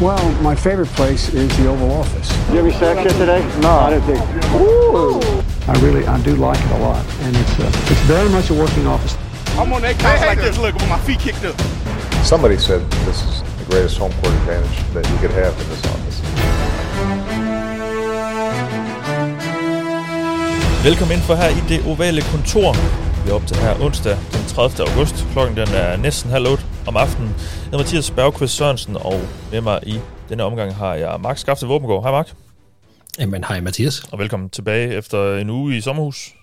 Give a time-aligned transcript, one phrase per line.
[0.00, 2.28] Well, my favorite place is the Oval Office.
[2.50, 3.40] You have your sex here today?
[3.60, 4.20] No, I didn't think.
[5.68, 8.54] I really, I do like it a lot, and it's uh, it's very much a
[8.54, 9.16] working office.
[9.56, 11.54] I'm on that couch like this, look, with my feet kicked up.
[12.24, 15.84] Somebody said this is the greatest home court advantage that you could have in this
[15.86, 16.18] office.
[20.84, 22.76] Velkommen ind for her i det ovale kontor.
[23.24, 24.86] Vi er op til her onsdag den 30.
[24.88, 25.26] august.
[25.32, 27.28] Klokken den er næsten halv otte om aftenen.
[27.30, 29.20] Jeg hedder Mathias Bergqvist Sørensen, og
[29.52, 29.98] med mig i
[30.28, 32.02] denne omgang har jeg Mark Skafte Våbengård.
[32.02, 32.32] Hej Mark,
[33.18, 34.02] Jamen, hej Mathias.
[34.12, 36.34] og velkommen tilbage efter en uge i sommerhus.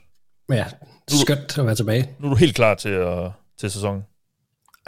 [0.53, 0.65] Ja,
[1.09, 2.09] skønt at være tilbage.
[2.20, 4.01] Nu er du helt klar til, at, til sæsonen.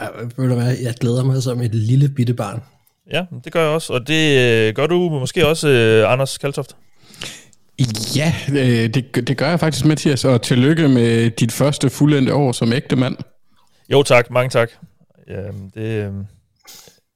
[0.00, 0.06] Ja,
[0.36, 2.62] Ved du hvad, jeg glæder mig som et lille bitte barn.
[3.12, 6.76] Ja, det gør jeg også, og det øh, gør du måske også, øh, Anders Kaltoft.
[8.16, 12.52] Ja, øh, det, det gør jeg faktisk, Mathias, og tillykke med dit første fuldendte år
[12.52, 13.16] som ægte mand.
[13.88, 14.70] Jo tak, mange tak.
[15.28, 15.42] Ja,
[15.74, 16.12] det, øh,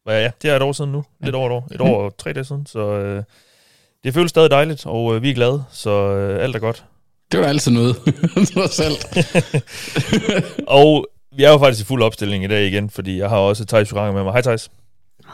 [0.06, 1.04] ja, det er et år siden nu.
[1.20, 1.68] Lidt over et år.
[1.74, 3.22] Et år og tre dage siden, så øh,
[4.04, 6.84] det føles stadig dejligt, og øh, vi er glade, så øh, alt er godt.
[7.32, 7.96] Det var altid noget,
[8.54, 9.06] trods alt.
[10.80, 13.64] Og vi er jo faktisk i fuld opstilling i dag igen, fordi jeg har også
[13.64, 14.32] Thijs Joranger med mig.
[14.32, 14.70] Hej Thijs.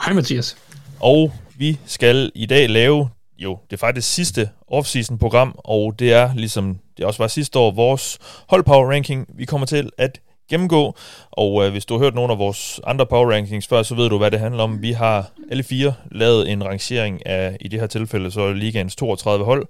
[0.05, 0.57] Hej Mathias.
[1.01, 3.09] Og vi skal i dag lave
[3.39, 7.59] jo det er faktisk sidste off-season program, og det er ligesom det også var sidste
[7.59, 10.97] år vores hold power ranking, vi kommer til at gennemgå.
[11.31, 14.09] Og øh, hvis du har hørt nogle af vores andre power rankings før, så ved
[14.09, 14.83] du, hvad det handler om.
[14.83, 19.45] Vi har alle fire lavet en rangering af, i det her tilfælde, så ligaens 32
[19.45, 19.67] hold,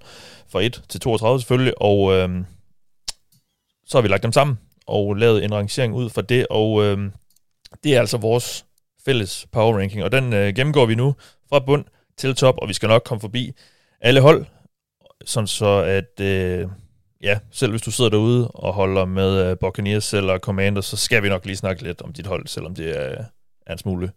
[0.51, 2.29] fra 1 til 32 selvfølgelig, og øh,
[3.87, 6.97] så har vi lagt dem sammen og lavet en rangering ud fra det, og øh,
[7.83, 8.65] det er altså vores
[9.05, 11.15] fælles power ranking, og den øh, gennemgår vi nu
[11.49, 11.85] fra bund
[12.17, 13.51] til top, og vi skal nok komme forbi
[14.01, 14.45] alle hold,
[15.25, 16.67] sådan så at, øh,
[17.25, 21.23] ja, selv hvis du sidder derude og holder med øh, Buccaneers eller Commanders, så skal
[21.23, 23.23] vi nok lige snakke lidt om dit hold, selvom det er,
[23.67, 24.11] er en smule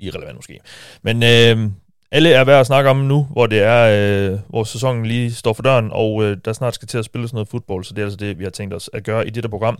[0.00, 0.60] irrelevant måske.
[1.02, 1.70] Men øh,
[2.12, 5.52] alle er værd at snakke om nu, hvor det er, øh, hvor sæsonen lige står
[5.52, 8.02] for døren, og øh, der snart skal til at spille sådan noget fodbold, så det
[8.02, 9.78] er altså det, vi har tænkt os at gøre i dette program,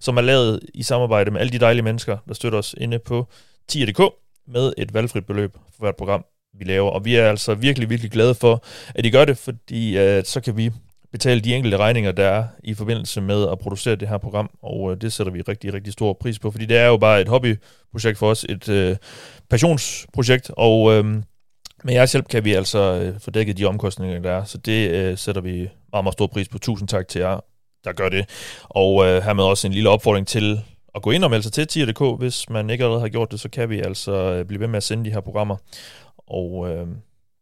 [0.00, 3.28] som er lavet i samarbejde med alle de dejlige mennesker, der støtter os inde på
[3.72, 4.14] 10.dk
[4.48, 6.24] med et valgfrit beløb for hvert program,
[6.58, 6.90] vi laver.
[6.90, 8.64] Og vi er altså virkelig, virkelig glade for,
[8.94, 10.70] at I gør det, fordi øh, så kan vi
[11.16, 14.92] betale de enkelte regninger, der er i forbindelse med at producere det her program, og
[14.92, 17.28] øh, det sætter vi rigtig, rigtig stor pris på, fordi det er jo bare et
[17.28, 18.96] hobbyprojekt for os, et øh,
[19.50, 21.04] passionsprojekt, og øh,
[21.84, 24.90] med jeres hjælp kan vi altså øh, få dækket de omkostninger, der er, så det
[24.90, 26.58] øh, sætter vi meget, meget stor pris på.
[26.58, 27.40] Tusind tak til jer,
[27.84, 28.28] der gør det.
[28.62, 30.60] Og øh, hermed også en lille opfordring til
[30.94, 32.18] at gå ind og melde sig til tier.dk.
[32.18, 34.76] Hvis man ikke allerede har gjort det, så kan vi altså øh, blive ved med
[34.76, 35.56] at sende de her programmer.
[36.26, 36.86] Og øh,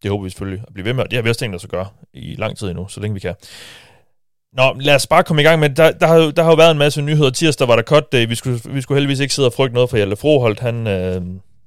[0.04, 1.65] det håber vi selvfølgelig at blive ved med, og det har vi også tænkt os
[1.65, 3.34] at gøre i lang tid endnu, så længe vi kan.
[4.56, 6.56] Nå, lad os bare komme i gang med Der, der, har, jo, der har jo
[6.56, 7.31] været en masse nyheder.
[7.31, 8.26] Tirsdag var der cut day.
[8.26, 10.60] Vi skulle, vi skulle heldigvis ikke sidde og frygte noget for Hjalte Froholt.
[10.60, 11.22] Han, øh,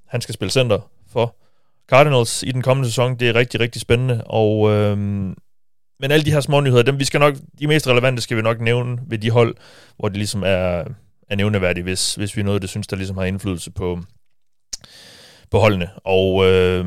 [0.08, 0.80] han skal spille center
[1.12, 1.36] for
[1.90, 3.20] Cardinals i den kommende sæson.
[3.20, 4.24] Det er rigtig, rigtig spændende.
[4.26, 4.98] Og, øh,
[6.00, 8.42] men alle de her små nyheder, dem vi skal nok, de mest relevante skal vi
[8.42, 9.56] nok nævne ved de hold,
[9.98, 10.84] hvor det ligesom er,
[11.30, 14.00] er nævneværdigt, hvis, hvis vi er noget, det synes, der ligesom har indflydelse på,
[15.52, 15.90] på holdene.
[16.04, 16.86] Og øh,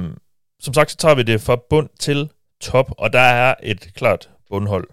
[0.60, 4.30] som sagt, så tager vi det fra bund til top, og der er et klart
[4.48, 4.88] bundhold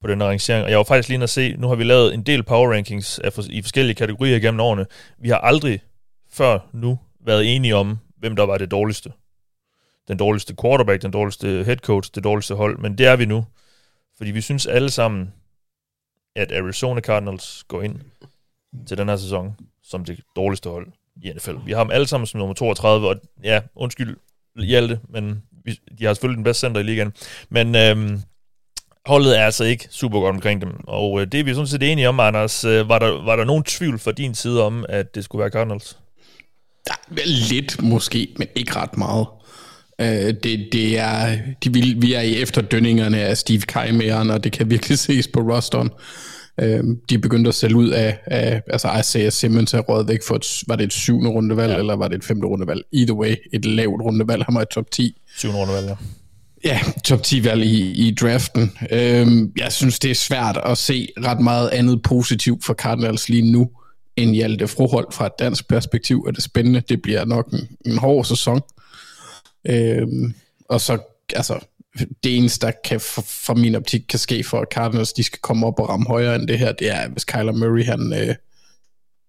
[0.00, 0.64] på den rangering.
[0.64, 3.20] Og jeg var faktisk lige at se, nu har vi lavet en del power rankings
[3.50, 4.86] i forskellige kategorier gennem årene.
[5.18, 5.80] Vi har aldrig
[6.30, 9.12] før nu været enige om, hvem der var det dårligste.
[10.08, 13.44] Den dårligste quarterback, den dårligste head coach, det dårligste hold, men det er vi nu.
[14.16, 15.32] Fordi vi synes alle sammen,
[16.36, 18.00] at Arizona Cardinals går ind
[18.86, 20.86] til den her sæson som det dårligste hold
[21.22, 21.56] i NFL.
[21.66, 24.16] Vi har dem alle sammen som nummer 32, og ja, undskyld
[24.62, 25.42] Hjalte, men
[25.98, 27.12] de har selvfølgelig den bedste center i ligaen.
[27.48, 28.20] Men øhm,
[29.06, 31.82] holdet er altså ikke super godt omkring dem, og øh, det er vi sådan set
[31.82, 32.64] enige om, Anders.
[32.64, 35.50] Øh, var, der, var der nogen tvivl fra din side om, at det skulle være
[35.50, 35.98] Cardinals?
[36.88, 39.26] Ja, lidt måske, men ikke ret meget.
[40.00, 44.52] Øh, det, det er, de vil, vi er i efterdønningerne af Steve Keimeren, og det
[44.52, 45.90] kan virkelig ses på rosteren.
[46.60, 50.20] Øh, de er begyndt at sælge ud af, af altså Isaiah Simmons er råd væk
[50.26, 51.78] for, et, var det et syvende rundevalg, ja.
[51.78, 52.82] eller var det et femte rundevalg?
[52.92, 55.20] Either way, et lavt rundevalg, han var i top 10.
[55.36, 55.94] Syvende rundevalg, ja.
[56.64, 58.72] Ja, top 10 valg i, i draften.
[58.90, 63.52] Øhm, jeg synes, det er svært at se ret meget andet positivt for Cardinals lige
[63.52, 63.70] nu,
[64.16, 66.82] end Hjalte Frohold fra et dansk perspektiv er det spændende.
[66.88, 68.60] Det bliver nok en, en hård sæson.
[69.68, 70.34] Øhm,
[70.68, 70.98] og så,
[71.34, 71.58] altså,
[71.98, 75.66] det eneste, der kan fra, min optik kan ske for at Cardinals, de skal komme
[75.66, 78.34] op og ramme højere end det her, det er, hvis Kyler Murray, han øh,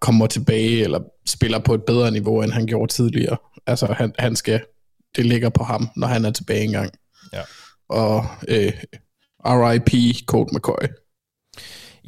[0.01, 3.37] kommer tilbage, eller spiller på et bedre niveau, end han gjorde tidligere.
[3.67, 4.61] Altså, han, han skal,
[5.15, 6.91] det ligger på ham, når han er tilbage engang.
[7.33, 7.41] Ja.
[7.89, 8.73] Og øh,
[9.45, 9.91] R.I.P.
[10.25, 10.87] Colt McCoy.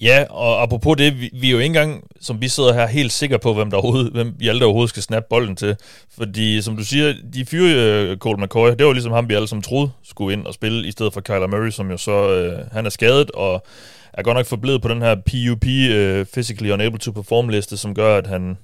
[0.02, 3.12] Ja, og apropos det, vi, vi er jo ikke engang, som vi sidder her, helt
[3.12, 5.76] sikre på, hvem, der overhovedet, hvem Hjalte overhovedet skal snappe bolden til.
[6.18, 9.34] Fordi, som du siger, de fyre øh, uh, Cole McCoy, det var ligesom ham, vi
[9.34, 12.12] alle som troede skulle ind og spille, i stedet for Kyler Murray, som jo så,
[12.12, 13.66] uh, han er skadet, og
[14.14, 17.96] er godt nok forblevet på den her PUP, uh, øh, Physically Unable to Perform-liste, som
[17.96, 18.58] gør, at han,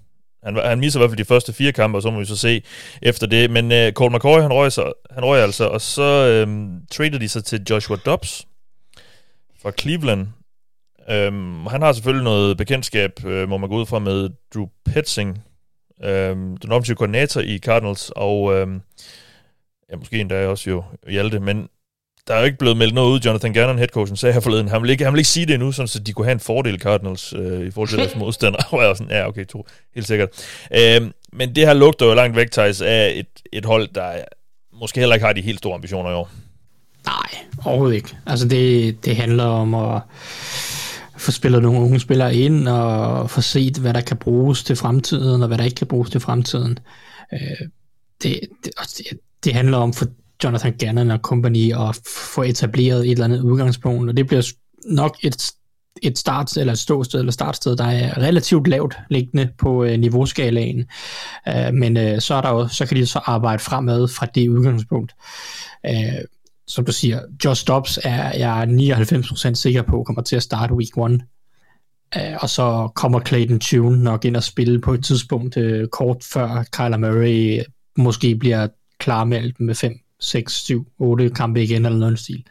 [0.44, 2.38] han, han misser i hvert fald de første fire kampe, og så må vi så
[2.38, 2.62] se
[3.02, 3.52] efter det.
[3.52, 7.30] Men uh, Cole McCoy, han røg, så, han røg altså, og så uh, traded de
[7.30, 8.48] sig til Joshua Dobbs
[9.62, 10.28] fra Cleveland,
[11.10, 15.44] Øhm, han har selvfølgelig noget bekendtskab, øh, må man gå ud fra, med Drew Petzing,
[16.04, 18.82] øhm, den offensive koordinator i Cardinals, og øhm,
[19.92, 21.68] ja, måske endda også jo Hjalte, men
[22.28, 23.20] der er jo ikke blevet meldt noget ud.
[23.20, 25.72] Jonathan Gannon, headcoachen, sagde her forleden, han vil ikke, han vil ikke sige det endnu,
[25.72, 28.64] sådan, så de kunne have en fordel Cardinals øh, i forhold til deres modstandere.
[28.72, 30.30] og jeg var sådan, ja, okay, to, helt sikkert.
[30.72, 34.24] Øhm, men det her lugter jo langt væk, Thijs, af et, et hold, der
[34.74, 36.30] måske heller ikke har de helt store ambitioner i år.
[37.06, 38.18] Nej, overhovedet ikke.
[38.26, 40.02] Altså det, det handler om at
[41.24, 45.42] få spillet nogle unge spillere ind, og få set, hvad der kan bruges til fremtiden,
[45.42, 46.80] og hvad der ikke kan bruges til fremtiden.
[47.34, 47.68] Øh,
[48.24, 50.06] det, det, det, det handler om for
[50.44, 52.00] Jonathan Gannon og company at
[52.34, 54.52] få etableret et eller andet udgangspunkt, og det bliver
[54.86, 55.52] nok et,
[56.02, 60.86] et start eller et ståsted eller startsted, der er relativt lavt liggende på øh, niveauskalaen.
[61.48, 64.48] Øh, men øh, så, er der jo, så kan de så arbejde fremad fra det
[64.48, 65.16] udgangspunkt.
[65.86, 66.24] Øh,
[66.68, 70.98] som du siger, Josh Dobbs er jeg 99% sikker på kommer til at starte week
[70.98, 71.22] 1.
[72.16, 76.24] Uh, og så kommer Clayton Tune nok ind og spille på et tidspunkt uh, kort
[76.24, 77.64] før Kyler Murray
[77.98, 78.68] måske bliver
[79.00, 82.44] klarmeldt med 5, 6, 7, 8 kampe igen eller noget stil.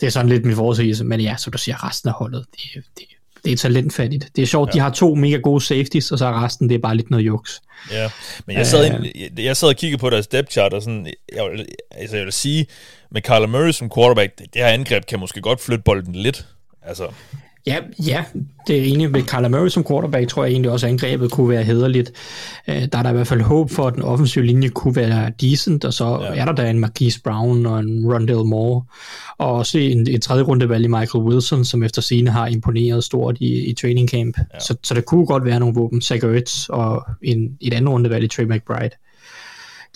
[0.00, 2.84] Det er sådan lidt min forudsigelse, men ja, som du siger, resten af holdet, det,
[2.98, 3.04] det,
[3.44, 4.30] det er talentfattigt.
[4.36, 4.72] Det er sjovt, ja.
[4.72, 7.26] de har to mega gode safeties, og så er resten, det er bare lidt noget
[7.26, 7.60] juks.
[7.92, 8.10] Ja,
[8.46, 11.06] men jeg sad, uh, jeg, jeg sad og kiggede på deres depth chart, og sådan,
[11.34, 12.66] jeg vil, altså jeg vil sige,
[13.10, 16.46] med Kyler Murray som quarterback, det, det her angreb kan måske godt flytte bolden lidt.
[16.82, 17.06] Altså.
[17.66, 18.24] Ja, ja,
[18.66, 21.48] det er enig med Kyler Murray som quarterback, tror jeg egentlig også, at angrebet kunne
[21.48, 22.12] være hederligt.
[22.68, 25.32] Uh, der er der i hvert fald håb for, at den offensive linje kunne være
[25.40, 26.40] decent, og så ja.
[26.40, 28.84] er der da en Marquise Brown og en Rondell Moore,
[29.38, 33.36] og også en, en tredje rundevalg i Michael Wilson, som efter sine har imponeret stort
[33.40, 34.38] i, i training camp.
[34.38, 34.60] Ja.
[34.60, 38.24] Så, så der kunne godt være nogle våben, Zach Ertz og en, et andet rundevalg
[38.24, 38.96] i Trey McBride,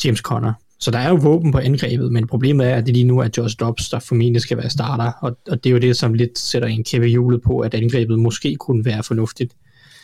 [0.04, 0.52] James Conner.
[0.80, 3.28] Så der er jo våben på angrebet, men problemet er, at det lige nu er
[3.36, 6.38] Josh Dobbs, der formentlig skal være starter, og, og det er jo det, som lidt
[6.38, 9.54] sætter en kæppe hjulet på, at angrebet måske kunne være fornuftigt.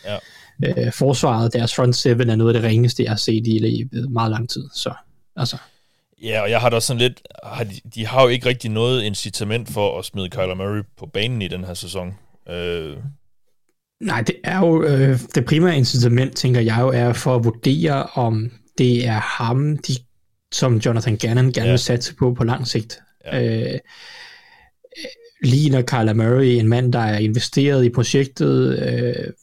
[0.05, 0.17] Ja.
[0.65, 3.89] Øh, forsvaret, deres front seven, er noget af det ringeste, jeg har set i, i
[4.09, 4.69] meget lang tid.
[4.73, 4.93] Så,
[5.35, 5.57] altså.
[6.23, 9.03] Ja, og jeg har da sådan lidt, har de, de har jo ikke rigtig noget
[9.03, 12.13] incitament for at smide Kyler Murray på banen i den her sæson.
[12.49, 12.97] Øh.
[14.01, 18.03] Nej, det er jo, øh, det primære incitament, tænker jeg jo, er for at vurdere,
[18.03, 19.95] om det er ham, de
[20.51, 21.71] som Jonathan Gannon gerne ja.
[21.71, 22.99] vil satse på på lang sigt.
[23.25, 23.73] Ja.
[23.73, 23.79] Øh,
[25.43, 28.79] ligner Kyler Murray en mand, der er investeret i projektet?
[28.79, 29.33] Øh,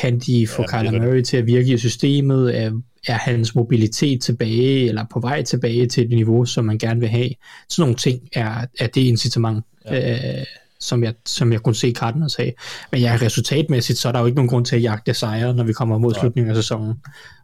[0.00, 2.58] kan de få ja, Kyler Murray til at virke i systemet?
[2.58, 2.72] Er,
[3.06, 7.08] er hans mobilitet tilbage, eller på vej tilbage til et niveau, som man gerne vil
[7.08, 7.30] have?
[7.68, 10.38] Sådan nogle ting er, er det incitament, ja.
[10.38, 10.44] øh,
[10.80, 12.52] som, jeg, som jeg kunne se Cardinals have.
[12.92, 15.64] Men ja, resultatmæssigt, så er der jo ikke nogen grund til at jagte sejre, når
[15.64, 16.94] vi kommer mod slutningen af sæsonen,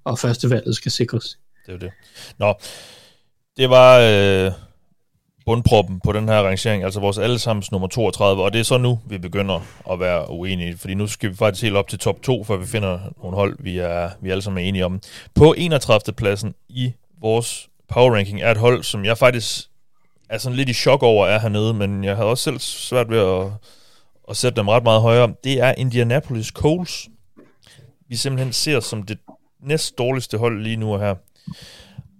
[0.04, 1.38] og første valget skal sikres.
[1.66, 1.90] Det er jo det.
[2.38, 2.54] Nå,
[3.56, 4.52] det var øh,
[5.46, 9.00] bundproppen på den her rangering, altså vores allesammens nummer 32, og det er så nu,
[9.06, 9.60] vi begynder
[9.90, 12.66] at være uenige, fordi nu skal vi faktisk helt op til top 2, før vi
[12.66, 15.00] finder nogle hold, vi er, vi er alle sammen enige om.
[15.34, 16.14] På 31.
[16.14, 19.70] pladsen i vores power ranking er et hold, som jeg faktisk
[20.28, 23.18] er sådan lidt i chok over er hernede, men jeg havde også selv svært ved
[23.18, 23.46] at,
[24.30, 25.34] at sætte dem ret meget højere.
[25.44, 27.08] Det er Indianapolis Colts.
[28.08, 29.18] Vi simpelthen ser som det
[29.62, 31.14] næst dårligste hold lige nu her.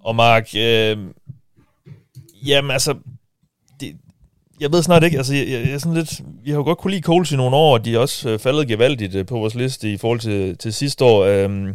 [0.01, 0.99] Og Mark, øh,
[2.47, 2.95] jamen altså,
[3.81, 3.97] det,
[4.61, 6.91] jeg ved snart ikke, altså jeg, jeg, jeg sådan lidt, vi har jo godt kunne
[6.91, 9.55] lide Coles i nogle år, og de er også øh, faldet gevaldigt øh, på vores
[9.55, 11.25] liste i forhold til, til sidste år.
[11.25, 11.75] Øh,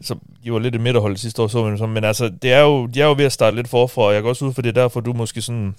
[0.00, 2.86] så de var lidt et midterhold sidste år, så men, men altså, det er jo,
[2.86, 4.74] de er jo ved at starte lidt forfra, og jeg går også ud for det
[4.74, 5.74] derfor, du måske sådan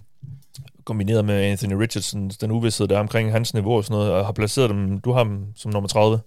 [0.85, 4.33] kombineret med Anthony Richardson, den uvidshed der omkring hans niveau og sådan noget, og har
[4.33, 6.19] placeret dem, du har ham som nummer 30.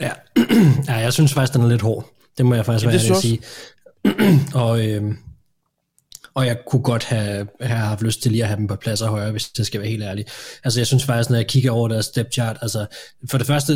[0.00, 0.10] Ja,
[0.88, 2.10] ja jeg synes faktisk, den er lidt hård.
[2.38, 3.40] Det må jeg faktisk ja, være at sige.
[4.64, 5.14] og, øh,
[6.38, 9.08] og jeg kunne godt have, have haft lyst til lige at have dem på pladser
[9.08, 10.30] højere, hvis det skal være helt ærligt.
[10.64, 12.86] Altså jeg synes faktisk, når jeg kigger over deres step chart, altså
[13.30, 13.72] for det første,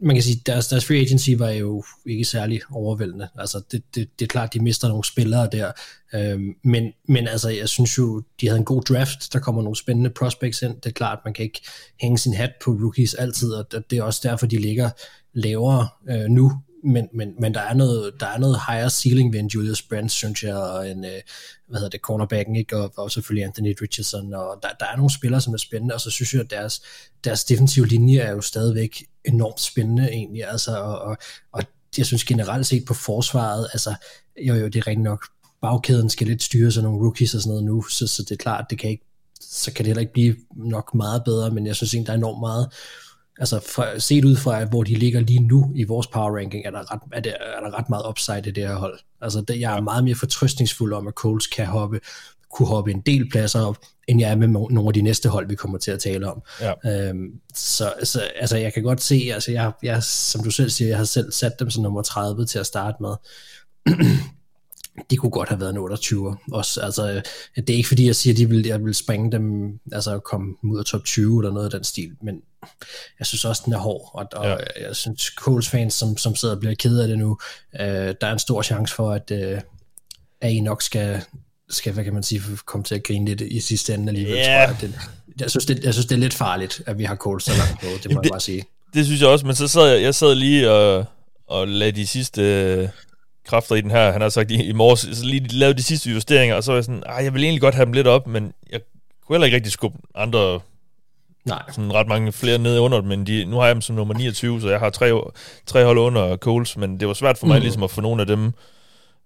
[0.00, 3.28] man kan sige, deres, deres free agency var jo ikke særlig overvældende.
[3.38, 5.72] Altså det, det, det er klart, de mister nogle spillere der,
[6.14, 9.76] øhm, men, men altså jeg synes jo, de havde en god draft, der kommer nogle
[9.76, 10.74] spændende prospects ind.
[10.74, 11.60] Det er klart, man kan ikke
[12.00, 14.90] hænge sin hat på rookies altid, og det er også derfor, de ligger
[15.34, 16.52] lavere øh, nu,
[16.84, 20.12] men, men, men der, er noget, der er noget higher ceiling ved en Julius Brandt,
[20.12, 21.20] synes jeg, og en, øh,
[21.68, 22.76] hvad hedder det, cornerbacken, ikke?
[22.76, 26.00] Og, og selvfølgelig Anthony Richardson, og der, der er nogle spillere, som er spændende, og
[26.00, 26.82] så synes jeg, at deres,
[27.24, 31.16] deres defensive linje er jo stadigvæk enormt spændende egentlig, altså, og, og,
[31.52, 31.62] og
[31.98, 33.94] jeg synes generelt set på forsvaret, altså,
[34.42, 35.26] jo jo, det er rent nok,
[35.62, 38.36] bagkæden skal lidt styre sig nogle rookies og sådan noget nu, så, så det er
[38.36, 39.04] klart, det kan ikke,
[39.40, 42.16] så kan det heller ikke blive nok meget bedre, men jeg synes egentlig, der er
[42.16, 42.72] enormt meget,
[43.40, 46.70] altså fra, set ud fra, hvor de ligger lige nu i vores power ranking, er
[46.70, 48.98] der ret, er der, er der ret meget upside i det her hold.
[49.20, 52.00] Altså det, jeg er meget mere fortrøstningsfuld om, at Coles kan hoppe,
[52.50, 53.78] kunne hoppe en del pladser op,
[54.08, 56.42] end jeg er med nogle af de næste hold, vi kommer til at tale om.
[56.60, 57.08] Ja.
[57.08, 60.88] Øhm, så, så altså, jeg kan godt se, altså jeg, jeg, som du selv siger,
[60.88, 63.14] jeg har selv sat dem som nummer 30 til at starte med.
[65.10, 66.80] de kunne godt have været en 28 også.
[66.80, 67.22] Altså,
[67.56, 70.54] det er ikke fordi, jeg siger, at de vil, jeg vil springe dem, altså komme
[70.62, 72.42] ud af top 20 eller noget af den stil, men
[73.18, 74.86] jeg synes også, den er hård, og, og ja.
[74.86, 77.38] jeg synes, Coles fans, som, som sidder og bliver ked af det nu,
[77.80, 77.86] øh,
[78.20, 79.60] der er en stor chance for, at, øh,
[80.40, 81.20] at I nok skal,
[81.70, 84.68] skal, hvad kan man sige, komme til at grine lidt i sidste ende alligevel, yeah.
[84.68, 84.76] tror jeg.
[84.80, 84.94] Det,
[85.40, 87.80] jeg, synes, det, jeg synes, det er lidt farligt, at vi har Coles så langt
[87.80, 88.64] på, det må det, jeg bare sige.
[88.94, 91.04] Det synes jeg også, men så sad jeg, jeg sad lige og,
[91.46, 92.90] og lagde de sidste
[93.46, 94.12] kræfter i den her.
[94.12, 96.76] Han har sagt i, i morges, så lige lavet de sidste justeringer, og så var
[96.76, 98.80] jeg sådan, jeg vil egentlig godt have dem lidt op, men jeg
[99.26, 100.60] kunne heller ikke rigtig skubbe andre
[101.44, 101.62] Nej.
[101.72, 104.60] Sådan ret mange flere nede under men de, nu har jeg dem som nummer 29,
[104.60, 105.20] så jeg har tre,
[105.66, 107.62] tre hold under Coles, men det var svært for mig mm.
[107.62, 108.46] ligesom at få nogle af dem,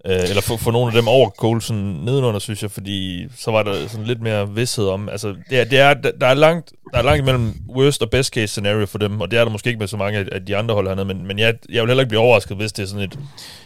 [0.06, 3.62] øh, eller få, få nogle af dem over Coles nedenunder, synes jeg, fordi så var
[3.62, 6.98] der sådan lidt mere vidshed om, altså det er, det er, der, er langt, der
[6.98, 9.68] er langt mellem worst og best case scenario for dem, og det er der måske
[9.68, 12.02] ikke med så mange af de andre hold hernede, men, men jeg, jeg vil heller
[12.02, 13.18] ikke blive overrasket, hvis det er sådan et,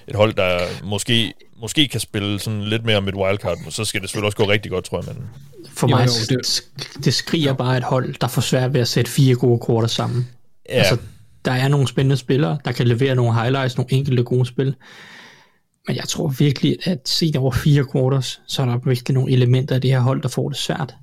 [0.08, 4.00] et hold, der måske, måske kan spille sådan lidt mere med et wildcard, så skal
[4.00, 5.24] det selvfølgelig også gå rigtig godt, tror jeg, men
[5.78, 6.64] for mig, jo, jo, det,
[7.04, 10.28] det skriger bare et hold, der får svært ved at sætte fire gode korter sammen.
[10.68, 10.74] Ja.
[10.74, 10.96] Altså,
[11.44, 14.74] der er nogle spændende spillere, der kan levere nogle highlights, nogle enkelte gode spil.
[15.86, 19.74] Men jeg tror virkelig, at set over fire quarters, så er der virkelig nogle elementer
[19.74, 20.94] af det her hold, der får det svært.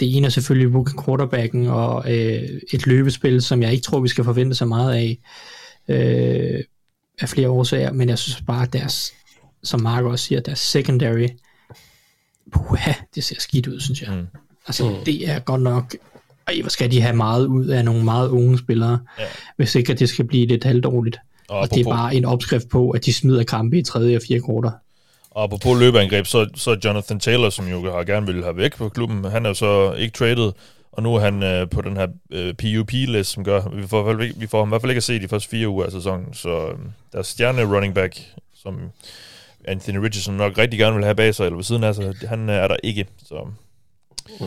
[0.00, 4.08] Det ene er selvfølgelig rookie quarterbacken og øh, et løbespil, som jeg ikke tror, vi
[4.08, 5.18] skal forvente så meget af,
[5.88, 6.64] øh,
[7.20, 9.12] af flere årsager, men jeg synes bare, at deres,
[9.62, 11.28] som Mark også siger, deres secondary,
[12.52, 14.10] puha, det ser skidt ud, synes jeg.
[14.10, 14.26] Mm.
[14.66, 15.04] Altså, mm.
[15.06, 15.94] det er godt nok,
[16.48, 19.24] ej, hvor skal de have meget ud af nogle meget unge spillere, ja.
[19.56, 21.18] hvis ikke at det skal blive lidt halvdårligt.
[21.48, 24.22] Og, og det er bare en opskrift på, at de smider kampe i tredje og
[24.28, 24.70] fjerde korter.
[25.30, 28.88] Og på løbeangreb, så, så Jonathan Taylor, som jo har gerne vil have væk på
[28.88, 30.52] klubben, han er jo så ikke traded,
[30.92, 34.46] og nu er han øh, på den her øh, PUP-list, som gør, vi får, vi
[34.46, 36.48] får ham i hvert fald ikke at se de første fire uger af sæsonen, så
[36.48, 36.78] øh,
[37.12, 38.20] der er stjerne running back,
[38.62, 38.78] som
[39.68, 42.48] Anthony Richardson nok rigtig gerne vil have bag sig, eller ved siden af sig, han
[42.48, 43.06] er der ikke.
[43.18, 43.48] Så.
[44.40, 44.46] Mm.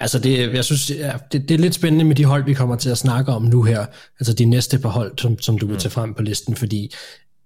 [0.00, 2.76] Altså det, jeg synes, ja, det, det er lidt spændende med de hold, vi kommer
[2.76, 3.86] til at snakke om nu her.
[4.20, 5.80] Altså de næste par hold, som, som du vil mm.
[5.80, 6.94] tage frem på listen, fordi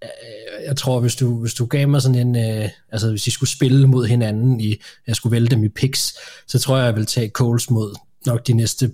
[0.02, 3.30] øh, jeg tror, hvis du, hvis du gav mig sådan en, øh, altså hvis I
[3.30, 4.75] skulle spille mod hinanden, i,
[5.06, 6.14] jeg skulle vælge dem i picks,
[6.46, 7.94] så tror jeg, jeg vil tage Coles mod
[8.26, 8.90] nok de næste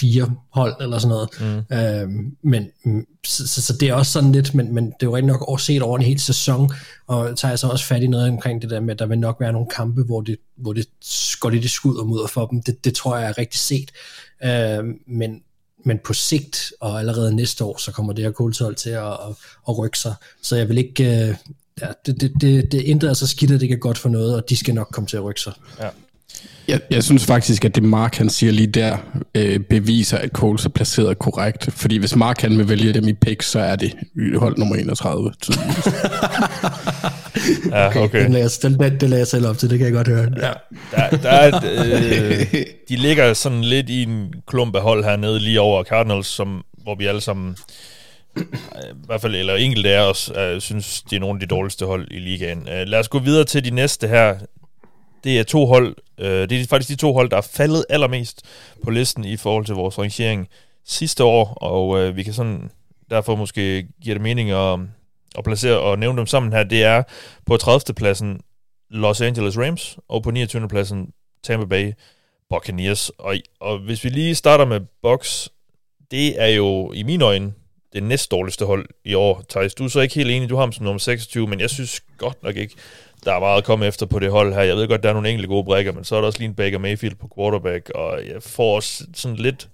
[0.00, 1.28] fire hold eller sådan noget.
[1.40, 1.76] Mm.
[1.76, 5.06] Øhm, men mm, så, så, så det er også sådan lidt, men, men det er
[5.06, 6.70] jo rigtig nok over set over en hel sæson,
[7.06, 9.18] og tager jeg så også fat i noget omkring det der med, at der vil
[9.18, 10.86] nok være nogle kampe, hvor det, hvor det
[11.40, 12.62] går lidt i skud og mudder for dem.
[12.62, 13.90] Det, det tror jeg er rigtig set.
[14.44, 15.42] Øhm, men,
[15.84, 19.36] men på sigt, og allerede næste år, så kommer det her kulthold til at, at,
[19.68, 20.14] at rykke sig.
[20.42, 21.28] Så jeg vil ikke...
[21.28, 21.36] Øh,
[21.80, 24.34] ja, det, det, det, det ændrer så skidt, at det ikke er godt for noget,
[24.34, 25.52] og de skal nok komme til at rykke sig.
[25.80, 25.88] Ja.
[26.68, 28.96] Jeg, jeg synes faktisk, at det Mark han siger lige der,
[29.34, 31.68] øh, beviser, at Coles er placeret korrekt.
[31.72, 33.94] Fordi hvis Mark han vil vælge dem i picks, så er det
[34.36, 35.32] hold nummer 31.
[37.70, 38.00] ja, okay.
[38.00, 38.24] okay.
[38.24, 40.28] Den, lader, den, den, den lader jeg selv op til, det kan jeg godt høre.
[40.42, 40.52] Ja.
[40.90, 42.46] Der, der er, øh,
[42.88, 46.94] de ligger sådan lidt i en klump af hold hernede, lige over Cardinals, som, hvor
[46.94, 47.56] vi alle sammen
[48.36, 51.86] i hvert fald, eller enkelte af os, uh, synes, de er nogle af de dårligste
[51.86, 52.58] hold i ligaen.
[52.58, 54.34] Uh, lad os gå videre til de næste her.
[55.24, 58.42] Det er to hold, øh, det er faktisk de to hold, der er faldet allermest
[58.84, 60.48] på listen i forhold til vores rangering
[60.84, 62.70] sidste år, og øh, vi kan sådan
[63.10, 64.78] derfor måske give det mening at,
[65.38, 66.62] at placere og nævne dem sammen her.
[66.62, 67.02] Det er
[67.46, 67.94] på 30.
[67.94, 68.40] pladsen
[68.90, 70.68] Los Angeles Rams, og på 29.
[70.68, 71.12] pladsen
[71.44, 71.92] Tampa Bay
[72.50, 73.08] Buccaneers.
[73.08, 75.48] Og, og hvis vi lige starter med Bucks,
[76.10, 77.52] det er jo i mine øjne
[77.92, 79.42] det næst dårligste hold i år.
[79.48, 81.70] Thijs, du er så ikke helt enig, du har ham som nummer 26, men jeg
[81.70, 82.74] synes godt nok ikke,
[83.24, 84.62] der er meget at komme efter på det hold her.
[84.62, 86.48] Jeg ved godt, der er nogle enkelte gode brækker, men så er der også lige
[86.48, 89.68] en Baker Mayfield på quarterback, og jeg får også sådan lidt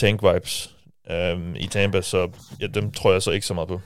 [0.00, 0.70] tank-vibes
[1.10, 2.28] øhm, i Tampa, så
[2.60, 3.80] ja, dem tror jeg så ikke så meget på.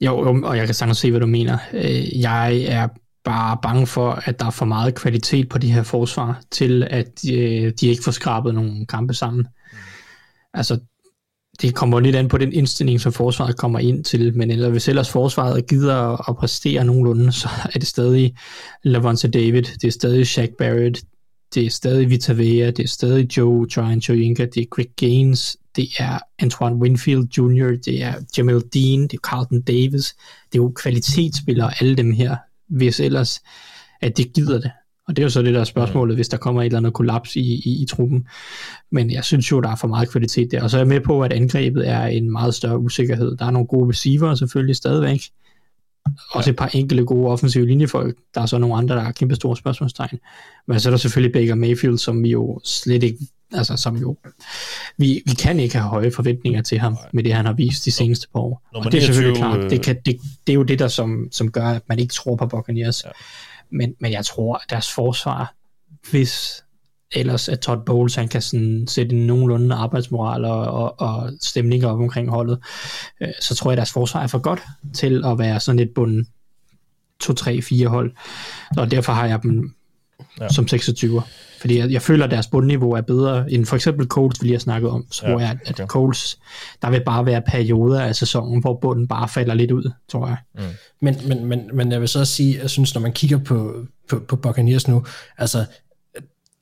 [0.00, 1.58] Jo, og jeg kan sagtens se, hvad du mener.
[1.72, 2.88] Øh, jeg er
[3.24, 7.22] bare bange for, at der er for meget kvalitet på de her forsvar, til at
[7.22, 9.46] de, øh, de ikke får skrabet nogle kampe sammen.
[10.54, 10.78] Altså,
[11.62, 14.88] det kommer lidt an på den indstilling, som forsvaret kommer ind til, men eller hvis
[14.88, 18.34] ellers forsvaret gider at præstere nogenlunde, så er det stadig
[18.82, 21.04] Lavonte David, det er stadig Shaq Barrett,
[21.54, 25.56] det er stadig Vita Vea, det er stadig Joe Tryon Choyinka, det er Greg Gaines,
[25.76, 30.14] det er Antoine Winfield Jr., det er Jamel Dean, det er Carlton Davis,
[30.52, 32.36] det er jo kvalitetsspillere, alle dem her,
[32.68, 33.40] hvis ellers
[34.00, 34.70] at de gider det.
[35.10, 37.36] Og det er jo så det der spørgsmålet, hvis der kommer et eller andet kollaps
[37.36, 38.26] i, i, i truppen.
[38.90, 40.62] Men jeg synes jo, der er for meget kvalitet der.
[40.62, 43.36] Og så er jeg med på, at angrebet er en meget større usikkerhed.
[43.36, 45.20] Der er nogle gode receiver selvfølgelig stadigvæk.
[46.32, 48.16] Også et par enkelte gode offensive linjefolk.
[48.34, 50.18] Der er så nogle andre, der har kæmpe store spørgsmålstegn.
[50.68, 53.18] Men så er der selvfølgelig Baker Mayfield, som vi jo slet ikke
[53.52, 54.16] altså som jo,
[54.96, 57.90] vi, vi kan ikke have høje forventninger til ham med det, han har vist de
[57.90, 58.62] seneste par år.
[58.74, 61.50] og det er selvfølgelig klart, det, kan, det, det er jo det, der som, som
[61.50, 63.04] gør, at man ikke tror på Buccaneers.
[63.04, 63.10] Ja.
[63.72, 65.54] Men, men jeg tror, at deres forsvar,
[66.10, 66.64] hvis
[67.12, 71.86] ellers at Todd Bowles han kan sådan sætte en nogenlunde arbejdsmoral og, og, og stemning
[71.86, 72.58] op omkring holdet,
[73.20, 74.62] øh, så tror jeg, at deres forsvar er for godt
[74.94, 76.26] til at være sådan et bund
[77.24, 78.12] 2-3-4 hold.
[78.76, 79.74] Og derfor har jeg dem
[80.40, 80.48] ja.
[80.48, 81.22] som 26'er.
[81.60, 84.54] Fordi jeg, jeg føler, at deres bundniveau er bedre end for eksempel Coles, vi lige
[84.54, 85.06] har snakket om.
[85.10, 85.86] Så ja, jeg, at okay.
[85.86, 86.38] Coles,
[86.82, 90.36] der vil bare være perioder af sæsonen, hvor bunden bare falder lidt ud, tror jeg.
[90.54, 90.60] Mm.
[91.00, 94.18] Men, men, men, men jeg vil så sige, jeg synes, når man kigger på, på,
[94.28, 95.04] på Buccaneers nu,
[95.38, 95.64] altså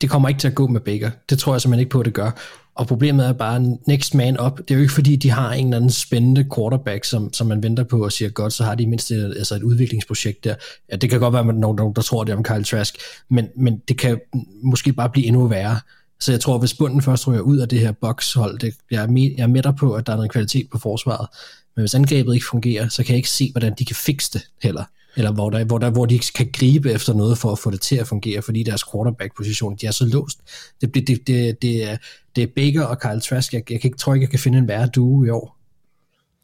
[0.00, 1.10] det kommer ikke til at gå med Baker.
[1.30, 2.30] Det tror jeg simpelthen ikke på, at det gør.
[2.78, 5.66] Og problemet er bare, next man up, det er jo ikke fordi, de har en
[5.66, 8.86] eller anden spændende quarterback, som, som man venter på og siger, godt, så har de
[8.86, 10.54] mindst et, altså et udviklingsprojekt der.
[10.90, 12.98] Ja, det kan godt være, at nogen, der, tror det om Kyle Trask,
[13.30, 14.20] men, men det kan
[14.62, 15.80] måske bare blive endnu værre.
[16.20, 19.06] Så jeg tror, hvis bunden først ryger ud af det her boxhold, det, jeg, er
[19.06, 21.28] med, jeg er med på, at der er noget kvalitet på forsvaret,
[21.76, 24.42] men hvis angrebet ikke fungerer, så kan jeg ikke se, hvordan de kan fikse det
[24.62, 24.84] heller
[25.18, 27.80] eller hvor, der, hvor, der, hvor de kan gribe efter noget for at få det
[27.80, 30.38] til at fungere, fordi deres quarterback-position, de er så låst.
[30.80, 31.96] Det, det, det, det, det, er,
[32.36, 33.52] det er Baker og Kyle Trask.
[33.52, 35.58] Jeg, jeg kan ikke, tror ikke, jeg kan finde en værre duo i år.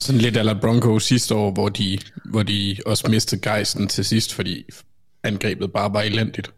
[0.00, 4.34] Sådan lidt eller Broncos sidste år, hvor de, hvor de også mistede gejsten til sidst,
[4.34, 4.64] fordi
[5.22, 6.52] angrebet bare var elendigt.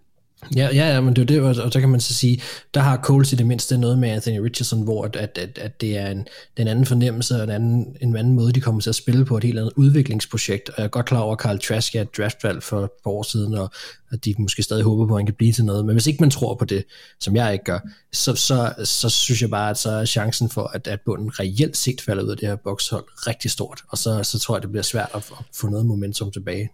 [0.56, 2.42] Ja, ja, ja, men det er det, og så kan man så sige,
[2.74, 5.96] der har Coles i det mindste noget med Anthony Richardson, hvor at, at, at, det
[5.98, 6.26] er en,
[6.56, 9.36] den anden fornemmelse og en anden, en anden måde, de kommer til at spille på
[9.36, 10.68] et helt andet udviklingsprojekt.
[10.68, 13.10] Og jeg er godt klar over, at Carl Trask er et draftvalg for et par
[13.10, 13.70] år siden, og
[14.10, 15.84] at de måske stadig håber på, at han kan blive til noget.
[15.84, 16.84] Men hvis ikke man tror på det,
[17.20, 17.78] som jeg ikke gør,
[18.12, 21.76] så, så, så synes jeg bare, at så er chancen for, at, at bunden reelt
[21.76, 23.80] set falder ud af det her bokshold rigtig stort.
[23.88, 26.70] Og så, så tror jeg, det bliver svært at få noget momentum tilbage.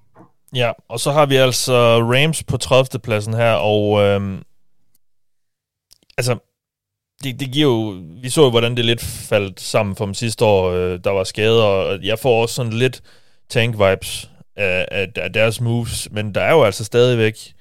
[0.55, 3.01] Ja, og så har vi altså Rams på 30.
[3.01, 4.43] pladsen her, og øhm,
[6.17, 6.39] altså,
[7.23, 10.71] det, det giver jo, vi så jo, hvordan det lidt faldt sammen fra sidste år,
[10.71, 13.03] øh, der var skader, og jeg får også sådan lidt
[13.49, 17.53] tank-vibes af, af, af deres moves, men der er jo altså stadigvæk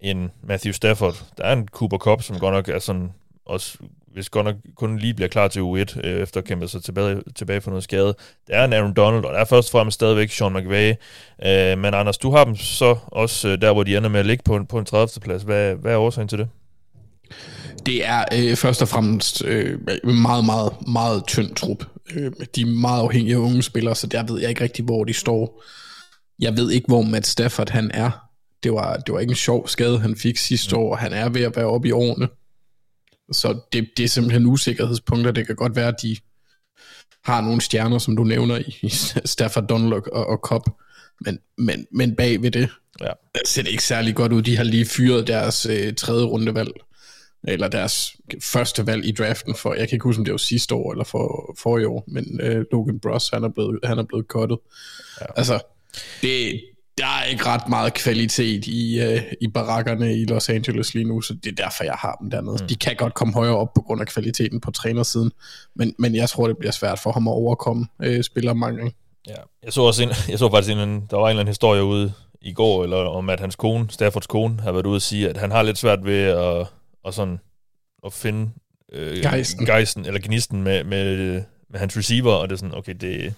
[0.00, 3.12] en Matthew Stafford, der er en Cooper Cup, som godt nok er sådan
[3.46, 3.78] også
[4.14, 7.22] hvis godt nok kun lige bliver klar til U1, øh, efter at kæmpe sig tilbage,
[7.34, 8.14] tilbage for noget skade.
[8.46, 10.94] Det er en Aaron Donald, og der er først og fremmest stadigvæk Sean McVay.
[11.46, 14.26] Øh, men Anders, du har dem så også øh, der, hvor de ender med at
[14.26, 15.20] ligge på en, på en 30.
[15.20, 15.42] plads.
[15.42, 16.48] Hvad, hvad er årsagen til det?
[17.86, 21.84] Det er øh, først og fremmest øh, meget, meget, meget tynd trup.
[22.14, 25.04] Øh, de er meget afhængige af unge spillere, så der ved jeg ikke rigtig, hvor
[25.04, 25.62] de står.
[26.38, 28.10] Jeg ved ikke, hvor Matt Stafford han er.
[28.62, 30.82] Det var, det var ikke en sjov skade, han fik sidste mm.
[30.82, 30.96] år.
[30.96, 32.28] Han er ved at være oppe i årene.
[33.32, 35.30] Så det, det er simpelthen usikkerhedspunkter.
[35.30, 36.16] Det kan godt være, at de
[37.24, 38.88] har nogle stjerner, som du nævner i, i
[39.34, 40.68] Stafford Dunlock og, og Cobb.
[41.20, 42.68] Men, men, men bag ved det
[43.00, 43.12] ja.
[43.46, 44.42] ser det ikke særlig godt ud.
[44.42, 46.72] De har lige fyret deres øh, tredje rundevalg,
[47.48, 50.74] eller deres første valg i draften for, jeg kan ikke huske, om det var sidste
[50.74, 54.02] år eller for, for i år, men øh, Logan Bross, han er blevet, han er
[54.02, 54.58] blevet cuttet.
[55.20, 55.26] Ja.
[55.36, 55.60] Altså,
[56.22, 56.62] det,
[56.98, 61.20] der er ikke ret meget kvalitet i, uh, i barakkerne i Los Angeles lige nu,
[61.20, 62.56] så det er derfor, jeg har dem dernede.
[62.60, 62.66] Mm.
[62.66, 65.32] De kan godt komme højere op på grund af kvaliteten på trænersiden,
[65.74, 68.92] men, men jeg tror, det bliver svært for ham at overkomme uh, spillermangel.
[69.28, 71.84] Ja, jeg så, også en, jeg så faktisk en, der var en eller anden historie
[71.84, 75.28] ude i går, eller om at hans kone, Staffords kone, har været ude og sige,
[75.28, 76.66] at han har lidt svært ved at,
[77.06, 77.40] at, sådan,
[78.06, 78.50] at finde
[78.92, 79.66] øh, geisten.
[79.66, 83.34] geisten, eller gnisten med, med, med hans receiver, og det er sådan, okay, det,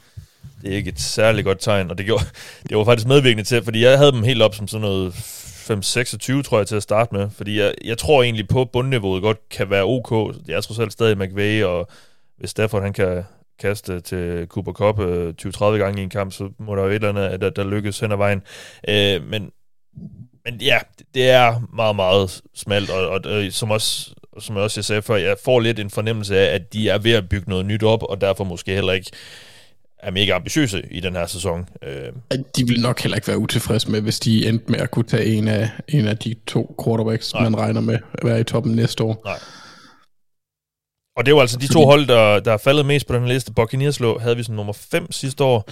[0.63, 2.25] det er ikke et særligt godt tegn, og det, gjorde,
[2.69, 6.43] det var faktisk medvirkende til, fordi jeg havde dem helt op som sådan noget 5-26,
[6.43, 9.49] tror jeg, til at starte med, fordi jeg, jeg tror egentlig på, at bundniveauet godt
[9.49, 10.37] kan være ok.
[10.49, 11.89] Jeg er trods alt stadig McVay, og
[12.39, 13.25] hvis Stafford han kan
[13.59, 16.95] kaste til Cooper Cup øh, 20-30 gange i en kamp, så må der jo et
[16.95, 18.43] eller andet, der, der lykkes hen ad vejen.
[18.89, 19.51] Øh, men,
[20.45, 20.79] men ja,
[21.15, 25.17] det er meget, meget smalt, og, og, og som også som jeg også sagde før,
[25.17, 28.03] jeg får lidt en fornemmelse af, at de er ved at bygge noget nyt op,
[28.03, 29.11] og derfor måske heller ikke
[30.05, 31.69] er mega ambitiøse i den her sæson.
[31.83, 32.13] Øh.
[32.57, 35.25] De vil nok heller ikke være utilfredse med, hvis de endte med at kunne tage
[35.25, 37.43] en af, en af de to quarterbacks, Nej.
[37.43, 39.23] man regner med at være i toppen næste år.
[39.25, 39.39] Nej.
[41.17, 43.29] Og det er jo altså de to hold, der, der er faldet mest på den
[43.29, 43.53] liste.
[43.53, 45.69] Buccaneers lå, havde vi som nummer 5 sidste år,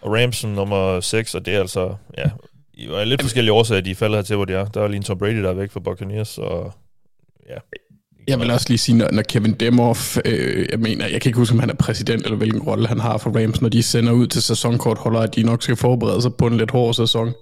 [0.00, 2.30] og Rams som nummer 6, og det er altså, ja,
[2.74, 4.64] i var lidt forskellige årsager, de falder her til, hvor de er.
[4.66, 6.72] Der er lige en Tom Brady, der er væk fra Buccaneers, og
[7.48, 7.58] ja.
[8.26, 11.38] Jeg vil også lige sige, når, når Kevin Demoff, øh, jeg mener, jeg kan ikke
[11.38, 14.12] huske, om han er præsident, eller hvilken rolle han har for Rams, når de sender
[14.12, 17.32] ud til sæsonkortholder, at de nok skal forberede sig på en lidt hård sæson.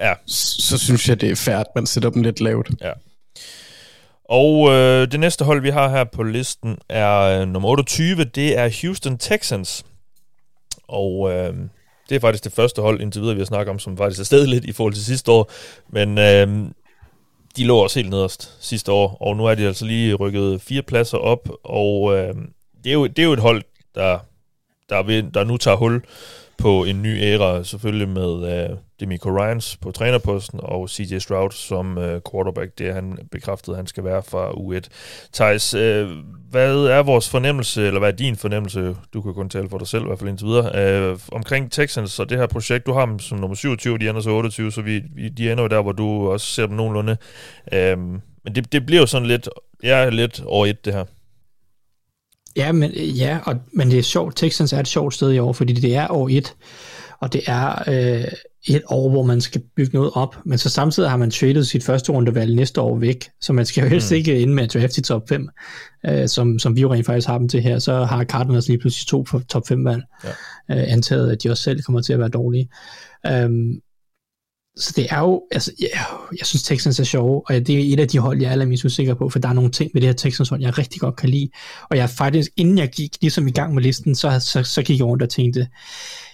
[0.00, 0.14] Ja.
[0.26, 2.70] Så, så synes jeg, det er færdigt, man sætter dem lidt lavt.
[2.80, 2.92] Ja.
[4.30, 8.24] Og øh, det næste hold, vi har her på listen, er øh, nummer 28.
[8.24, 9.84] Det er Houston Texans.
[10.88, 11.54] Og øh,
[12.08, 14.24] det er faktisk det første hold indtil videre, vi har snakket om, som faktisk er
[14.24, 15.50] stedet lidt i forhold til sidste år.
[15.92, 16.70] Men øh,
[17.56, 20.82] de lå også helt nederst sidste år, og nu er de altså lige rykket fire
[20.82, 21.48] pladser op.
[21.64, 22.34] Og øh,
[22.84, 23.62] det, er jo, det er jo et hold,
[23.94, 24.18] der,
[24.88, 26.02] der, vil, der nu tager hul
[26.58, 31.98] på en ny æra, selvfølgelig med øh, Demico Ryans på trænerposten, og CJ Stroud som
[31.98, 32.78] øh, quarterback.
[32.78, 34.88] Det er han bekræftet, han skal være fra U1.
[35.32, 36.08] Thijs, øh,
[36.50, 39.86] hvad er vores fornemmelse, eller hvad er din fornemmelse, du kan kun tale for dig
[39.86, 43.06] selv i hvert fald indtil videre, øh, omkring Texans og det her projekt, du har
[43.06, 45.82] dem som nummer 27, de ender så 28, så vi, vi, de ender jo der,
[45.82, 47.16] hvor du også ser dem nogenlunde.
[47.72, 47.98] Øh,
[48.44, 49.48] men det, det bliver jo sådan lidt,
[49.82, 51.04] jeg er lidt over et det her.
[52.56, 54.36] Ja, men, ja og, men det er sjovt.
[54.36, 56.54] Texans er et sjovt sted i år, fordi det er år 1,
[57.20, 58.24] og det er øh,
[58.68, 61.84] et år, hvor man skal bygge noget op, men så samtidig har man traded sit
[61.84, 64.16] første rundevalg næste år væk, så man skal jo helst mm.
[64.16, 65.48] ikke ind med at draft i top 5,
[66.06, 68.78] øh, som, som vi jo rent faktisk har dem til her, så har Cardinals lige
[68.78, 70.30] pludselig to for top 5 valg, ja.
[70.70, 72.68] øh, antaget at de også selv kommer til at være dårlige.
[73.44, 73.80] Um,
[74.76, 76.04] så det er jo, altså, yeah,
[76.38, 78.84] jeg synes Texans er sjove, og det er et af de hold, jeg er allermest
[78.84, 81.16] usikker på, for der er nogle ting ved det her Texans hold, jeg rigtig godt
[81.16, 81.50] kan lide.
[81.90, 84.98] Og jeg faktisk, inden jeg gik ligesom i gang med listen, så, så, så gik
[84.98, 85.68] jeg rundt og tænkte,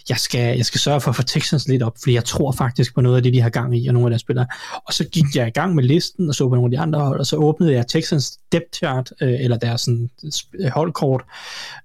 [0.08, 2.94] jeg skal, jeg skal sørge for at få Texans lidt op, fordi jeg tror faktisk
[2.94, 4.46] på noget af det, de har gang i, og nogle af deres spillere.
[4.86, 7.00] Og så gik jeg i gang med listen, og så på nogle af de andre
[7.00, 10.10] hold, og så åbnede jeg Texans depth chart, øh, eller deres sådan,
[10.54, 11.24] øh, holdkort,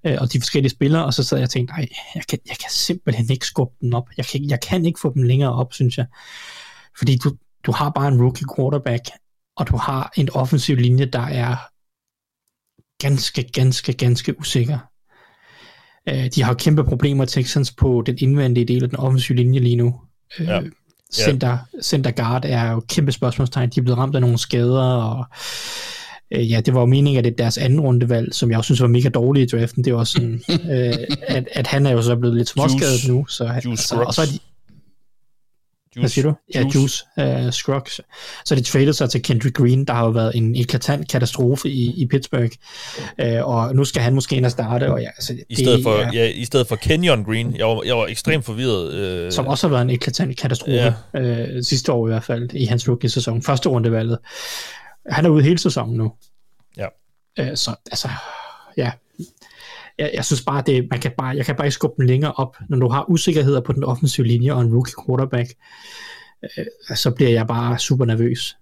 [0.06, 2.56] øh, og de forskellige spillere, og så sad jeg og tænkte, nej, jeg kan, jeg
[2.56, 4.08] kan simpelthen ikke skubbe dem op.
[4.16, 6.06] Jeg kan, jeg kan ikke få dem længere op, synes jeg.
[6.98, 9.04] Fordi du, du har bare en rookie quarterback,
[9.56, 11.56] og du har en offensiv linje, der er
[13.02, 14.78] ganske, ganske, ganske usikker.
[16.08, 19.76] Øh, de har kæmpe problemer, Texans, på den indvendige del af den offensive linje lige
[19.76, 19.94] nu.
[20.40, 20.60] Øh, ja.
[21.12, 23.70] Center, center guard er jo kæmpe spørgsmålstegn.
[23.70, 25.24] De er blevet ramt af nogle skader, og
[26.34, 28.66] øh, ja, det var jo meningen, at det er deres anden rundevalg, som jeg også
[28.66, 29.84] synes var mega dårligt i draften.
[29.84, 30.94] Det var sådan, øh,
[31.28, 33.26] at, at han er jo så blevet lidt småskadet nu.
[33.26, 34.38] Så, altså, og så er de,
[35.96, 36.02] Juice.
[36.02, 36.34] Hvad siger du?
[36.54, 37.04] Ja, Juice,
[37.46, 38.00] uh, Scruggs.
[38.44, 42.02] Så de traded sig til Kendrick Green, der har jo været en eklatant katastrofe i,
[42.02, 42.50] i Pittsburgh.
[43.22, 44.92] Uh, og nu skal han måske ind og starte.
[44.92, 47.56] Og ja, altså, I, stedet for, ja, I stedet for Kenyon Green.
[47.56, 49.24] Jeg var, jeg var ekstremt forvirret.
[49.26, 50.94] Uh, som også har været en eklatant katastrofe.
[51.14, 51.54] Ja.
[51.56, 53.42] Uh, sidste år i hvert fald, i hans rookie-sæson.
[53.42, 54.18] Første rundevalget.
[55.06, 56.12] Han er ude hele sæsonen nu.
[56.76, 56.86] Ja.
[57.40, 58.08] Uh, så altså,
[58.76, 58.90] ja,
[59.98, 62.32] jeg, jeg synes bare, det, man kan bare, jeg kan bare ikke skubbe den længere
[62.32, 62.56] op.
[62.68, 65.54] Når du har usikkerheder på den offensive linje og en rookie quarterback,
[66.42, 68.56] øh, så bliver jeg bare super nervøs.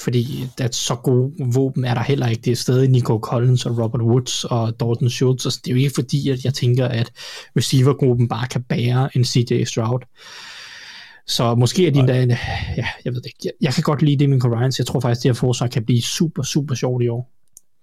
[0.00, 2.42] Fordi er så gode våben er der heller ikke.
[2.42, 5.42] Det er stadig Nico Collins og Robert Woods og Dalton Schultz.
[5.42, 7.10] Så det er jo ikke fordi, at jeg tænker, at
[7.56, 10.00] receivergruppen bare kan bære en CJ Stroud.
[11.26, 12.38] Så måske er de endda,
[12.76, 13.38] ja, jeg ved det ikke.
[13.44, 14.78] Jeg, jeg kan godt lide det med Ryans.
[14.78, 17.32] Jeg tror faktisk, at det her forsvar kan blive super, super sjovt i år.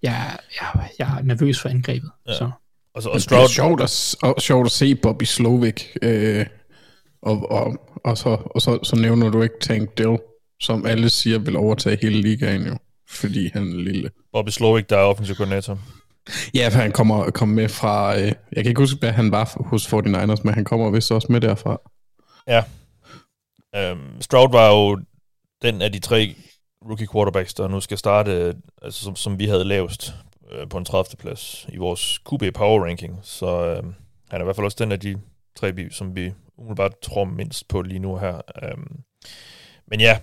[0.03, 2.11] Jeg, jeg, jeg er nervøs for angrebet.
[2.27, 2.33] Ja.
[2.33, 2.51] Så.
[2.95, 3.41] Og, så, og Stroud...
[3.41, 6.45] Det er sjovt at, og sjovt at se Bobby Slovik, øh,
[7.21, 10.17] og, og, og, så, og så, så nævner du ikke Tank Dill,
[10.61, 12.77] som alle siger vil overtage hele ligaen jo,
[13.09, 14.11] fordi han er lille.
[14.33, 15.79] Bobby Slovik, der er offensiv koordinator.
[16.53, 19.63] Ja, for han kommer, kommer med fra, øh, jeg kan ikke huske, hvad han var
[19.65, 21.81] hos 49ers, men han kommer vist også med derfra.
[22.47, 22.63] Ja.
[23.91, 24.99] Um, Stroud var jo
[25.61, 26.35] den af de tre
[26.89, 30.13] rookie quarterbacks, der nu skal starte, altså som, som vi havde lavest
[30.51, 31.17] øh, på en 30.
[31.17, 33.19] plads i vores QB Power Ranking.
[33.23, 33.83] Så øh,
[34.29, 35.19] han er i hvert fald også den af de
[35.55, 38.41] tre, som vi umiddelbart tror mindst på lige nu her.
[38.63, 38.77] Øh,
[39.87, 40.19] men ja,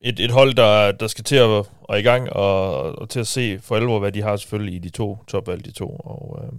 [0.00, 3.26] et, et hold, der, der skal til at være i gang og, og til at
[3.26, 5.96] se for alvor, hvad de har selvfølgelig i de to topvalg, de to.
[5.96, 6.52] Og øh,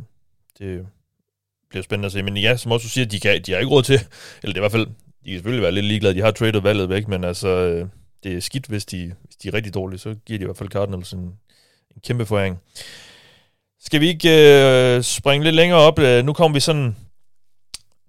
[0.60, 0.88] det
[1.70, 2.24] bliver spændende at se.
[2.24, 4.00] Men ja, som også du siger, de, kan, de har ikke råd til,
[4.44, 4.88] eller det er i hvert fald,
[5.26, 7.88] de kan selvfølgelig være lidt ligeglade, de har traded valget væk, men altså, øh,
[8.24, 10.58] det er skidt, hvis de, hvis de er rigtig dårlige, så giver de i hvert
[10.58, 11.34] fald Cardinals en,
[11.96, 12.60] en kæmpe foræring.
[13.80, 16.00] Skal vi ikke øh, springe lidt længere op?
[16.00, 16.96] Øh, nu kommer vi sådan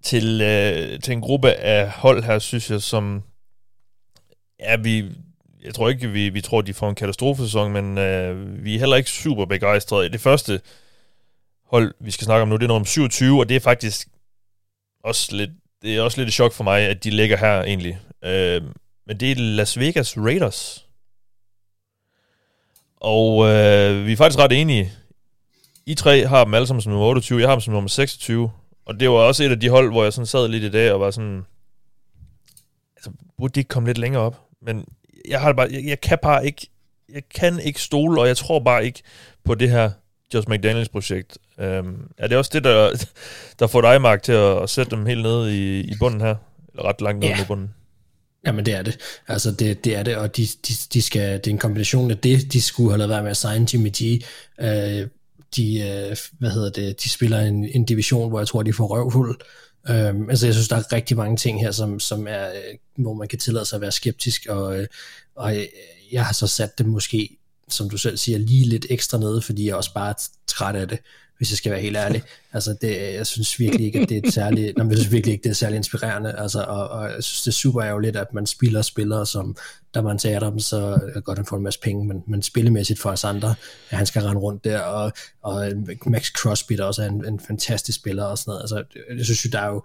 [0.02, 3.22] til, øh, til en gruppe af hold her, synes jeg, som
[4.60, 5.04] ja, vi,
[5.64, 8.96] jeg tror ikke, vi, vi tror, de får en katastrofesæson, men øh, vi er heller
[8.96, 10.08] ikke super begejstrede.
[10.08, 10.60] Det første
[11.70, 14.08] hold, vi skal snakke om nu, det er nummer 27, og det er faktisk
[15.04, 15.50] også lidt,
[15.82, 17.98] det er også lidt et chok for mig, at de ligger her egentlig.
[18.24, 18.62] Øh,
[19.06, 20.86] men det er Las Vegas Raiders.
[23.02, 24.92] Og øh, vi er faktisk ret enige
[25.86, 28.50] I tre har dem alle sammen som nummer 28, jeg har dem som nummer 26.
[28.86, 30.92] Og det var også et af de hold, hvor jeg sådan sad lidt i dag
[30.92, 31.44] og var sådan...
[32.96, 34.40] Altså, burde de ikke komme lidt længere op?
[34.62, 34.84] Men
[35.28, 35.68] jeg har bare...
[35.72, 36.66] Jeg, jeg kan bare ikke...
[37.12, 39.02] Jeg kan ikke stole, og jeg tror bare ikke
[39.44, 39.90] på det her
[40.34, 41.38] Josh McDaniels projekt.
[41.58, 43.04] Um, er det også det, der,
[43.58, 46.34] der får dig, Mark, til at, at sætte dem helt nede i, i bunden her?
[46.68, 47.42] Eller ret langt nede Ja.
[47.42, 47.74] i bunden?
[48.46, 48.98] Jamen det er det.
[49.28, 52.18] Altså det, det er det, og de, de, de skal, det er en kombination af
[52.18, 54.24] det, de skulle have lavet være med at signe Jimmy G.
[54.60, 55.08] Øh,
[55.56, 58.86] de, øh, hvad hedder det, de spiller en, en division, hvor jeg tror, de får
[58.86, 59.36] røvhul.
[59.88, 63.14] Øh, altså jeg synes, der er rigtig mange ting her, som, som er, øh, hvor
[63.14, 64.86] man kan tillade sig at være skeptisk, og, øh,
[65.36, 65.66] og øh,
[66.12, 69.66] jeg har så sat det måske, som du selv siger, lige lidt ekstra nede, fordi
[69.66, 70.98] jeg er også bare er træt af det,
[71.42, 72.22] hvis jeg skal være helt ærlig.
[72.52, 75.32] Altså, det, jeg synes virkelig ikke, at det er særlig, nej, men jeg synes virkelig
[75.32, 78.34] ikke, det er særlig inspirerende, altså, og, og jeg synes, det er super ærgerligt, at
[78.34, 79.56] man spiller spillere, som,
[79.94, 80.76] der man tager dem, så
[81.14, 83.54] er godt, han får en masse penge, men, men spillemæssigt for os andre,
[83.90, 85.72] at han skal rende rundt der, og, og
[86.06, 88.60] Max Crosby, der også er en, en fantastisk spiller og sådan noget.
[88.60, 88.84] Altså,
[89.16, 89.84] jeg synes jo, der er jo,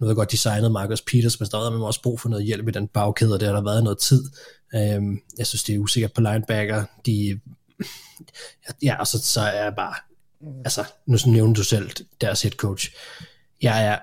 [0.00, 2.70] noget godt designet Marcus Peters, men stadig har man også brug for noget hjælp i
[2.70, 4.24] den bagkæde, og det har der været noget tid.
[4.74, 6.84] Øhm, jeg synes, det er usikkert på linebacker.
[7.06, 7.40] De,
[8.82, 9.94] ja, og så, så er jeg bare,
[10.42, 10.58] Mm.
[10.64, 12.90] altså, nu nævnte du selv deres head coach.
[13.62, 13.98] Jeg er,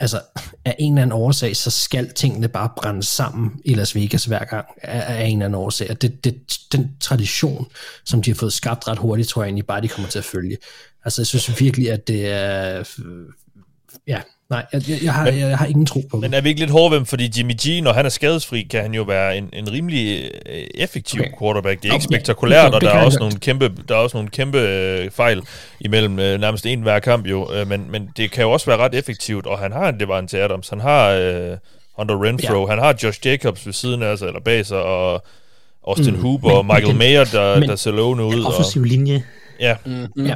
[0.00, 0.20] altså,
[0.64, 4.44] af en eller anden årsag, så skal tingene bare brænde sammen i Las Vegas hver
[4.44, 5.90] gang, af en eller anden årsag.
[5.90, 7.66] Og det, det, den tradition,
[8.04, 10.24] som de har fået skabt ret hurtigt, tror jeg egentlig bare, de kommer til at
[10.24, 10.56] følge.
[11.04, 12.84] Altså, jeg synes virkelig, at det er,
[14.06, 16.20] ja, nej, jeg, jeg, jeg, har, jeg, jeg har ingen tro på dem.
[16.20, 18.82] Men er vi ikke lidt hårde ved fordi Jimmy G, når han er skadesfri, kan
[18.82, 21.30] han jo være en, en rimelig øh, effektiv Okay.
[21.32, 21.38] okay.
[21.44, 21.82] quarterback.
[21.82, 24.16] Det er ikke Ja, spektakulært, det og der er også nogle kæmpe, der er også
[24.16, 25.42] nogle kæmpe øh, fejl
[25.80, 27.52] imellem øh, nærmest en hver kamp jo.
[27.52, 30.42] Øh, men, men det kan jo også være ret effektivt, og han har en Devante
[30.42, 31.56] Adams, han har øh,
[31.98, 32.66] Hunter Renfro, Ja.
[32.70, 35.24] han har Josh Jacobs ved siden af sig, eller bag sig, og
[35.88, 38.32] Austin Mm, Hooper, men- og Michael men- Mayer, der, men- der ser lovende ud.
[38.32, 39.22] Den Og, linje.
[39.60, 39.76] ja,
[40.16, 40.34] Ja.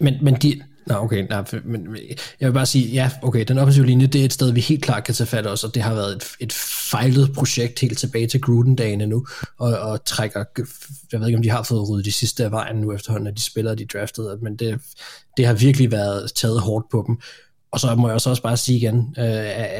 [0.00, 0.60] Men, men de...
[0.86, 1.96] Nå, okay, nej, men,
[2.40, 4.82] jeg vil bare sige, ja, okay, den offensive linje, det er et sted, vi helt
[4.84, 6.52] klart kan tage fat også, og det har været et, et
[6.90, 9.26] fejlet projekt helt tilbage til Gruden-dagene nu,
[9.58, 10.44] og, og trækker,
[11.12, 13.36] jeg ved ikke, om de har fået ryddet de sidste af vejen nu efterhånden, at
[13.36, 14.80] de spiller, de draftede, men det,
[15.36, 17.20] det har virkelig været taget hårdt på dem.
[17.70, 19.24] Og så må jeg så også bare sige igen, øh,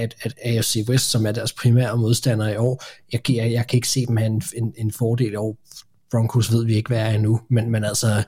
[0.03, 3.77] at, at AFC West, som er deres primære modstander i år, jeg, jeg, jeg kan
[3.77, 5.55] ikke se dem have en, en, en fordel over.
[6.11, 8.23] Broncos ved vi ikke, hvad er endnu, men, men altså,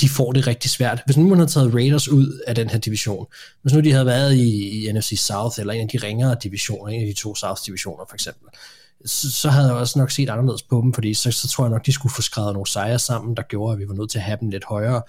[0.00, 1.02] de får det rigtig svært.
[1.06, 3.26] Hvis nu man havde taget Raiders ud af den her division,
[3.62, 6.92] hvis nu de havde været i, i NFC South, eller en af de ringere divisioner,
[6.92, 8.48] en af de to South-divisioner for eksempel,
[9.04, 11.70] så, så havde jeg også nok set anderledes på dem, fordi så, så tror jeg
[11.70, 14.18] nok, de skulle få skrevet nogle sejre sammen, der gjorde, at vi var nødt til
[14.18, 15.02] at have dem lidt højere.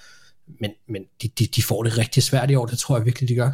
[0.60, 3.30] Men, men de, de, de får det rigtig svært i år, det tror jeg virkelig,
[3.30, 3.52] de gør.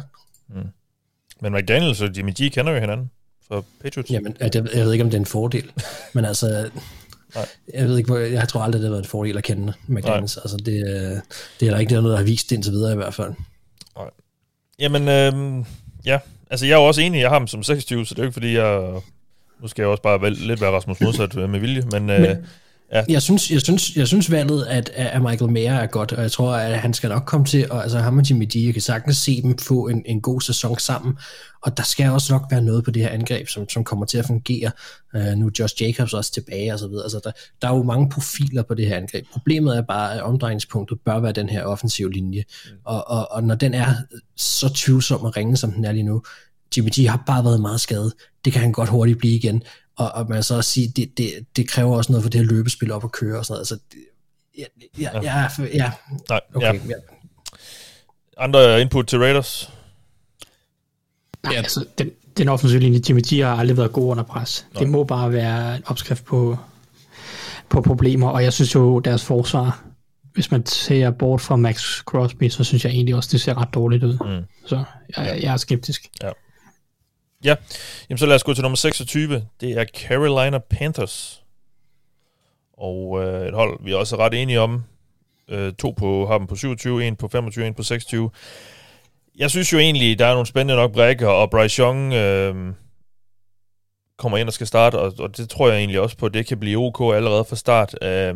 [1.40, 3.10] men McDaniels og Jimmy G kender jo hinanden
[3.48, 4.10] for Patriots.
[4.10, 5.72] Jamen, jeg, jeg ved ikke, om det er en fordel,
[6.12, 6.70] men altså,
[7.34, 7.46] Nej.
[7.74, 10.36] jeg ved ikke, jeg tror aldrig, det har været en fordel at kende McDaniels.
[10.36, 11.16] Altså, det, øh,
[11.60, 13.32] det er der ikke noget, der har vist indtil videre i hvert fald.
[14.78, 15.64] Jamen, øhm,
[16.04, 16.18] ja.
[16.50, 18.26] Altså, jeg er jo også enig, jeg har ham som 26, så det er jo
[18.26, 19.00] ikke, fordi jeg...
[19.60, 22.10] Nu skal jeg også bare vel, lidt være Rasmus modsat øh, med vilje, men...
[22.10, 22.36] Øh,
[22.92, 26.22] Men- Jeg synes, jeg synes, jeg synes valget at, at Michael Mayer er godt, og
[26.22, 28.72] jeg tror, at han skal nok komme til, og altså ham og Jimmy G, jeg
[28.72, 31.18] kan sagtens se dem få en, en god sæson sammen,
[31.62, 34.18] og der skal også nok være noget på det her angreb, som, som kommer til
[34.18, 34.70] at fungere.
[35.14, 37.02] Uh, nu er Josh Jacobs også tilbage og så videre.
[37.04, 37.30] Altså, der,
[37.62, 39.24] der er jo mange profiler på det her angreb.
[39.32, 42.70] Problemet er bare, at omdrejningspunktet bør være den her offensive linje, mm.
[42.84, 43.94] og, og, og når den er
[44.36, 46.22] så tvivlsom og ringe, som den er lige nu,
[46.76, 48.12] Jimmy G har bare været meget skadet.
[48.44, 49.62] Det kan han godt hurtigt blive igen.
[49.98, 52.48] Og, og man så også sige, det, det, det kræver også noget for det her
[52.48, 53.60] løbespil op at køre og sådan noget.
[53.60, 53.98] Altså, det,
[54.58, 54.64] ja,
[54.98, 55.92] ja, ja, ja,
[56.28, 56.72] nej, okay, ja.
[56.72, 56.94] ja.
[58.38, 59.70] Andre input til Raiders?
[61.42, 64.66] Nej, altså, den, den offensive linje, Jimmy G har aldrig været god under pres.
[64.74, 64.80] Nej.
[64.82, 66.58] Det må bare være en opskrift på,
[67.68, 69.84] på problemer, og jeg synes jo, deres forsvar,
[70.32, 73.74] hvis man ser bort fra Max Crosby, så synes jeg egentlig også, det ser ret
[73.74, 74.12] dårligt ud.
[74.12, 74.44] Mm.
[74.66, 74.84] Så
[75.16, 76.06] jeg, jeg er skeptisk.
[76.22, 76.30] Ja,
[77.44, 77.54] Ja,
[78.08, 79.46] jamen så lad os gå til nummer 26.
[79.60, 81.42] Det er Carolina Panthers.
[82.72, 84.84] Og øh, et hold, vi er også ret enige om.
[85.48, 88.30] Øh, to på, har dem på 27, en på 25, en på 26.
[89.36, 92.74] Jeg synes jo egentlig, der er nogle spændende nok brækker, og Bryce Young øh,
[94.18, 96.46] kommer ind og skal starte, og, og det tror jeg egentlig også på, at det
[96.46, 97.94] kan blive OK allerede fra start.
[98.02, 98.34] Øh,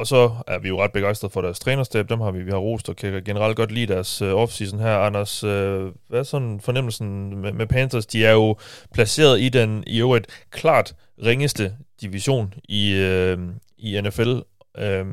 [0.00, 2.08] og så er vi jo ret begejstrede for deres trænerstab.
[2.08, 4.96] Dem har vi, vi har rost og kan generelt godt lide deres øh, offseason her.
[4.96, 8.06] Anders, øh, hvad er sådan fornemmelsen med, med Panthers?
[8.06, 8.56] De er jo
[8.94, 13.38] placeret i den i øvrigt klart ringeste division i, øh,
[13.78, 14.38] i NFL.
[14.78, 15.06] Øh,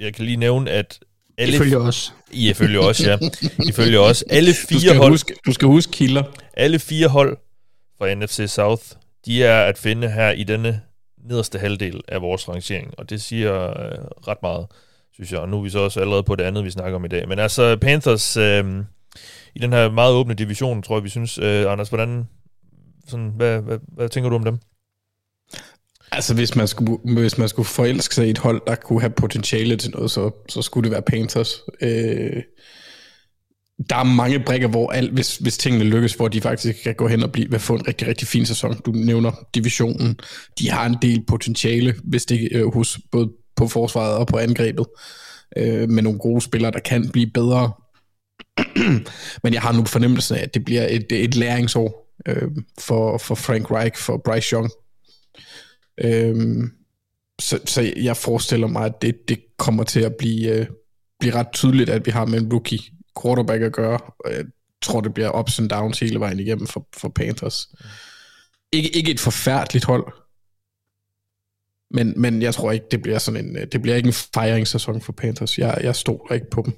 [0.00, 0.98] jeg kan lige nævne, at
[1.38, 1.54] alle...
[1.54, 2.14] Ifølge os.
[2.32, 3.18] Ifølge os, ja.
[3.68, 4.22] Ifølge os.
[4.30, 6.22] Alle Du fire skal, hold, huske, du skal huske kilder.
[6.54, 7.36] alle fire hold
[7.98, 8.82] fra NFC South,
[9.26, 10.80] de er at finde her i denne
[11.28, 14.66] nederste halvdel af vores rangering, og det siger øh, ret meget,
[15.12, 15.40] synes jeg.
[15.40, 17.28] Og nu er vi så også allerede på det andet, vi snakker om i dag.
[17.28, 18.64] Men altså, Panthers øh,
[19.54, 22.28] i den her meget åbne division, tror jeg, vi synes, øh, Anders, hvordan,
[23.08, 24.58] sådan, hvad, hvad, hvad tænker du om dem?
[26.12, 29.10] Altså, hvis man, skulle, hvis man skulle forelske sig i et hold, der kunne have
[29.10, 31.60] potentiale til noget, så, så skulle det være Panthers.
[31.80, 32.42] Øh,
[33.88, 37.08] der er mange brækker, hvor alt, hvis, hvis tingene lykkes, hvor de faktisk kan gå
[37.08, 38.80] hen og blive, få en rigtig, rigtig fin sæson.
[38.86, 40.20] Du nævner divisionen.
[40.58, 44.86] De har en del potentiale, hvis det øh, hos både på forsvaret og på angrebet.
[45.56, 47.72] Øh, med nogle gode spillere, der kan blive bedre.
[49.42, 53.34] Men jeg har nu fornemmelsen af, at det bliver et, et læringsår øh, for, for
[53.34, 54.70] Frank Reich, for Bryce Young.
[56.04, 56.64] Øh,
[57.40, 60.66] så, så jeg forestiller mig, at det, det kommer til at blive, øh,
[61.20, 62.80] blive ret tydeligt, at vi har med en rookie
[63.22, 63.98] quarterback at gøre.
[64.28, 64.44] Jeg
[64.82, 67.68] tror, det bliver ups and downs hele vejen igennem for, for Panthers.
[68.72, 70.12] Ikke, ikke et forfærdeligt hold,
[71.90, 75.12] men, men jeg tror ikke, det bliver sådan en, det bliver ikke en fejringssæson for
[75.12, 75.58] Panthers.
[75.58, 76.72] Jeg, jeg stoler ikke på dem.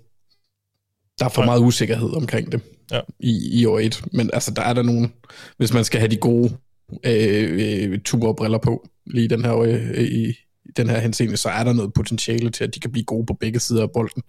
[1.18, 3.00] Der er for meget usikkerhed omkring dem ja.
[3.20, 4.05] i, i år 1.
[4.12, 5.12] Men altså, der er der nogen,
[5.57, 6.57] hvis man skal have de gode
[7.05, 10.35] øh, øh, ture på lige den her, øh, i,
[10.76, 13.35] den her henseende, så er der noget potentiale til, at de kan blive gode på
[13.35, 14.22] begge sider af bolden.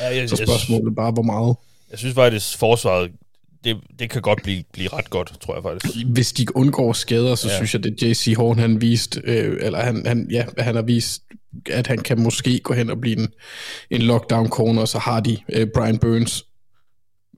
[0.00, 1.56] Ja, jeg, så spørgsmålet er bare, hvor meget.
[1.90, 3.10] Jeg synes faktisk, forsvaret,
[3.64, 6.06] det, det kan godt blive, blive ret godt, tror jeg faktisk.
[6.06, 7.56] Hvis de undgår skader, så ja.
[7.56, 11.22] synes jeg, det JC Horn, han vist, øh, eller han, han, ja, han har vist,
[11.70, 13.28] at han kan måske gå hen og blive en,
[13.90, 16.44] en lockdown corner, så har de øh, Brian Burns,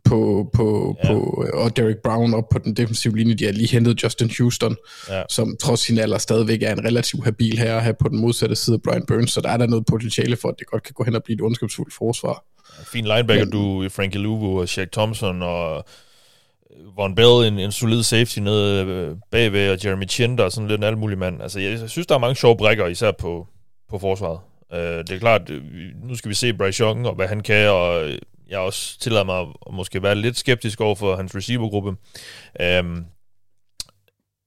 [0.05, 1.09] på, på, ja.
[1.09, 3.35] på, og Derek Brown op på den defensive linje.
[3.35, 4.77] De har lige hentet Justin Houston,
[5.09, 5.23] ja.
[5.29, 8.75] som trods sin alder stadigvæk er en relativt habil her her på den modsatte side
[8.75, 11.05] af Brian Burns, så der er der noget potentiale for, at det godt kan gå
[11.05, 12.45] hen og blive et ondskabsfuldt forsvar.
[12.93, 15.85] Fin linebacker, Men, du Frankie Luvu og Shaq Thompson og
[16.97, 20.69] Von Bell, en, en solid safety nede øh, bagved, og Jeremy Chin, der er sådan
[20.69, 21.43] lidt en alt mulig mand.
[21.43, 23.47] Altså, jeg synes, der er mange sjove brækker, især på,
[23.91, 24.39] på forsvaret.
[24.73, 25.51] Uh, det er klart,
[26.05, 28.11] nu skal vi se Bryce Young, og hvad han kan, og
[28.53, 31.97] jeg også tillader mig at måske være lidt skeptisk over for hans receivergruppe.
[32.81, 33.07] Um,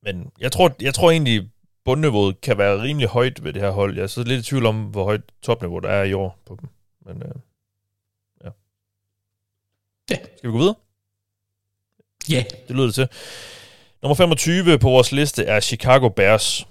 [0.04, 1.50] men jeg tror, jeg tror egentlig,
[1.86, 3.96] bundniveauet kan være rimelig højt ved det her hold.
[3.96, 6.58] Jeg er så lidt i tvivl om, hvor højt topniveau der er i år på
[6.62, 6.70] dem.
[7.06, 7.41] Men uh,
[8.44, 8.50] ja.
[10.12, 10.18] Ja.
[10.38, 10.76] Skal vi gå videre?
[12.30, 12.44] Ja.
[12.68, 13.08] Det lyder det til.
[14.02, 16.68] Nummer 25 på vores liste er Chicago Bears.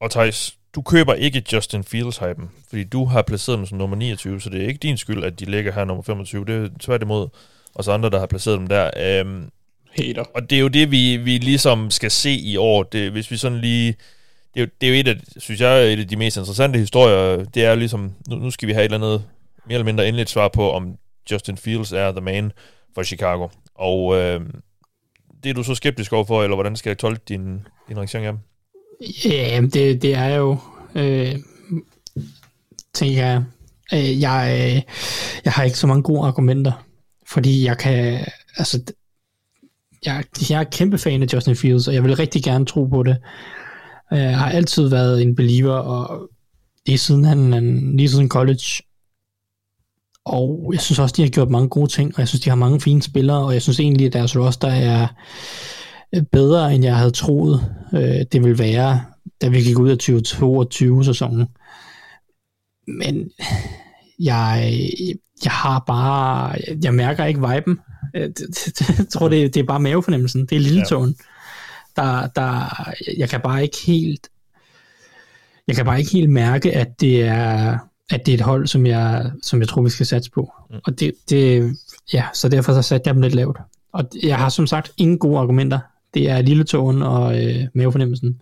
[0.00, 4.40] Og Thijs, du køber ikke Justin Fields-hypen, fordi du har placeret dem som nummer 29,
[4.40, 6.44] så det er ikke din skyld, at de ligger her nummer 25.
[6.44, 7.28] Det er tværtimod
[7.74, 8.90] os andre, der har placeret dem der.
[8.96, 9.50] Øhm,
[9.90, 10.24] Hater.
[10.34, 12.82] Og det er jo det, vi, vi ligesom skal se i år.
[12.82, 13.94] Det, hvis vi sådan lige...
[14.54, 16.78] Det er, jo, det er jo et af, synes jeg, et af de mest interessante
[16.78, 17.44] historier.
[17.44, 19.24] Det er ligesom, nu, nu skal vi have et eller andet
[19.66, 20.96] mere eller mindre endeligt svar på, om
[21.30, 22.52] Justin Fields er the man
[22.94, 23.48] for Chicago.
[23.74, 24.40] Og øh,
[25.44, 28.32] det er du så skeptisk overfor, eller hvordan skal jeg tolke din, din reaktion af
[29.24, 30.58] Ja, det, det er jo,
[30.94, 31.36] øh,
[32.94, 33.44] tænker jeg,
[33.94, 34.82] øh, jeg, øh,
[35.44, 36.72] jeg har ikke så mange gode argumenter,
[37.28, 38.26] fordi jeg kan,
[38.56, 38.82] altså,
[40.04, 43.02] jeg, jeg er kæmpe fan af Justin Fields, og jeg vil rigtig gerne tro på
[43.02, 43.16] det.
[44.10, 46.28] Jeg har altid været en believer, og
[46.86, 48.82] lige siden han, lige siden college,
[50.24, 52.56] og jeg synes også, de har gjort mange gode ting, og jeg synes, de har
[52.56, 55.06] mange fine spillere, og jeg synes egentlig, at deres roster er
[56.22, 59.04] bedre, end jeg havde troet, øh, det ville være,
[59.42, 61.46] da vi gik ud af 2022-sæsonen.
[62.88, 63.30] Men
[64.18, 64.80] jeg,
[65.44, 67.80] jeg har bare, jeg mærker ikke viben.
[68.14, 68.30] Jeg,
[68.98, 70.46] jeg tror, det, det er bare mavefornemmelsen.
[70.46, 71.16] Det er lille tåen.
[71.96, 72.84] Der, der,
[73.16, 74.28] jeg kan bare ikke helt,
[75.68, 77.78] jeg kan bare ikke helt mærke, at det er,
[78.10, 80.52] at det er et hold, som jeg, som jeg tror, vi skal satse på.
[80.70, 80.76] Mm.
[80.86, 81.76] Og det, det,
[82.12, 83.58] ja, så derfor så satte jeg dem lidt lavt.
[83.92, 85.78] Og jeg har som sagt ingen gode argumenter.
[86.14, 88.40] Det er lille tåen og øh, mavefornemmelsen.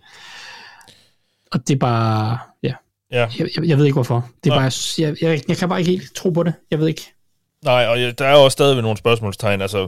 [1.51, 2.73] Og det er bare, ja.
[3.11, 3.27] ja.
[3.39, 4.29] Jeg, jeg, jeg ved ikke hvorfor.
[4.43, 6.53] Det er bare, jeg, jeg, jeg kan bare ikke helt tro på det.
[6.71, 7.13] Jeg ved ikke.
[7.63, 9.61] Nej, og der er jo også stadigvæk nogle spørgsmålstegn.
[9.61, 9.87] Altså,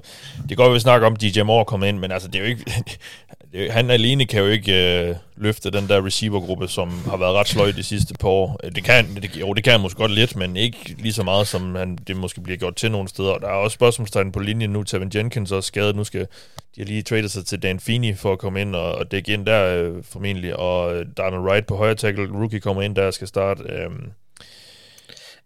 [0.49, 2.45] det går, at vi snakker om DJ Moore komme ind, men altså, det er jo
[2.45, 2.71] ikke,
[3.53, 7.47] det, han alene kan jo ikke øh, løfte den der receivergruppe, som har været ret
[7.47, 8.59] sløj de sidste par år.
[8.75, 11.47] Det kan, det, jo, det kan han måske godt lidt, men ikke lige så meget,
[11.47, 13.29] som han, det måske bliver gjort til nogle steder.
[13.29, 14.83] Og der er også spørgsmålstegn på linjen nu.
[14.83, 15.95] Tavin Jenkins er skadet.
[15.95, 16.27] Nu skal
[16.75, 19.33] de har lige tradet sig til Dan Feeney for at komme ind og, og dække
[19.33, 20.55] ind der øh, formentlig.
[20.55, 23.63] Og øh, Darnell Wright på højre tackle, rookie kommer ind der og skal starte.
[23.63, 23.89] Øh,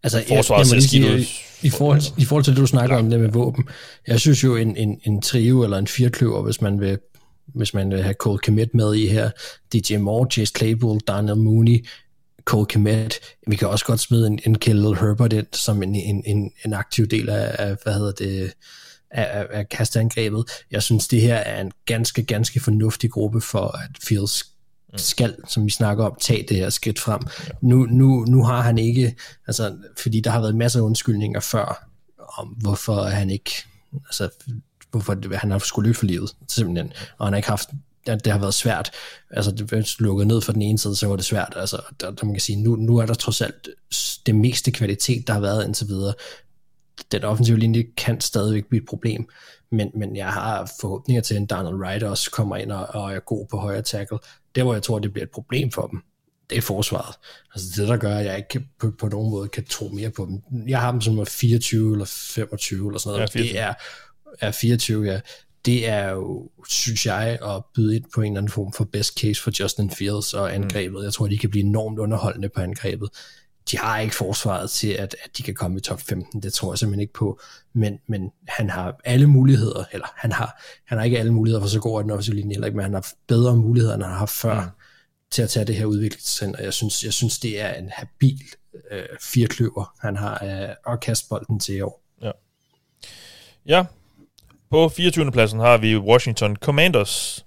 [0.03, 1.27] Altså, Forsvaret jeg, jeg sige,
[1.61, 3.01] i, forhold, I forhold til det, du snakker ja.
[3.01, 3.67] om det med våben,
[4.07, 6.97] jeg synes jo, en, en, en trio eller en firkløver, hvis man vil
[7.55, 9.29] hvis man vil have Cole Komet med i her,
[9.73, 11.85] DJ Moore, Chase Claypool, Daniel Mooney,
[12.45, 13.19] Cole Komet.
[13.47, 16.73] Vi kan også godt smide en, en Khalil Herbert ind som en, en, en, en
[16.73, 18.53] aktiv del af, af hvad hedder det,
[19.11, 20.45] af, af kastangrebet.
[20.71, 24.43] Jeg synes, det her er en ganske, ganske fornuftig gruppe for, at Fields
[24.95, 27.21] skal, som vi snakker om, tage det her skridt frem.
[27.61, 29.15] Nu, nu, nu har han ikke,
[29.47, 31.89] altså, fordi der har været masser af undskyldninger før,
[32.37, 33.51] om hvorfor han ikke,
[34.05, 34.29] altså,
[34.91, 38.31] hvorfor han har skulle løbe for livet, simpelthen, og han har ikke haft det, det
[38.31, 38.91] har været svært.
[39.31, 41.53] Altså, det lukket ned for den ene side, så var det svært.
[41.55, 43.69] Altså, der, der man kan sige, nu, nu er der trods alt
[44.25, 46.13] det meste kvalitet, der har været indtil videre.
[47.11, 49.29] Den offensive linje kan stadigvæk blive et problem,
[49.71, 53.19] men, men jeg har forhåbninger til, at Donald Wright også kommer ind og, og er
[53.19, 54.17] god på højre tackle.
[54.55, 56.01] Der, hvor jeg tror, det bliver et problem for dem,
[56.49, 57.15] det er forsvaret.
[57.55, 60.25] Altså det, der gør, at jeg ikke på, på nogen måde kan tro mere på
[60.25, 60.67] dem.
[60.67, 63.35] Jeg har dem som 24 eller 25 eller sådan noget.
[63.35, 63.73] Ja, det er,
[64.41, 65.19] er 24, ja
[65.65, 69.19] det er jo, synes jeg, at byde ind på en eller anden form for best
[69.19, 70.99] case for Justin Fields og angrebet.
[70.99, 71.03] Mm.
[71.03, 73.09] Jeg tror, de kan blive enormt underholdende på angrebet.
[73.71, 76.43] De har ikke forsvaret til, at, at de kan komme i top 15.
[76.43, 77.39] Det tror jeg simpelthen ikke på.
[77.73, 81.69] Men, men han har alle muligheder, eller han har, han har ikke alle muligheder, for
[81.69, 84.19] så går den offensive linje heller ikke, men han har bedre muligheder, end han har
[84.19, 84.69] haft før, mm.
[85.31, 86.63] til at tage det her udviklingscenter.
[86.63, 88.43] Jeg synes, jeg synes det er en habil
[88.91, 92.03] øh, firkløver, han har øh, at kaste bolden til i år.
[93.65, 93.85] Ja.
[94.71, 95.31] På 24.
[95.31, 97.45] pladsen har vi Washington Commanders,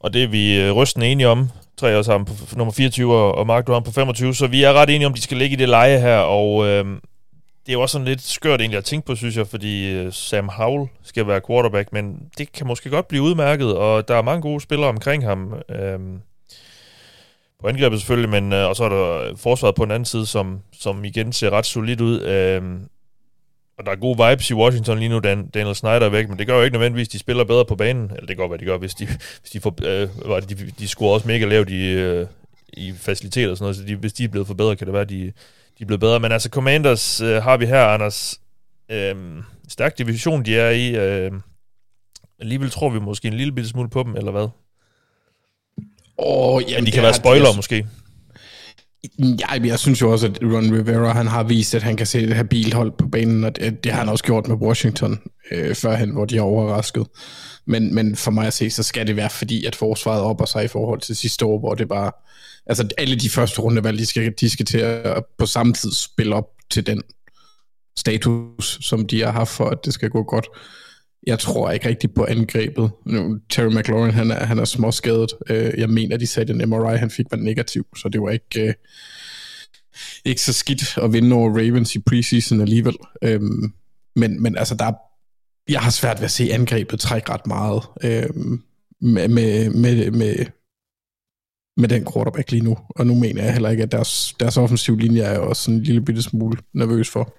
[0.00, 1.48] og det er vi øh, rystende enige om.
[1.76, 4.62] Tre af os har på nummer 24, og Mark, du har på 25, så vi
[4.62, 6.84] er ret enige om, de skal ligge i det leje her, og øh,
[7.66, 10.12] det er jo også sådan lidt skørt egentlig at tænke på, synes jeg, fordi øh,
[10.12, 14.22] Sam Howell skal være quarterback, men det kan måske godt blive udmærket, og der er
[14.22, 15.54] mange gode spillere omkring ham.
[15.68, 15.98] Øh,
[17.60, 20.60] på angrebet selvfølgelig, men øh, og så er der forsvaret på den anden side, som,
[20.72, 22.20] som igen ser ret solidt ud.
[22.20, 22.62] Øh,
[23.78, 26.38] og der er gode vibes i Washington lige nu, Dan, Daniel Snyder er væk, men
[26.38, 28.10] det gør jo ikke nødvendigvis, at de spiller bedre på banen.
[28.10, 29.06] Eller det går, hvad de gør, hvis de,
[29.40, 29.74] hvis de får...
[29.84, 32.26] Øh, de, de scorer også mega lavt i, øh,
[32.68, 34.92] i faciliteter og sådan noget, så de, hvis de er blevet for bedre, kan det
[34.92, 35.24] være, at de,
[35.78, 36.20] de er blevet bedre.
[36.20, 38.40] Men altså, Commanders øh, har vi her, Anders.
[38.90, 39.14] Øh,
[39.68, 40.96] stærk division, de er i.
[40.96, 41.32] Øh,
[42.40, 44.48] alligevel tror vi måske en lille bitte smule på dem, eller hvad?
[46.18, 47.86] Åh, oh, jamen, Men de kan være spoiler, måske.
[49.18, 52.26] Ja, jeg synes jo også, at Ron Rivera han har vist, at han kan se
[52.26, 55.74] det her bilhold på banen, og det, det har han også gjort med Washington øh,
[55.74, 57.06] førhen, hvor de har overrasket.
[57.66, 60.64] Men, men for mig at se, så skal det være fordi, at forsvaret opper sig
[60.64, 62.12] i forhold til sidste år, hvor det bare...
[62.66, 66.34] Altså alle de første rundevalg, de skal, de skal til at på samme tid spille
[66.34, 67.02] op til den
[67.98, 70.46] status, som de har haft for, at det skal gå godt
[71.26, 72.90] jeg tror ikke rigtig på angrebet.
[73.06, 75.32] Nu, Terry McLaurin, han er, han er småskadet.
[75.50, 78.30] Uh, jeg mener, de sagde, at den MRI, han fik, var negativ, så det var
[78.30, 78.74] ikke, øh,
[80.24, 82.96] ikke så skidt at vinde over Ravens i preseason alligevel.
[83.26, 83.74] Um,
[84.16, 84.92] men, men altså, der er,
[85.68, 87.82] jeg har svært ved at se angrebet trække ret meget
[88.34, 88.62] um,
[89.00, 90.46] med, med, med, med,
[91.76, 92.78] med den quarterback lige nu.
[92.88, 96.00] Og nu mener jeg heller ikke, at deres, deres offensiv linje er også en lille
[96.00, 97.34] bitte smule nervøs for.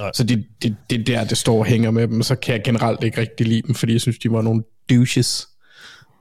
[0.00, 0.10] Nej.
[0.14, 3.04] Så det, det, det der, det står og hænger med dem, så kan jeg generelt
[3.04, 5.48] ikke rigtig lide dem, fordi jeg synes, de var nogle douches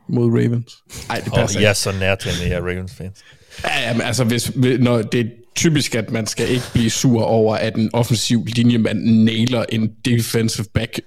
[0.09, 0.73] mod Ravens.
[1.07, 3.19] Nej, det passer oh, Jeg er så nær til, at jeg er Ravens-fans.
[3.63, 5.25] Ja, jamen, altså, hvis, når det er
[5.55, 10.65] typisk, at man skal ikke blive sur over, at en offensiv linjemand nailer en defensive
[10.73, 10.99] back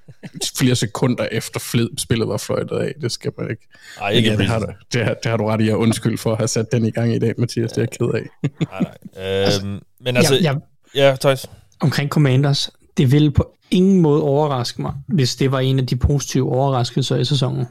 [0.56, 2.94] flere sekunder efter fled, spillet var fløjtet af.
[3.00, 3.68] Det skal man ikke.
[4.00, 6.18] Ej, ikke ja, det, har du, det, har, det har du ret i at undskyld
[6.18, 7.72] for at have sat den i gang i dag, Mathias.
[7.72, 8.50] Det er jeg ked af.
[8.70, 8.84] nej,
[9.16, 9.70] nej.
[9.70, 10.34] Øhm, men altså...
[10.34, 10.54] Ja,
[10.94, 11.08] ja.
[11.08, 11.46] ja Thijs
[11.82, 15.96] omkring Commanders, det ville på ingen måde overraske mig, hvis det var en af de
[15.96, 17.66] positive overraskelser i sæsonen.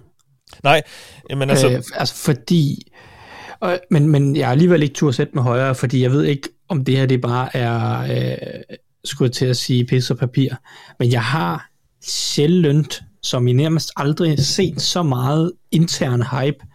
[0.63, 0.81] Nej,
[1.29, 1.69] men altså...
[1.69, 2.91] Øh, altså fordi...
[3.63, 6.49] Øh, men, men jeg har alligevel ikke tur sætte med højere, fordi jeg ved ikke,
[6.69, 10.55] om det her det bare er, øh, skulle til at sige, pis og papir.
[10.99, 11.69] Men jeg har
[12.05, 16.65] sjældent, som i nærmest aldrig set så meget intern hype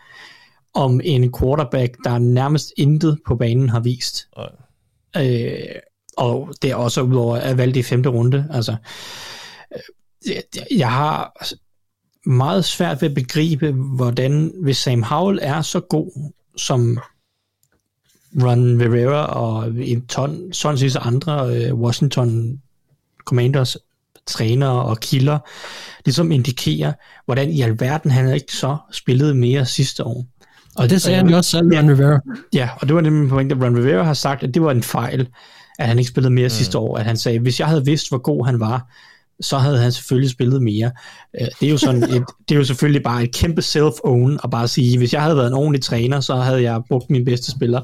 [0.75, 4.29] om en quarterback, der nærmest intet på banen har vist.
[5.17, 5.81] Øh,
[6.17, 8.49] og det er også udover at valgt i femte runde.
[8.51, 8.77] Altså,
[10.27, 10.35] øh,
[10.79, 11.47] jeg har
[12.29, 16.99] meget svært ved at begribe, hvordan hvis Sam Howell er så god, som
[18.43, 22.61] Ron Rivera og en ton, sådan set andre uh, Washington
[23.25, 23.77] Commanders
[24.27, 25.39] trænere og kilder,
[26.05, 26.93] ligesom indikerer,
[27.25, 30.27] hvordan i alverden han ikke så spillet mere sidste år.
[30.77, 32.21] Og det sagde han jo også selv, Ron Rivera.
[32.55, 34.83] Ja, og det var nemlig point, at Ron Rivera har sagt, at det var en
[34.83, 35.29] fejl
[35.79, 36.51] at han ikke spillede mere mm.
[36.51, 38.93] sidste år, at han sagde, hvis jeg havde vidst, hvor god han var,
[39.41, 40.91] så havde han selvfølgelig spillet mere.
[41.41, 44.51] Øh, det er jo, sådan et, det er jo selvfølgelig bare et kæmpe self-own at
[44.51, 47.51] bare sige, hvis jeg havde været en ordentlig træner, så havde jeg brugt min bedste
[47.51, 47.81] spiller.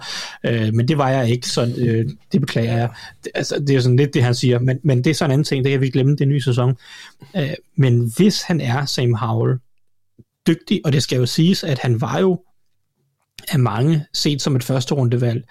[0.47, 2.91] Øh, men det var jeg ikke, så øh, det beklager jeg.
[3.35, 5.33] Altså, det er jo sådan lidt det, han siger, men, men det er sådan en
[5.33, 6.77] anden ting, det kan vi glemme det nye sæson.
[7.77, 9.59] Men hvis han er Sam Howell,
[10.47, 12.41] dygtig, og det skal jo siges, at han var jo
[13.49, 15.45] af mange set som et første rundevalg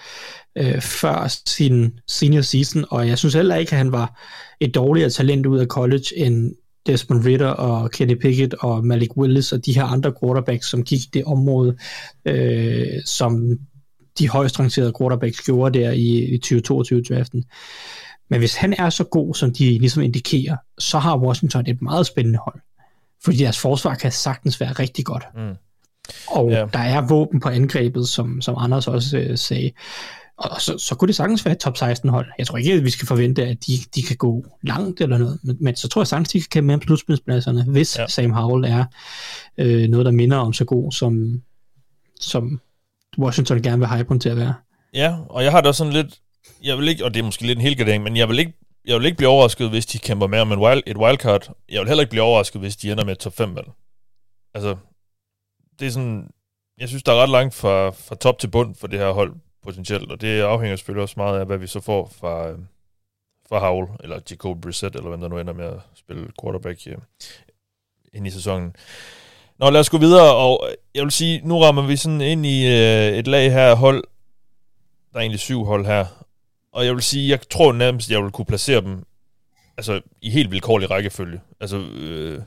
[0.56, 4.22] øh, før sin senior season, og jeg synes heller ikke, at han var
[4.60, 9.52] et dårligere talent ud af college end Desmond Ritter og Kenny Pickett og Malik Willis
[9.52, 11.78] og de her andre quarterbacks, som gik det område,
[12.26, 13.60] øh, som
[14.20, 17.44] de højst rangerede quarterbacks gjorde der i, i 2022-draften.
[18.30, 22.06] Men hvis han er så god, som de ligesom indikerer, så har Washington et meget
[22.06, 22.62] spændende hold.
[23.24, 25.24] Fordi deres forsvar kan sagtens være rigtig godt.
[25.36, 25.56] Mm.
[26.28, 26.74] Og yeah.
[26.74, 29.72] der er våben på angrebet, som, som Anders også øh, sagde.
[30.38, 32.28] Og så, så kunne det sagtens være et top 16 hold.
[32.38, 35.40] Jeg tror ikke, at vi skal forvente, at de, de kan gå langt eller noget,
[35.44, 38.08] men, men så tror jeg sagtens, de kan kæmpe med slutspilspladserne, hvis ja.
[38.08, 38.86] Sam Howell er
[39.58, 41.42] øh, noget, der minder om så god, som,
[42.20, 42.62] som
[43.18, 44.54] Washington gerne vil hype ham til at være.
[44.94, 46.20] Ja, og jeg har da sådan lidt,
[46.64, 48.54] jeg vil ikke, og det er måske lidt en helgardering, men jeg vil ikke
[48.86, 51.56] jeg vil ikke blive overrasket, hvis de kæmper med om en wild, et wildcard.
[51.70, 53.68] Jeg vil heller ikke blive overrasket, hvis de ender med et top 5 valg.
[54.54, 54.76] Altså,
[55.82, 56.30] det er sådan,
[56.78, 59.34] jeg synes, der er ret langt fra, fra top til bund for det her hold
[59.64, 62.58] potentielt, og det afhænger selvfølgelig også meget af, hvad vi så får fra, øh,
[63.50, 66.98] fra Howell, eller Jacob Brissett, eller hvem der nu ender med at spille quarterback øh,
[68.14, 68.76] ind i sæsonen.
[69.60, 72.68] Nå, lad os gå videre, og jeg vil sige, nu rammer vi sådan ind i
[72.68, 74.04] øh, et lag her hold,
[75.12, 76.06] der er egentlig syv hold her,
[76.72, 79.06] og jeg vil sige, jeg tror nærmest, jeg vil kunne placere dem
[79.78, 81.42] altså, i helt vilkårlig rækkefølge.
[81.60, 82.42] Altså, øh,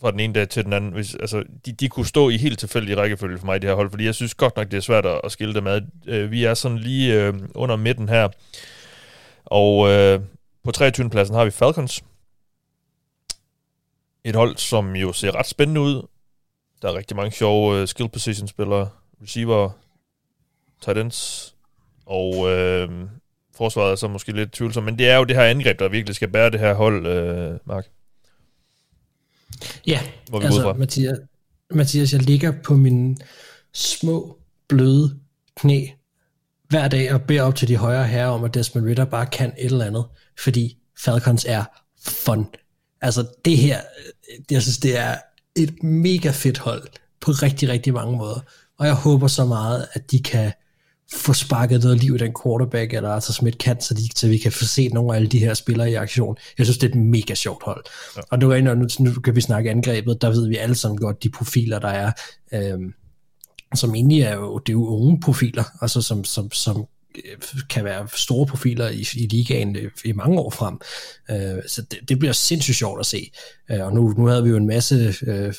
[0.00, 0.92] fra den ene dag til den anden.
[0.92, 3.90] Hvis, altså, de, de kunne stå i helt tilfældig rækkefølge for mig, det her hold,
[3.90, 5.82] fordi jeg synes godt nok, det er svært at, at skille dem ad.
[6.06, 8.28] Øh, vi er sådan lige øh, under midten her,
[9.44, 10.20] og øh,
[10.64, 11.10] på 23.
[11.10, 12.04] pladsen har vi Falcons.
[14.24, 16.06] Et hold, som jo ser ret spændende ud.
[16.82, 18.88] Der er rigtig mange sjove øh, skill position spillere,
[19.22, 19.70] receiver,
[20.82, 21.54] tight ends,
[22.06, 22.88] og øh,
[23.56, 26.16] forsvaret er så måske lidt tvivlsomt, men det er jo det her angreb, der virkelig
[26.16, 27.86] skal bære det her hold, øh, Mark.
[29.86, 31.18] Ja, Hvor vi altså Mathias,
[31.70, 33.16] Mathias, jeg ligger på mine
[33.74, 34.38] små,
[34.68, 35.18] bløde
[35.56, 35.86] knæ
[36.68, 39.52] hver dag og beder op til de højere herrer om, at Desmond Ritter bare kan
[39.58, 40.04] et eller andet,
[40.38, 41.64] fordi Falcons er
[42.06, 42.46] fun.
[43.00, 43.80] Altså det her,
[44.50, 45.16] jeg synes, det er
[45.56, 46.88] et mega fedt hold
[47.20, 48.40] på rigtig, rigtig mange måder.
[48.78, 50.52] Og jeg håber så meget, at de kan
[51.12, 54.38] få sparket noget liv i den quarterback, eller altså Smith kan, så, de, så vi
[54.38, 56.36] kan få set nogle af alle de her spillere i aktion.
[56.58, 57.84] Jeg synes, det er et mega sjovt hold.
[58.16, 58.20] Ja.
[58.30, 61.30] Og nu, nu, nu kan vi snakke angrebet, der ved vi alle sammen godt, de
[61.30, 62.12] profiler, der er,
[62.52, 62.94] øhm,
[63.74, 66.84] som egentlig er jo, det er jo unge profiler, altså som, som, som
[67.14, 67.36] øh,
[67.70, 70.80] kan være store profiler i, i ligaen øh, i mange år frem.
[71.30, 73.30] Øh, så det, det bliver sindssygt sjovt at se.
[73.70, 75.54] Øh, og nu, nu havde vi jo en masse øh,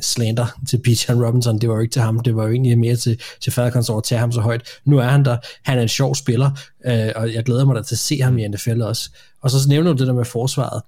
[0.00, 2.96] slander til Bijan Robinson, det var jo ikke til ham, det var jo egentlig mere
[2.96, 4.62] til, til Falcons over at tage ham så højt.
[4.84, 6.50] Nu er han der, han er en sjov spiller,
[6.84, 9.10] øh, og jeg glæder mig da til at se ham i NFL også.
[9.42, 10.82] Og så nævner du det der med forsvaret.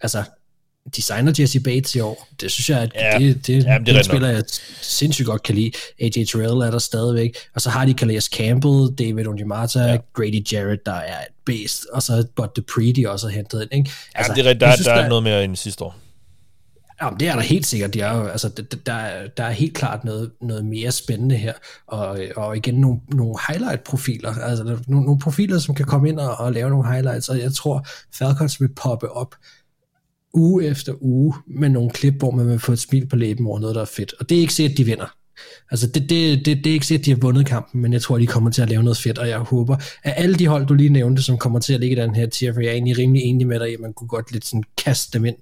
[0.00, 0.24] Altså,
[0.96, 2.28] designer Jesse Bates i år.
[2.40, 4.42] Det synes jeg, at ja, det, det, ja, det er spiller, jeg
[4.82, 5.70] sindssygt godt kan lide.
[6.00, 7.36] AJ Terrell er der stadigvæk.
[7.54, 9.96] Og så har de Calais Campbell, David Onyemata, ja.
[10.12, 11.86] Grady Jarrett, der er et beast.
[11.92, 13.72] Og så Bud Dupree, de også har hentet ind.
[13.72, 13.90] Ikke?
[14.14, 15.96] Altså, ja, det er, der, synes, der, der er noget mere end sidste år.
[17.02, 17.94] Ja, det er der helt sikkert.
[17.94, 18.48] Det er jo, altså,
[18.86, 21.52] der, der er helt klart noget, noget mere spændende her.
[21.86, 24.34] Og, og igen, nogle, nogle highlight-profiler.
[24.34, 27.28] Altså, nogle, nogle profiler, som kan komme ind og, og lave nogle highlights.
[27.28, 29.34] Og jeg tror, Falcons vil poppe op
[30.34, 33.60] uge efter uge med nogle klip, hvor man vil få et smil på læben over
[33.60, 34.14] noget, der er fedt.
[34.20, 35.21] Og det er ikke sikkert, at de vinder.
[35.70, 38.02] Altså, det, det, det, det er ikke sikkert, at de har vundet kampen, men jeg
[38.02, 40.66] tror, de kommer til at lave noget fedt, og jeg håber, at alle de hold,
[40.66, 42.72] du lige nævnte, som kommer til at ligge i den her tier, for jeg er
[42.72, 45.36] egentlig rimelig enig med dig, at man kunne godt lidt sådan kaste dem ind,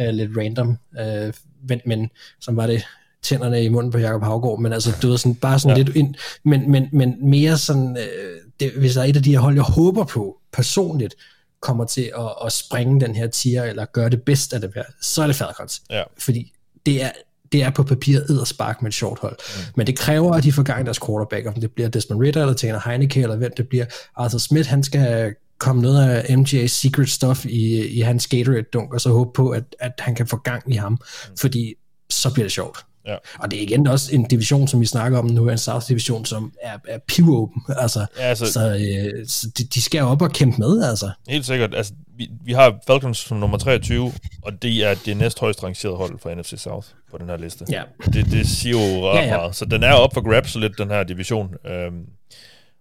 [0.00, 1.32] uh, lidt random, uh,
[1.68, 2.84] men, men som var det
[3.22, 5.82] tænderne i munden på Jacob Havgård, men altså, du ved, sådan, bare sådan ja.
[5.82, 9.30] lidt ind, men, men, men mere sådan, uh, det, hvis der er et af de
[9.30, 11.14] her hold, jeg håber på, personligt,
[11.62, 14.84] kommer til at, at springe den her tier, eller gøre det bedst af det her,
[15.00, 15.82] så er det Falcons.
[15.90, 16.02] Ja.
[16.18, 16.52] Fordi
[16.86, 17.10] det er,
[17.52, 19.36] det er på papiret spark med et short hold.
[19.56, 19.62] Mm.
[19.76, 22.54] Men det kræver, at de får gang deres quarterback, om det bliver Desmond Ritter, eller
[22.54, 23.84] Tanner Heineke, eller hvem det bliver.
[24.16, 29.00] Arthur Smith, han skal komme noget af MJ's secret stuff i, i hans Gatorade-dunk, og
[29.00, 30.98] så håbe på, at, at han kan få gang i ham, mm.
[31.40, 31.74] fordi
[32.10, 32.78] så bliver det sjovt.
[33.06, 33.16] Ja.
[33.38, 36.24] Og det er igen også en division, som vi snakker om nu, en South division,
[36.24, 37.62] som er, er pivopen.
[37.68, 41.10] Altså, ja, altså, så øh, så de, de skal op og kæmpe med, altså.
[41.28, 41.74] Helt sikkert.
[41.74, 45.96] Altså, vi, vi har Falcons som nummer 23, og det er det næst højst rangerede
[45.96, 47.64] hold for NFC South på den her liste.
[47.70, 47.82] Ja.
[48.12, 49.36] Det, det siger jo ret ja, ja.
[49.36, 49.56] meget.
[49.56, 51.48] Så den er op for grabs lidt, den her division.
[51.66, 51.94] Øhm,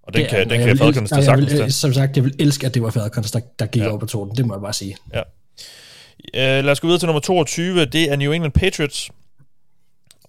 [0.04, 2.66] og den det, kan, den kan Falcons tage sagtens vil, Som sagt, jeg vil elske,
[2.66, 3.94] at det var Falcons, der, der gik ja.
[3.94, 4.38] op på torden.
[4.38, 4.98] Det må jeg bare sige.
[5.14, 5.22] Ja.
[6.34, 7.86] Uh, lad os gå videre til nummer 22.
[7.86, 9.12] Det er New England Patriots.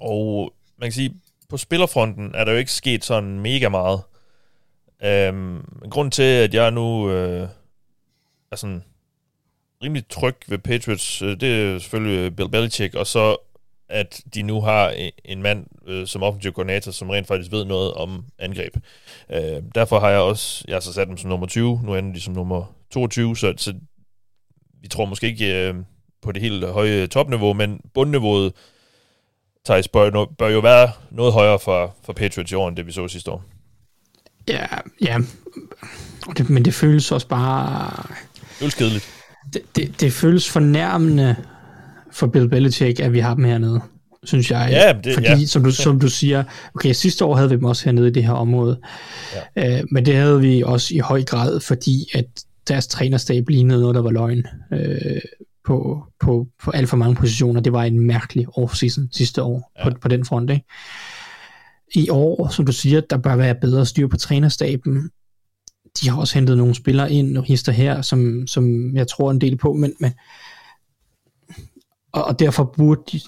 [0.02, 1.14] Og man kan sige,
[1.48, 4.00] på spillerfronten er der jo ikke sket sådan mega meget.
[5.04, 7.48] Øhm, grund til, at jeg nu øh,
[8.52, 8.84] er sådan
[9.82, 13.36] rimelig tryg ved Patriots, øh, det er selvfølgelig øh, Bill Belichick, og så
[13.92, 14.94] at de nu har
[15.24, 18.76] en mand øh, som offensiv koordinator, som rent faktisk ved noget om angreb.
[19.30, 22.12] Øh, derfor har jeg også, jeg har så sat dem som nummer 20, nu ender
[22.12, 23.74] de som nummer 22, så, så
[24.80, 25.74] vi tror måske ikke, øh,
[26.22, 28.52] på det helt høje topniveau, men bundniveauet,
[29.64, 32.92] Thijs, bør, bør jo være noget højere for, for Patriots i år, end det vi
[32.92, 33.44] så sidste år.
[34.48, 34.66] Ja,
[35.02, 35.18] ja.
[36.36, 37.90] Det, men det føles også bare...
[38.34, 39.08] Det føles kedeligt.
[39.52, 41.36] Det, det, det føles fornærmende
[42.12, 43.80] for Bill Belichick, at vi har dem hernede,
[44.24, 44.68] synes jeg.
[44.70, 45.46] Ja, det, Fordi, ja.
[45.46, 46.44] som, du, som du siger,
[46.74, 48.80] okay, sidste år havde vi dem også hernede i det her område,
[49.56, 49.78] ja.
[49.78, 52.24] øh, men det havde vi også i høj grad, fordi at
[52.68, 55.20] deres trænerstab lignede noget, der var løgn øh,
[55.64, 57.60] på, på, på alt for mange positioner.
[57.60, 59.90] Det var en mærkelig offseason sidste år ja.
[59.90, 60.50] på, på den front.
[60.50, 60.64] Ikke?
[61.94, 65.10] I år, som du siger, der bør være bedre styr på trænerstaben.
[66.00, 69.40] De har også hentet nogle spillere ind og hister her, som, som jeg tror en
[69.40, 70.12] del på, men, men
[72.12, 73.20] og, og derfor burde de,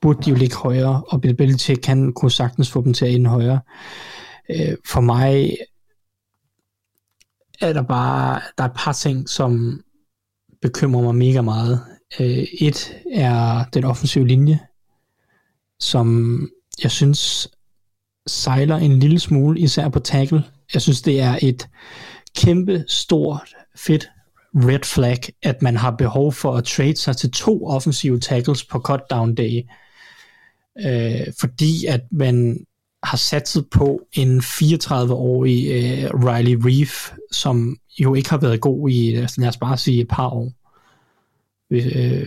[0.00, 3.14] burde de jo ligge højere, og Bill Belichick kan kunne sagtens få dem til at
[3.14, 3.60] ende højere.
[4.50, 5.56] Øh, for mig
[7.60, 9.82] er der bare der er et par ting, som
[10.62, 11.80] bekymrer mig mega meget.
[12.20, 14.58] Øh, et er den offensive linje,
[15.80, 16.48] som
[16.82, 17.48] jeg synes
[18.26, 20.44] sejler en lille smule, især på tackle.
[20.74, 21.68] Jeg synes, det er et
[22.36, 24.08] kæmpe, stort, fedt
[24.54, 28.78] red flag, at man har behov for at trade sig til to offensive tackles på
[28.78, 29.62] cut down day.
[30.86, 32.66] Øh, fordi at man
[33.02, 39.26] har satset på en 34-årig øh, Riley Reef, som jo ikke har været god i,
[39.36, 40.52] lad os bare sige, et par år.
[41.70, 42.26] Øh,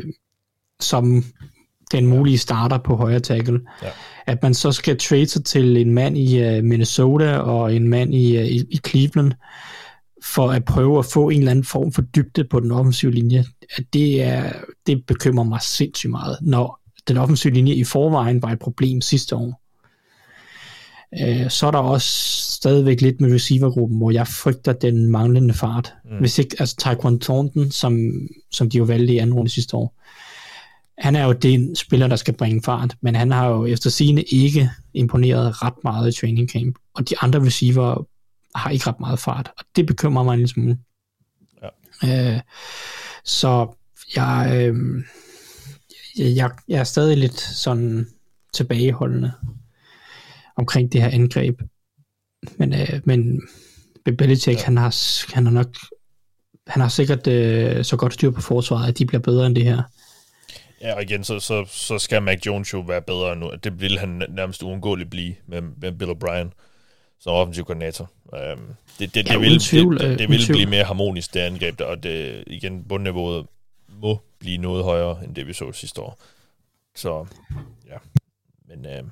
[0.80, 1.24] som
[1.91, 3.61] den mulige starter på højre tackle.
[3.84, 3.88] Ja.
[4.26, 8.15] At man så skal trade sig til en mand i uh, Minnesota og en mand
[8.15, 9.32] i, uh, i, i Cleveland,
[10.24, 13.45] for at prøve at få en eller anden form for dybde på den offensive linje,
[13.93, 14.53] det, er,
[14.88, 19.36] det bekymrer mig sindssygt meget, når den offensive linje i forvejen var et problem sidste
[19.36, 19.61] år.
[21.20, 22.07] Øh, så er der også
[22.51, 25.93] stadigvæk lidt med receivergruppen, hvor jeg frygter den manglende fart.
[26.05, 26.18] Mm.
[26.18, 28.12] Hvis ikke, altså Taekwon Thornton, som,
[28.51, 29.95] som de jo valgte i anden runde sidste år,
[30.97, 34.22] han er jo den spiller, der skal bringe fart, men han har jo efter sine
[34.22, 38.07] ikke imponeret ret meget i training camp, og de andre receiver
[38.55, 40.78] har ikke ret meget fart, og det bekymrer mig en lille smule.
[42.03, 42.36] Ja.
[42.36, 42.39] Øh,
[43.24, 43.68] så
[44.16, 45.03] jeg, øh,
[46.36, 48.07] jeg, jeg er stadig lidt sådan
[48.53, 49.32] tilbageholdende
[50.62, 51.62] omkring det her angreb.
[52.57, 53.41] Men, øh, men
[54.18, 54.66] Belichick, ja.
[54.66, 54.95] han, har,
[55.34, 55.76] han har nok
[56.68, 59.64] han har sikkert øh, så godt styr på forsvaret, at de bliver bedre end det
[59.64, 59.84] her.
[60.82, 63.51] Ja, og igen, så, så, så skal Mac Jones jo være bedre nu.
[63.64, 66.49] Det vil han nærmest uundgåeligt blive med, med Bill O'Brien
[67.20, 68.12] som offensiv koordinator.
[68.26, 71.39] Um, det, det, det, ja, vil, tvivl, det, det, det vil blive mere harmonisk, det
[71.39, 73.45] angreb, og det, igen, bundniveauet
[74.01, 76.20] må blive noget højere, end det vi så sidste år.
[76.95, 77.26] Så,
[77.88, 77.97] ja.
[78.68, 79.09] Men, uh,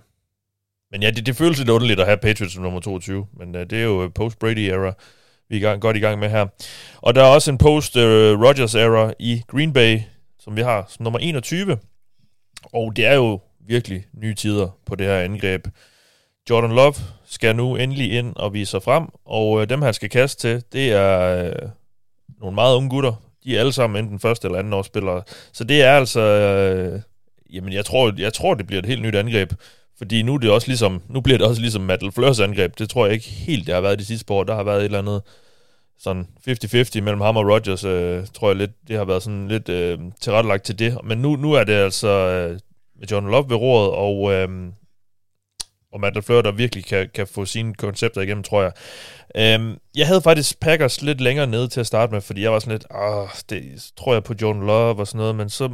[0.92, 3.62] men ja, det, det føles lidt underligt at have Patriots som nummer 22, men uh,
[3.62, 4.94] det er jo øh, post-Brady-era,
[5.50, 6.46] vi er gang, godt i gang med her.
[6.98, 10.00] Og der er også en post-Rogers-era øh, i Green Bay,
[10.40, 11.78] som vi har som nummer 21.
[12.64, 15.68] Og det er jo virkelig nye tider på det her angreb.
[16.50, 16.94] Jordan Love
[17.26, 20.64] skal nu endelig ind og vise sig frem, og øh, dem han skal kaste til,
[20.74, 21.70] det er øh,
[22.40, 23.14] nogle meget unge gutter.
[23.44, 25.22] De er alle sammen enten første eller anden årsspillere.
[25.52, 27.02] Så det er altså, øh,
[27.50, 29.54] jamen jeg tror, jeg tror, det bliver et helt nyt angreb.
[30.00, 32.80] Fordi nu, er det også ligesom, nu bliver det også ligesom Matt LaFleurs angreb.
[32.80, 34.43] Det tror jeg ikke helt, det har været de sidste par år.
[34.43, 35.22] Der har været et eller andet
[36.00, 39.70] sådan 50-50 mellem ham og Rodgers, øh, tror jeg lidt, det har været sådan lidt
[39.70, 40.97] øh, tilrettelagt til det.
[41.04, 42.60] Men nu, nu er det altså øh,
[43.00, 44.72] med John Love ved roret, og, øh,
[45.93, 48.72] og Matt LaFleur, der virkelig kan, kan få sine koncepter igennem, tror jeg.
[49.36, 52.60] Øh, jeg havde faktisk Packers lidt længere nede til at starte med, fordi jeg var
[52.60, 55.70] sådan lidt, ah, det tror jeg på John Love og sådan noget, men så,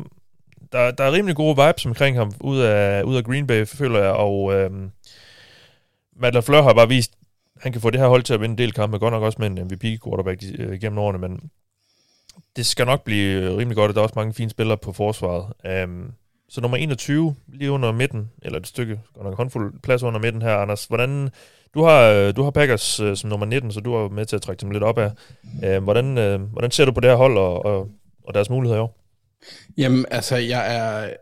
[0.71, 3.99] der, der er rimelig gode vibes omkring ham ud af, ud af Green Bay, føler
[3.99, 4.71] jeg, og øh,
[6.15, 7.13] Matt LaFleur har bare vist,
[7.61, 9.37] han kan få det her hold til at vinde en del kampe, godt nok også
[9.41, 11.51] med en MVP-quarterback øh, gennem årene, men
[12.55, 14.93] det skal nok blive øh, rimelig godt, og der er også mange fine spillere på
[14.93, 15.83] forsvaret.
[15.83, 16.11] Um,
[16.49, 20.41] så nummer 21, lige under midten, eller et stykke, godt nok håndfuld plads under midten
[20.41, 20.85] her, Anders.
[20.85, 21.29] Hvordan,
[21.73, 24.35] du har, øh, du har Packers øh, som nummer 19, så du er med til
[24.35, 25.11] at trække dem lidt op af.
[25.43, 27.89] Uh, hvordan, øh, hvordan ser du på det her hold og, og,
[28.23, 29.04] og deres muligheder i år?
[29.77, 31.13] Jamen, altså, jeg er...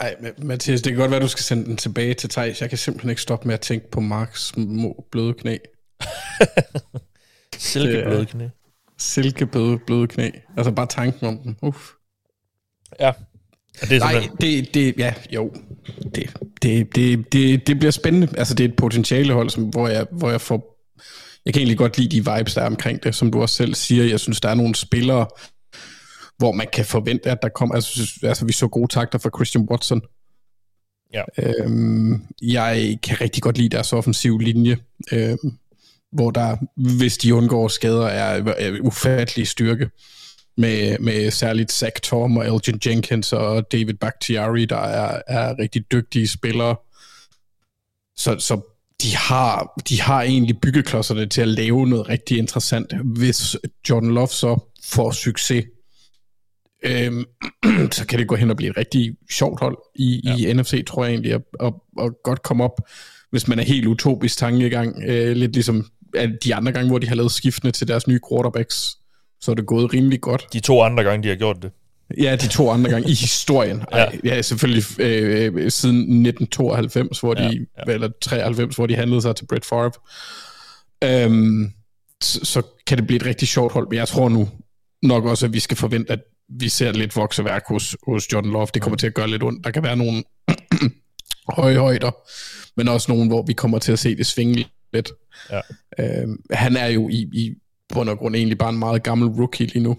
[0.00, 2.60] Ej, Mathias, det kan godt være, du skal sende den tilbage til Thijs.
[2.60, 5.56] Jeg kan simpelthen ikke stoppe med at tænke på Marks små bløde knæ.
[7.58, 8.48] Silkebløde knæ.
[8.98, 10.30] Silkebløde bløde knæ.
[10.56, 11.56] Altså bare tanken om dem.
[11.62, 11.90] Uff.
[13.00, 13.12] Ja.
[13.80, 15.52] det er Nej, det, det, ja, jo.
[16.14, 18.28] Det, det, det, det, det bliver spændende.
[18.38, 20.78] Altså, det er et potentiale hold, som, hvor, jeg, hvor jeg får...
[21.44, 23.74] Jeg kan egentlig godt lide de vibes, der er omkring det, som du også selv
[23.74, 24.04] siger.
[24.04, 25.26] Jeg synes, der er nogle spillere,
[26.38, 27.74] hvor man kan forvente, at der kommer...
[27.74, 30.02] Altså, altså vi så gode takter fra Christian Watson.
[31.14, 31.22] Ja.
[31.38, 34.76] Øhm, jeg kan rigtig godt lide deres offensiv linje,
[35.12, 35.58] øhm,
[36.12, 36.56] hvor der,
[36.96, 39.90] hvis de undgår skader, er, er ufattelig styrke.
[40.58, 45.92] med, med særligt Zach Tom og Elgin Jenkins og David Bakhtiari, der er, er rigtig
[45.92, 46.76] dygtige spillere.
[48.16, 48.60] Så, så
[49.02, 53.56] de har, de har egentlig byggeklodserne til at lave noget rigtig interessant, hvis
[53.90, 55.64] Jordan Love så får succes.
[56.82, 57.24] Øhm,
[57.96, 60.36] så kan det gå hen og blive et rigtig sjovt hold i, ja.
[60.36, 62.80] i NFC, tror jeg egentlig, og, og, og godt komme op,
[63.30, 65.86] hvis man er helt utopisk tankegang, øh, lidt ligesom
[66.44, 68.96] de andre gange, hvor de har lavet skiftene til deres nye quarterbacks,
[69.40, 70.46] så er det gået rimelig godt.
[70.52, 71.70] De to andre gange, de har gjort det.
[72.18, 73.82] Ja, de to andre gange i historien.
[73.92, 74.34] Ej, ja.
[74.34, 77.50] ja, selvfølgelig øh, siden 1992, hvor de, ja,
[77.86, 77.92] ja.
[77.92, 79.90] eller 93, hvor de handlede sig til Brett Favre.
[81.04, 81.72] Øhm,
[82.22, 84.48] så, så kan det blive et rigtig sjovt hold, men jeg tror nu
[85.02, 88.66] nok også, at vi skal forvente, at vi ser lidt vokseværk hos, hos Jordan Love.
[88.74, 89.64] Det kommer til at gøre lidt ondt.
[89.64, 90.24] Der kan være nogle
[91.56, 92.10] høje højder,
[92.76, 95.10] men også nogle, hvor vi kommer til at se det svinge lidt.
[95.50, 95.60] Ja.
[95.98, 97.54] Øhm, han er jo i, i
[97.94, 99.98] bund og grund egentlig bare en meget gammel rookie lige nu.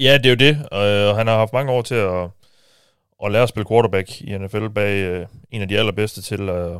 [0.00, 2.28] Ja, det er jo det, og han har haft mange år til at,
[3.24, 6.72] at lære at spille quarterback i NFL bag uh, en af de allerbedste til at,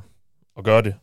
[0.58, 0.94] at gøre det.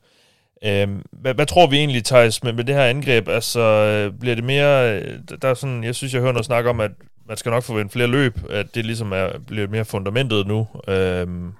[0.65, 3.27] Uh, hvad, hvad tror vi egentlig, Thijs, med, med det her angreb?
[3.27, 5.01] Altså, øh, bliver det mere...
[5.01, 6.91] Øh, der er sådan, jeg synes, jeg hører noget snak om, at
[7.27, 11.51] man skal nok forvente flere løb, at det ligesom er, bliver mere fundamentet nu øhm,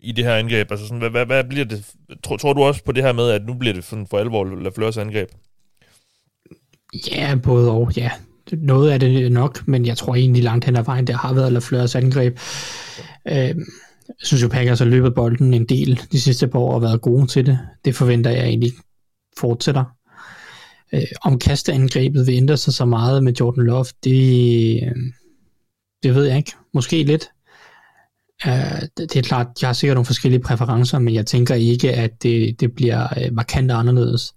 [0.00, 0.70] i det her angreb.
[0.70, 1.84] Altså, sådan, hvad, hvad, hvad bliver det?
[2.24, 4.44] Tror, tror du også på det her med, at nu bliver det sådan for alvor
[4.44, 5.28] Lafleurs angreb?
[7.12, 8.10] Ja, både og, ja
[8.52, 11.52] noget af det nok, men jeg tror egentlig langt hen ad vejen, det har været
[11.52, 12.38] Lafleurs angreb.
[13.28, 13.54] Øh,
[14.08, 17.00] jeg synes jo, Packers har løbet bolden en del de sidste par år og været
[17.00, 17.58] gode til det.
[17.84, 18.72] Det forventer jeg egentlig
[19.38, 19.84] fortsætter.
[20.92, 24.96] Øh, om kasteangrebet vil ændre sig så meget med Jordan Love, det, øh,
[26.02, 26.52] det ved jeg ikke.
[26.74, 27.28] Måske lidt.
[28.46, 31.92] Uh, det, det er klart, jeg har sikkert nogle forskellige præferencer, men jeg tænker ikke,
[31.92, 34.34] at det, det bliver øh, markant anderledes.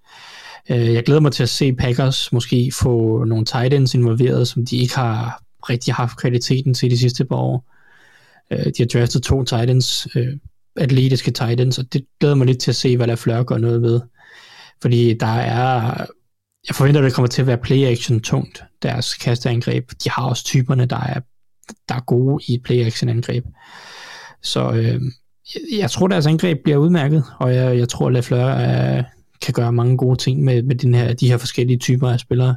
[0.69, 4.65] Øh, jeg glæder mig til at se Packers måske få nogle tight ends involveret, som
[4.65, 7.65] de ikke har rigtig haft kvaliteten til de sidste par år.
[8.51, 10.37] Øh, de har draftet to Titans, øh,
[10.75, 13.81] atletiske Titans, og det glæder mig lidt til at se, hvad der flør gør noget
[13.81, 13.99] med.
[14.81, 16.05] Fordi der er,
[16.67, 19.91] jeg forventer, at det kommer til at være play-action tungt, deres kasteangreb.
[20.03, 21.19] De har også typerne, der er,
[21.89, 23.45] der er gode i play-action angreb.
[24.43, 25.01] Så øh,
[25.55, 29.03] jeg, jeg tror, deres angreb bliver udmærket, og jeg, jeg tror, at Lafleur er,
[29.41, 32.55] kan gøre mange gode ting med, med den her, de her forskellige typer af spillere.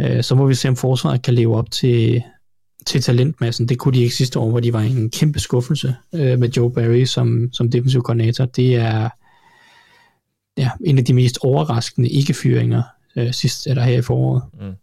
[0.00, 2.22] Øh, så må vi se, om forsvaret kan leve op til,
[2.86, 3.68] til talentmassen.
[3.68, 6.72] Det kunne de ikke sidste år, hvor de var en kæmpe skuffelse øh, med Joe
[6.72, 8.44] Barry som, som defensive koordinator.
[8.44, 9.08] Det er
[10.56, 12.82] ja, en af de mest overraskende ikke-fyringer
[13.16, 14.42] øh, sidst, eller her i foråret.
[14.60, 14.74] Mm.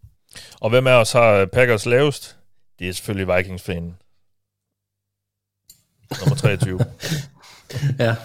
[0.62, 2.38] Og hvem af os har Packers lavest?
[2.80, 3.96] Det er selvfølgelig Vikings-fanen.
[6.20, 6.80] Nummer 23.
[8.06, 8.16] ja.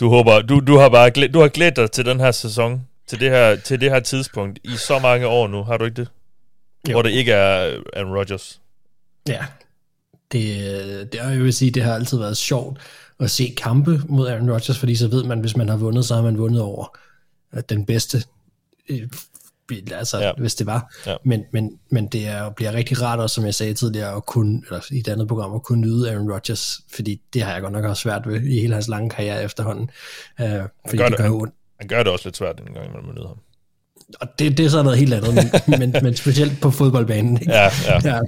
[0.00, 2.86] Du håber, du, du har bare glæd, du har glædt dig til den her sæson,
[3.06, 5.96] til det her, til det her tidspunkt, i så mange år nu, har du ikke
[5.96, 6.08] det?
[6.88, 6.92] Jo.
[6.92, 8.61] Hvor det ikke er Aaron Rodgers.
[9.28, 9.44] Ja,
[10.32, 12.80] det, det er jo vil sige, det har altid været sjovt
[13.20, 16.14] at se kampe mod Aaron Rodgers, fordi så ved man, hvis man har vundet, så
[16.14, 16.96] har man vundet over
[17.68, 18.24] den bedste
[19.92, 20.32] altså, ja.
[20.38, 20.94] hvis det var.
[21.06, 21.16] Ja.
[21.24, 24.62] Men, men, men det er, bliver rigtig rart også, som jeg sagde tidligere, at kunne,
[24.66, 27.72] eller i et andet program, at kunne nyde Aaron Rodgers, fordi det har jeg godt
[27.72, 29.90] nok også svært ved i hele hans lange karriere efterhånden.
[30.40, 31.54] Uh, fordi det, gør det gør ondt.
[31.80, 33.38] Han gør det også lidt svært en gang, når man nyder ham.
[34.20, 35.50] Og det, det er så noget helt andet, men,
[35.80, 37.36] men, men specielt på fodboldbanen.
[37.40, 37.52] Ikke?
[37.52, 38.00] Ja, ja.
[38.04, 38.20] ja.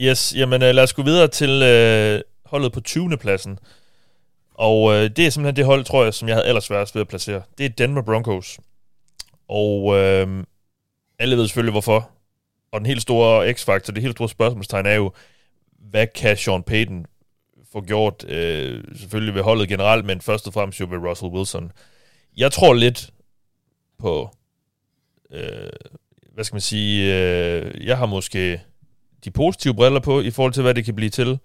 [0.00, 3.16] Yes, jamen øh, lad os gå videre til øh, holdet på 20.
[3.16, 3.58] pladsen.
[4.54, 7.08] Og øh, det er simpelthen det hold, tror jeg, som jeg havde allersværest ved at
[7.08, 7.42] placere.
[7.58, 8.60] Det er Denver Broncos.
[9.48, 10.44] Og øh,
[11.18, 12.10] alle ved selvfølgelig hvorfor.
[12.72, 15.12] Og den helt store x-faktor, det helt store spørgsmålstegn er jo,
[15.90, 17.06] hvad kan Sean Payton
[17.72, 21.72] få gjort, øh, selvfølgelig ved holdet generelt, men først og fremmest jo ved Russell Wilson.
[22.36, 23.10] Jeg tror lidt
[23.98, 24.30] på,
[25.30, 25.70] øh,
[26.32, 28.60] hvad skal man sige, øh, jeg har måske
[29.24, 31.38] de positive briller på, i forhold til, hvad det kan blive til.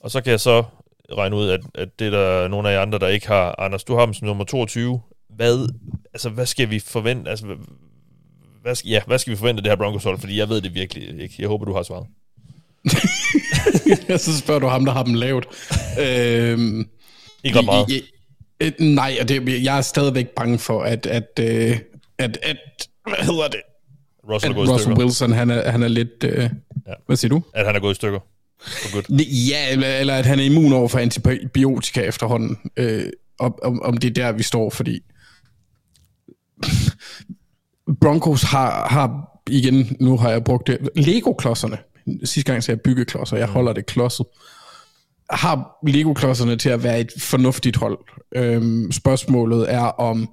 [0.00, 0.64] Og så kan jeg så
[1.16, 3.54] regne ud, at, at det er der nogle af jer andre, der ikke har.
[3.58, 5.00] Anders, du har dem som nummer 22
[5.36, 5.68] hvad,
[6.12, 7.30] altså, hvad skal vi forvente?
[7.30, 7.46] Altså,
[8.62, 10.18] hvad, skal, ja, hvad skal vi forvente af det her Broncos hold?
[10.18, 11.34] Fordi jeg ved det virkelig ikke.
[11.38, 12.06] Jeg håber, du har svaret.
[14.20, 15.46] så spørger du ham, der har dem lavet.
[16.00, 16.88] øhm,
[17.44, 17.90] ikke ret meget.
[17.90, 18.02] I,
[18.60, 21.82] I, I, nej, og det, jeg er stadigvæk bange for, at, at, at,
[22.18, 22.56] at, at
[23.06, 23.60] hvad hedder det?
[24.28, 26.24] Russell, at Russell Wilson, han er, han er lidt...
[26.24, 26.48] Øh, ja.
[27.06, 27.42] Hvad siger du?
[27.54, 28.20] At han er gået i stykker.
[29.48, 32.56] Ja, eller, eller at han er immun over for antibiotika efterhånden.
[32.76, 33.04] Øh,
[33.38, 35.00] om, om, om det er der, vi står, fordi
[38.00, 41.78] Broncos har, har igen, nu har jeg brugt det, Lego-klodserne.
[42.24, 43.52] Sidste gang sagde jeg byggeklodser, jeg mm.
[43.52, 44.26] holder det klodset.
[45.30, 47.98] Har Lego-klodserne til at være et fornuftigt hold?
[48.34, 50.28] Øhm, spørgsmålet er om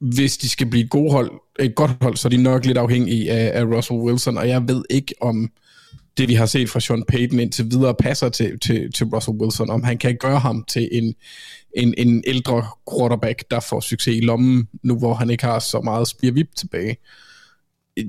[0.00, 1.30] hvis de skal blive et, gode hold,
[1.60, 4.68] et godt hold, så er de nok lidt afhængige af, af Russell Wilson, og jeg
[4.68, 5.50] ved ikke om
[6.16, 9.70] det, vi har set fra Sean Payton indtil videre, passer til, til, til Russell Wilson,
[9.70, 11.14] om han kan gøre ham til en,
[11.76, 15.80] en, en ældre quarterback, der får succes i lommen, nu hvor han ikke har så
[15.80, 16.96] meget spirvip tilbage.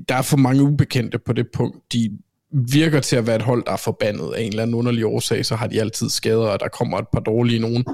[0.08, 1.92] Der er for mange ubekendte på det punkt.
[1.92, 2.10] De
[2.52, 5.46] virker til at være et hold, der er forbandet af en eller anden underlig årsag,
[5.46, 7.84] så har de altid skader, og der kommer et par dårlige nogen.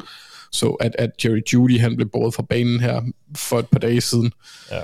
[0.52, 3.02] Så at, at Jerry Judy, han blev båret fra banen her
[3.36, 4.32] for et par dage siden.
[4.70, 4.80] Ja.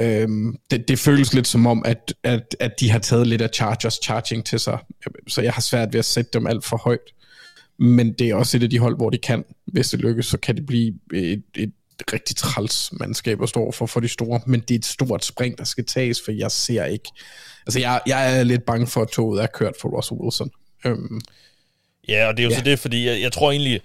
[0.00, 3.50] Øhm, det, det føles lidt som om, at, at, at de har taget lidt af
[3.54, 4.78] Chargers charging til sig,
[5.28, 7.12] så jeg har svært ved at sætte dem alt for højt.
[7.78, 10.38] Men det er også et af de hold, hvor det kan, hvis det lykkes, så
[10.38, 11.72] kan det blive et, et
[12.12, 15.58] rigtig træls mandskab at stå for for de store, men det er et stort spring,
[15.58, 17.08] der skal tages, for jeg ser ikke,
[17.66, 20.50] altså jeg, jeg er lidt bange for, at toget er kørt for Russell Wilson.
[20.84, 21.20] Øhm,
[22.08, 22.58] ja, og det er jo ja.
[22.58, 23.80] så det, fordi jeg, jeg tror egentlig,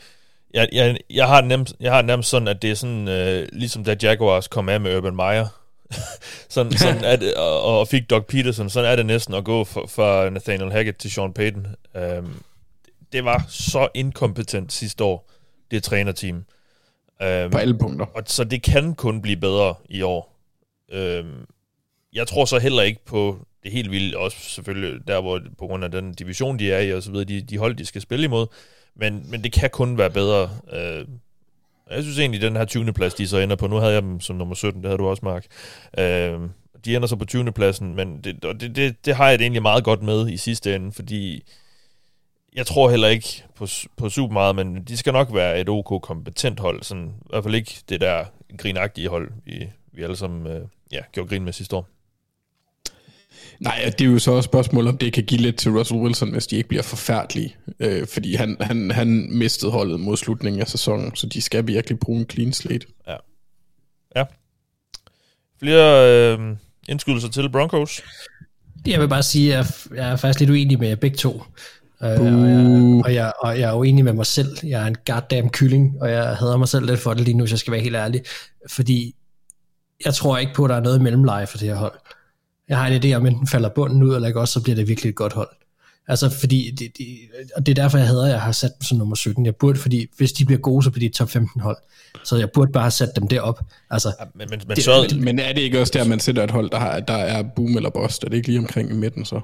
[0.53, 3.83] jeg, jeg, jeg, har nærmest, jeg har nærmest sådan, at det er sådan, øh, ligesom
[3.83, 5.60] da Jaguars kom af med Urban Meyer,
[6.49, 9.63] sådan, sådan er det, og, og fik Doug Peterson, sådan er det næsten at gå
[9.63, 11.67] fra Nathaniel Hackett til Sean Payton.
[11.95, 12.43] Øhm,
[13.11, 15.29] det var så inkompetent sidste år,
[15.71, 16.45] det trænerteam.
[17.21, 18.05] Øhm, på alle punkter.
[18.05, 20.37] Og, så det kan kun blive bedre i år.
[20.91, 21.45] Øhm,
[22.13, 25.83] jeg tror så heller ikke på det helt vildt, også selvfølgelig der, hvor på grund
[25.83, 28.25] af den division, de er i, og så videre, de, de hold, de skal spille
[28.25, 28.47] imod,
[28.95, 30.49] men, men det kan kun være bedre.
[30.73, 31.05] Øh,
[31.95, 32.93] jeg synes egentlig, den her 20.
[32.93, 35.07] plads, de så ender på, nu havde jeg dem som nummer 17, det havde du
[35.07, 35.45] også, Mark.
[35.97, 36.39] Øh,
[36.85, 37.51] de ender så på 20.
[37.51, 40.37] pladsen, men det, og det, det, det har jeg det egentlig meget godt med i
[40.37, 41.43] sidste ende, fordi
[42.55, 43.67] jeg tror heller ikke på,
[43.97, 47.43] på super meget, men de skal nok være et OK kompetent hold, sådan, i hvert
[47.43, 48.25] fald ikke det der
[48.57, 50.61] grinagtige hold, vi, vi alle sammen øh,
[50.91, 51.87] ja, gjorde grin med sidste år.
[53.61, 56.31] Nej, det er jo så også spørgsmål, om det kan give lidt til Russell Wilson,
[56.31, 57.55] hvis de ikke bliver forfærdelige.
[57.79, 61.99] Øh, fordi han, han, han mistede holdet mod slutningen af sæsonen, så de skal virkelig
[61.99, 62.87] bruge en clean slate.
[63.07, 63.15] Ja.
[64.15, 64.23] Ja.
[65.59, 66.55] Flere øh,
[66.89, 68.01] indskydelser til Broncos?
[68.87, 71.43] Jeg vil bare sige, at jeg er faktisk lidt uenig med jer begge to.
[72.01, 74.57] Uh, og, jeg, og, jeg, og jeg er uenig med mig selv.
[74.63, 77.43] Jeg er en goddamn kylling, og jeg hader mig selv lidt for det lige nu,
[77.43, 78.21] hvis jeg skal være helt ærlig.
[78.71, 79.15] Fordi
[80.05, 81.93] jeg tror ikke på, at der er noget mellemleje for det her hold
[82.71, 84.87] jeg har en idé om, enten falder bunden ud, eller ikke også, så bliver det
[84.87, 85.49] virkelig et godt hold.
[86.07, 87.07] Altså, fordi, det, det,
[87.55, 89.45] og det er derfor, jeg hader, at jeg har sat dem som nummer 17.
[89.45, 91.77] Jeg burde, fordi hvis de bliver gode, så bliver de top 15 hold.
[92.23, 93.59] Så jeg burde bare have sat dem derop.
[93.89, 96.43] Altså, ja, men, men, men, det, så, men er det ikke også der, man sætter
[96.43, 98.23] et hold, der, har, der er boom eller bust?
[98.23, 99.41] Er det ikke lige omkring i midten så?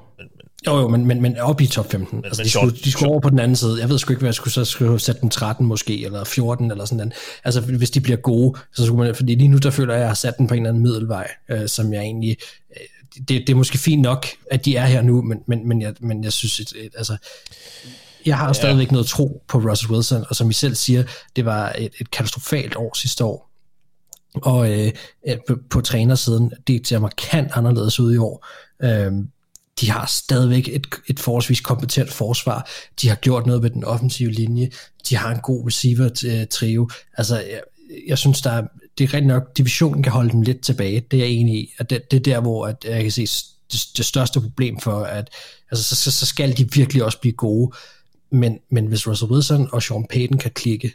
[0.66, 2.16] Jo, jo, men, men, men op i top 15.
[2.16, 3.80] Men, altså, de, skulle, de skulle over på den anden side.
[3.80, 6.70] Jeg ved sgu ikke, hvad jeg skulle, så skulle sætte dem 13 måske, eller 14
[6.70, 7.12] eller sådan noget.
[7.44, 10.02] Altså, hvis de bliver gode, så skulle man, fordi lige nu, der føler jeg, at
[10.02, 12.36] jeg har sat dem på en eller anden middelvej, øh, som jeg egentlig
[12.70, 12.86] øh,
[13.18, 15.94] det, det er måske fint nok, at de er her nu, men, men, men, jeg,
[16.00, 17.16] men jeg synes, et, et, altså,
[18.26, 18.52] jeg har ja.
[18.52, 21.04] stadigvæk noget tro på Russell Wilson, og som I selv siger,
[21.36, 23.50] det var et, et katastrofalt år sidste år.
[24.34, 24.92] Og øh,
[25.48, 28.46] på, på trænersiden, det ser markant anderledes ud i år.
[28.82, 29.12] Øh,
[29.80, 32.68] de har stadigvæk et, et forholdsvis kompetent forsvar.
[33.02, 34.70] De har gjort noget med den offensive linje.
[35.08, 36.88] De har en god receiver-trio.
[37.16, 37.60] Altså, jeg,
[38.08, 38.62] jeg synes, der er,
[38.98, 41.74] det er rigtig nok, divisionen kan holde dem lidt tilbage, det er jeg enig i,
[41.78, 43.26] og det, det er der, hvor at jeg kan se
[43.72, 45.30] det, det største problem for, at
[45.70, 47.76] altså, så, så skal de virkelig også blive gode,
[48.30, 50.92] men, men hvis Russell Wilson og Sean Payton kan klikke,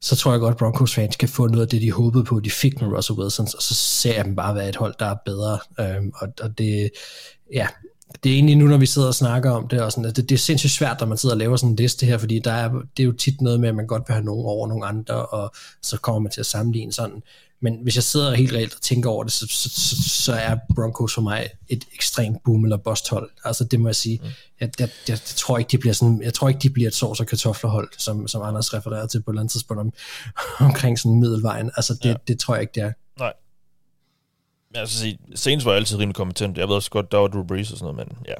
[0.00, 2.40] så tror jeg godt, at Broncos fans kan få noget af det, de håbede på,
[2.40, 5.06] de fik med Russell Wilson, og så ser jeg dem bare være et hold, der
[5.06, 6.90] er bedre, øhm, og, og det,
[7.52, 7.66] ja,
[8.24, 10.32] det er egentlig nu, når vi sidder og snakker om det, og sådan, det, det
[10.32, 12.68] er sindssygt svært, når man sidder og laver sådan en liste her, fordi der er,
[12.68, 15.26] det er jo tit noget med, at man godt vil have nogen over nogle andre,
[15.26, 15.52] og
[15.82, 17.22] så kommer man til at sammenligne sådan.
[17.60, 20.56] Men hvis jeg sidder helt reelt og tænker over det, så, så, så, så er
[20.74, 23.30] Broncos for mig et ekstremt boom eller bust hold.
[23.44, 24.20] Altså det må jeg sige.
[24.22, 24.28] Mm.
[24.60, 26.94] Jeg, jeg, jeg, jeg, tror ikke, de bliver sådan, jeg tror ikke, de bliver et
[26.94, 29.92] sovs- og kartoflerhold, som, som Anders refererede til på et eller andet tidspunkt om,
[30.68, 31.70] omkring sådan middelvejen.
[31.76, 32.14] Altså det, ja.
[32.28, 32.92] det tror jeg ikke, det er.
[33.18, 33.32] Nej,
[34.74, 36.58] Altså, Saints var altid rimelig kompetent.
[36.58, 38.34] Jeg ved også godt, der var Drew Brees og sådan noget, men ja.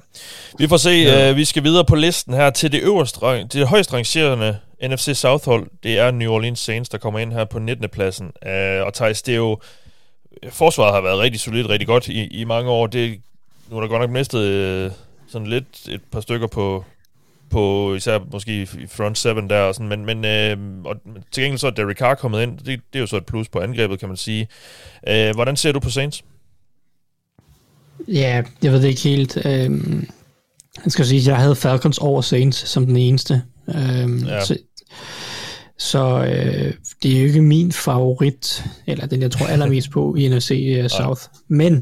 [0.59, 0.91] Vi får se.
[0.91, 1.31] Ja.
[1.31, 5.11] Uh, vi skal videre på listen her til det øverste, til det højst rangerende NFC
[5.15, 5.71] South-hold.
[5.83, 7.89] Det er New Orleans Saints, der kommer ind her på 19.
[7.89, 8.27] pladsen.
[8.27, 9.59] Uh, og Thijs, det er jo...
[10.51, 12.87] Forsvaret har været rigtig solidt, rigtig godt i, i mange år.
[12.87, 13.21] Det,
[13.71, 14.93] nu er der godt nok mistet uh,
[15.29, 16.85] sådan lidt et par stykker på,
[17.51, 20.97] på især måske i front seven der og sådan, men, men øh, og
[21.33, 23.49] til gengæld så er Derek Carr kommet ind, det, det er jo så et plus
[23.49, 24.49] på angrebet, kan man sige.
[25.09, 26.25] Øh, hvordan ser du på Saints?
[28.09, 29.37] Ja, jeg ved det ikke helt.
[29.37, 29.71] Øh,
[30.85, 33.43] jeg skal sige, at jeg havde Falcons over Saints som den eneste.
[33.69, 34.45] Øh, ja.
[34.45, 34.57] Så,
[35.79, 40.29] så øh, det er jo ikke min favorit, eller den jeg tror allermest på i
[40.29, 41.23] NFC uh, South.
[41.35, 41.39] Ja.
[41.49, 41.81] Men øh,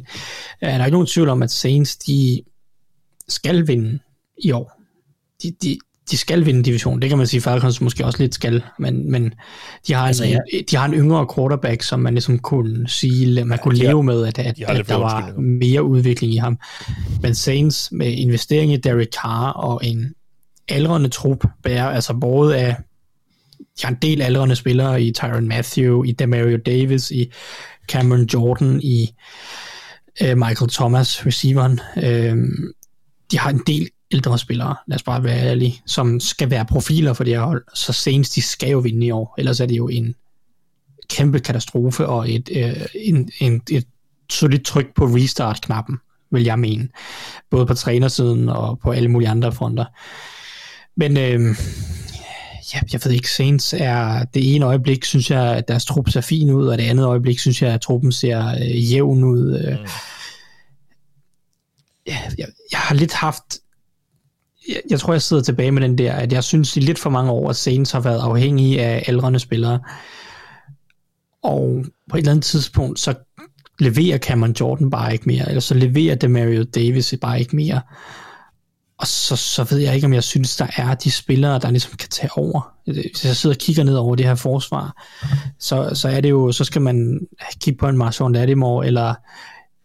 [0.61, 2.43] der er ikke nogen tvivl om, at Saints de
[3.29, 3.99] skal vinde
[4.39, 4.76] i år
[5.43, 5.79] de, de,
[6.11, 7.03] de skal vinde division.
[7.03, 9.35] Det kan man sige, Falcons måske også lidt skal, men, men
[9.87, 10.39] de, har en, altså, ja.
[10.71, 14.27] de har en yngre quarterback, som man ligesom kunne sige, man kunne ja, leve med,
[14.27, 16.59] at, at, at der var mere udvikling i ham.
[17.23, 20.15] Men Saints med investering i Derek Carr og en
[20.69, 22.77] aldrende trup, bærer, altså både af
[23.59, 27.33] de har en del aldrende spillere i Tyron Matthew, i Demario Davis, i
[27.89, 29.15] Cameron Jordan, i
[30.23, 31.81] øh, Michael Thomas, receiveren.
[31.97, 32.37] Øh,
[33.31, 37.13] de har en del ældre spillere, lad os bare være ærlige, som skal være profiler
[37.13, 39.77] for det her hold, så senest de skal jo vinde i år, ellers er det
[39.77, 40.15] jo en
[41.09, 43.87] kæmpe katastrofe og et, øh, en, en, et
[44.31, 45.97] solidt tryk på restart-knappen,
[46.31, 46.89] vil jeg mene.
[47.51, 49.85] Både på trænersiden og på alle mulige andre fronter.
[50.97, 51.57] Men øh,
[52.75, 56.21] ja, jeg ved ikke, Saints er det ene øjeblik, synes jeg, at deres trup ser
[56.21, 59.59] fin ud, og det andet øjeblik, synes jeg, at truppen ser øh, jævn ud.
[59.59, 59.87] Øh, mm.
[62.07, 63.59] ja, jeg, jeg har lidt haft
[64.69, 67.11] jeg, jeg tror, jeg sidder tilbage med den der, at jeg synes i lidt for
[67.11, 69.81] mange år, at Saints har været afhængige af aldrende spillere.
[71.43, 73.15] Og på et eller andet tidspunkt, så
[73.79, 77.81] leverer Cameron Jordan bare ikke mere, eller så leverer Demario Davis bare ikke mere.
[78.99, 81.97] Og så, så ved jeg ikke, om jeg synes, der er de spillere, der ligesom
[81.97, 82.73] kan tage over.
[82.85, 85.07] Hvis jeg sidder og kigger ned over det her forsvar,
[85.59, 87.21] så, så er det jo, så skal man
[87.61, 89.15] kigge på en Marshawn Lattimore, eller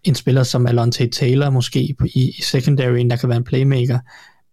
[0.04, 4.00] en spiller som Alonte Taylor måske i, i secondary, der kan være en playmaker.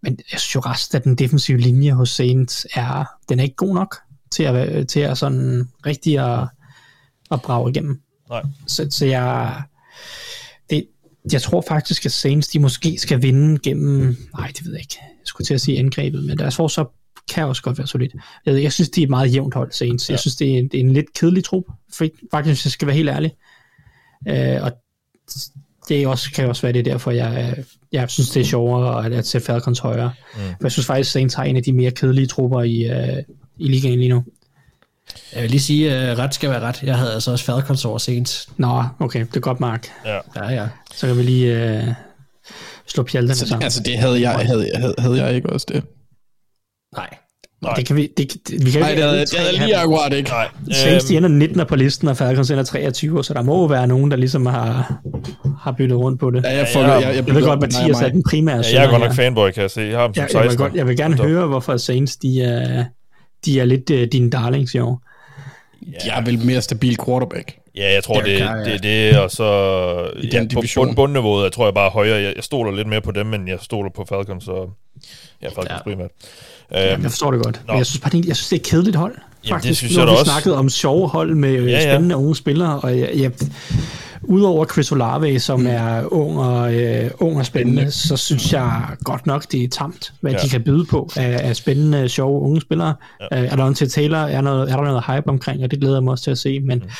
[0.03, 3.57] Men jeg synes jo resten af den defensive linje hos Saints er, den er ikke
[3.57, 3.97] god nok
[4.31, 6.49] til at, til at sådan rigtig at,
[7.31, 8.01] at brage igennem.
[8.29, 8.43] Nej.
[8.67, 9.63] Så, så jeg,
[10.71, 10.87] det,
[11.33, 14.97] jeg tror faktisk, at Saints de måske skal vinde gennem, nej det ved jeg ikke,
[15.01, 16.91] jeg skulle til at sige angrebet, men deres forsvar
[17.35, 18.15] kan også godt være solidt.
[18.47, 20.09] Jeg, jeg synes, de er et meget jævnt hold, Saints.
[20.09, 20.13] Ja.
[20.13, 21.65] Jeg synes, det er, en, det er en lidt kedelig trup,
[22.31, 23.33] faktisk, hvis jeg skal være helt ærlig.
[24.29, 24.73] Øh, og
[25.89, 27.57] det også, kan også være det derfor, jeg,
[27.93, 30.13] jeg synes, det er sjovere at, at sætte Falcons højere.
[30.35, 30.41] Mm.
[30.41, 33.19] For jeg synes faktisk, Saints har en af de mere kedelige trupper i, uh,
[33.59, 34.25] i ligaen lige nu.
[35.35, 36.83] Jeg vil lige sige, at uh, ret skal være ret.
[36.83, 38.49] Jeg havde altså også Falcons over Saints.
[38.57, 39.89] Nå, okay, det er godt, Mark.
[40.05, 40.49] Ja, ja.
[40.49, 40.69] ja.
[40.95, 41.95] Så kan vi lige uh,
[42.87, 43.63] slå pjalterne sammen.
[43.63, 45.85] Altså, det havde jeg, havde, havde, havde jeg ikke også det.
[46.97, 47.09] Nej.
[47.63, 47.75] Nej.
[47.75, 50.31] Det kan vi, det, det, vi kan Nej, det havde, det havde lige akkurat ikke.
[50.31, 50.49] Nej.
[50.73, 53.87] Saints de ender 19 på listen, og Falcons ender 23, så der må jo være
[53.87, 55.01] nogen, der ligesom har,
[55.63, 56.45] har byttet rundt på det.
[56.45, 58.81] Ja, jeg, får, ja, jeg, jeg, jeg, jeg ved godt, Mathias er den primære ja,
[58.81, 59.81] Jeg er godt nok fanboy, kan jeg se.
[59.81, 62.43] Jeg har dem som ja, jeg, vil godt, jeg vil gerne høre, hvorfor Saints de
[62.43, 62.85] er,
[63.45, 65.03] de er lidt uh, dine darlings i år.
[65.87, 65.93] Ja.
[66.07, 67.53] Jeg er vel mere stabil quarterback.
[67.77, 69.45] Ja, jeg tror, det, det, det, det og så
[70.17, 72.21] I ja, den på bund, bundniveauet, jeg tror jeg bare højere.
[72.21, 74.71] Jeg, jeg stoler lidt mere på dem, men jeg stoler på Falcons, og
[75.43, 75.83] ja, Falcons ja.
[75.83, 76.11] primært.
[76.73, 77.61] Ja, øhm, jeg forstår det godt.
[77.67, 79.15] Men jeg synes bare, det, jeg synes, det er et kedeligt hold.
[79.45, 79.69] Jamen, faktisk.
[79.69, 80.25] det synes jeg da også.
[80.25, 81.93] Vi snakket om sjove hold med ja, ja.
[81.93, 83.33] spændende unge spillere, og jeg, jeg,
[84.23, 85.67] udover Chris Olave, som mm.
[85.67, 90.13] er ung og, øh, ung og spændende, så synes jeg godt nok, det er tamt,
[90.21, 90.39] hvad ja.
[90.39, 92.95] de kan byde på af, af spændende, sjove unge spillere.
[93.33, 93.43] Ja.
[93.43, 95.97] Øh, er der til Taylor, er, noget, er der noget hype omkring, og det glæder
[95.97, 96.91] jeg mig også til at se, men, mm.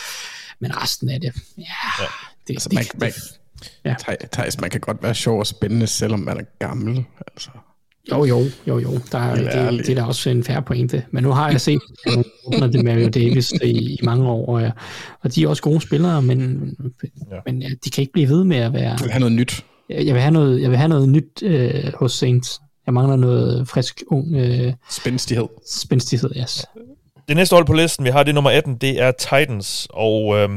[0.61, 1.63] men resten af det, ja,
[1.99, 2.05] ja.
[2.49, 3.13] det, altså, man, det, man,
[3.85, 3.95] ja.
[4.33, 7.05] Thijs, man kan godt være sjov og spændende, selvom man er gammel.
[7.33, 7.51] Altså.
[8.13, 8.99] Jo, jo, jo, jo.
[9.13, 11.05] Der, er, det, det er da også en færre pointe.
[11.11, 11.81] Men nu har jeg set
[12.73, 14.71] det Mario Davis i, i mange år, og,
[15.23, 16.71] og de er også gode spillere, men,
[17.31, 17.37] ja.
[17.47, 18.97] men de kan ikke blive ved med at være...
[18.97, 19.65] Du vil have noget nyt.
[19.89, 22.61] Jeg vil have noget, jeg vil have noget nyt øh, hos Saints.
[22.87, 24.37] Jeg mangler noget frisk, ung...
[24.37, 25.47] Øh, spændstighed.
[25.67, 26.67] Spændstighed, yes.
[27.29, 30.37] Det næste hold på listen, vi har, det nummer 18, det er Titans, og...
[30.37, 30.49] Øh,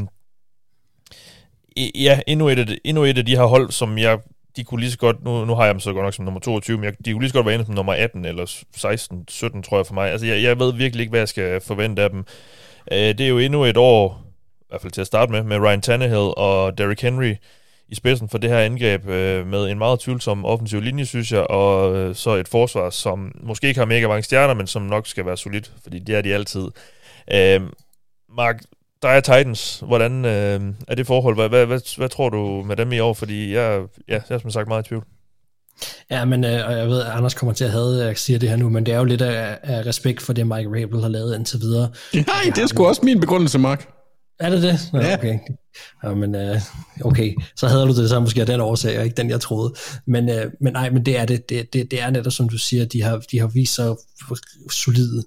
[1.95, 4.19] ja, endnu et, af de, endnu et af de her hold, som jeg
[4.55, 6.39] de kunne lige så godt, nu, nu har jeg dem så godt nok som nummer
[6.39, 9.25] 22, men jeg, de kunne lige så godt være inde som nummer 18 eller 16,
[9.27, 10.11] 17, tror jeg for mig.
[10.11, 12.25] Altså, jeg, jeg ved virkelig ikke, hvad jeg skal forvente af dem.
[12.91, 14.23] Øh, det er jo endnu et år,
[14.61, 17.35] i hvert fald til at starte med, med Ryan Tannehill og Derrick Henry
[17.87, 21.41] i spidsen for det her angreb øh, med en meget tvivlsom offensiv linje, synes jeg,
[21.41, 25.07] og øh, så et forsvar, som måske ikke har mega mange stjerner, men som nok
[25.07, 26.67] skal være solidt, fordi det er de altid.
[27.33, 27.61] Øh,
[28.35, 28.61] Mark,
[29.01, 29.83] der er Titans.
[29.87, 31.35] Hvordan øh, er det forhold?
[31.35, 33.13] Hvad, hvad, hvad, hvad tror du med dem i år?
[33.13, 35.03] Fordi jeg, ja, jeg er som sagt meget i tvivl.
[36.11, 38.49] Ja, men øh, og jeg ved, at Anders kommer til at have, at sige det
[38.49, 41.07] her nu, men det er jo lidt af, af respekt for det, Mike Rabel har
[41.09, 41.89] lavet indtil videre.
[42.13, 43.89] Nej, det er sgu også min begrundelse, Mark.
[44.39, 44.79] Er det det?
[44.93, 45.17] Nå, ja.
[45.17, 45.39] Okay.
[46.03, 46.61] Ja, men øh,
[47.05, 49.73] okay, så havde du det så måske af den årsag, og ikke den, jeg troede.
[50.07, 51.49] Men, øh, men nej, men det er det.
[51.49, 53.95] Det, det, det er netop, som du siger, de har, de har vist sig
[54.71, 55.23] solide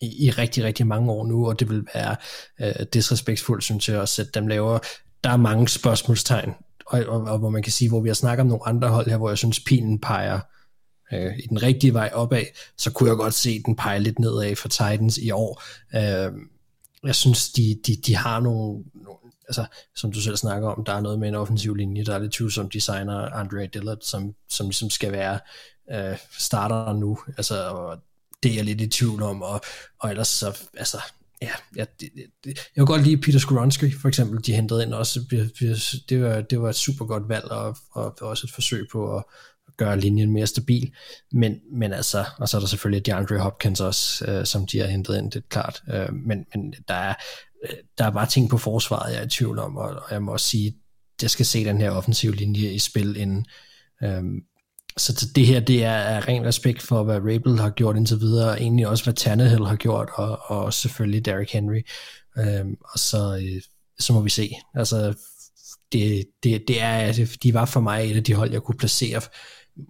[0.00, 2.16] i, i rigtig, rigtig mange år nu, og det vil være
[2.60, 4.80] øh, disrespektfuldt, synes jeg, at sætte dem lavere.
[5.24, 6.54] Der er mange spørgsmålstegn,
[6.86, 9.06] og, og, og hvor man kan sige, hvor vi har snakket om nogle andre hold
[9.10, 10.40] her, hvor jeg synes, pilen peger
[11.12, 12.44] øh, i den rigtige vej opad,
[12.78, 15.62] så kunne jeg godt se den pege lidt nedad for Titans i år.
[15.94, 16.32] Øh,
[17.04, 19.18] jeg synes, de, de, de har nogle, nogle,
[19.48, 19.64] altså,
[19.96, 22.32] som du selv snakker om, der er noget med en offensiv linje, der er lidt
[22.32, 25.38] tvivlsomt designer Andre Dillard, som, som ligesom skal være
[25.92, 27.98] øh, starter nu, altså, og
[28.42, 29.60] det er jeg lidt i tvivl om, og,
[30.00, 30.98] og ellers så, altså,
[31.42, 34.82] ja, ja det, det, det, jeg kunne godt lide Peter Skoronsky, for eksempel, de hentede
[34.82, 35.20] ind også,
[36.08, 39.24] det var, det var et super godt valg, og, og også et forsøg på at,
[39.78, 40.92] gøre linjen mere stabil,
[41.32, 44.86] men, men altså, og så er der selvfølgelig DeAndre Hopkins også, øh, som de har
[44.86, 47.14] hentet ind, det er klart, øh, men, men der er,
[47.64, 50.22] øh, der er bare ting på forsvaret, jeg er i tvivl om, og, og jeg
[50.22, 50.76] må også sige,
[51.22, 53.46] jeg skal se den her offensive linje i spil inden,
[54.02, 54.22] øh,
[55.00, 58.60] så det her, det er, ren respekt for, hvad Rabel har gjort indtil videre, og
[58.60, 61.82] egentlig også, hvad Tannehill har gjort, og, og selvfølgelig Derrick Henry.
[62.38, 63.62] Øhm, og så, øh,
[63.98, 64.54] så må vi se.
[64.74, 65.14] Altså,
[65.92, 69.20] det, det, det er, de var for mig et af de hold, jeg kunne placere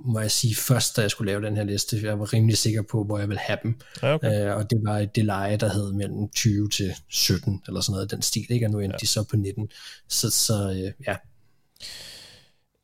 [0.05, 2.83] må jeg sige, først da jeg skulle lave den her liste, jeg var rimelig sikker
[2.83, 3.81] på, hvor jeg ville have dem.
[4.03, 4.47] Ja, okay.
[4.47, 8.11] øh, og det var det leje, der hed mellem 20 til 17, eller sådan noget,
[8.11, 8.67] den stil, ikke?
[8.67, 8.99] og nu endte ja.
[9.01, 9.69] de så på 19.
[10.09, 11.17] Så, så øh, ja.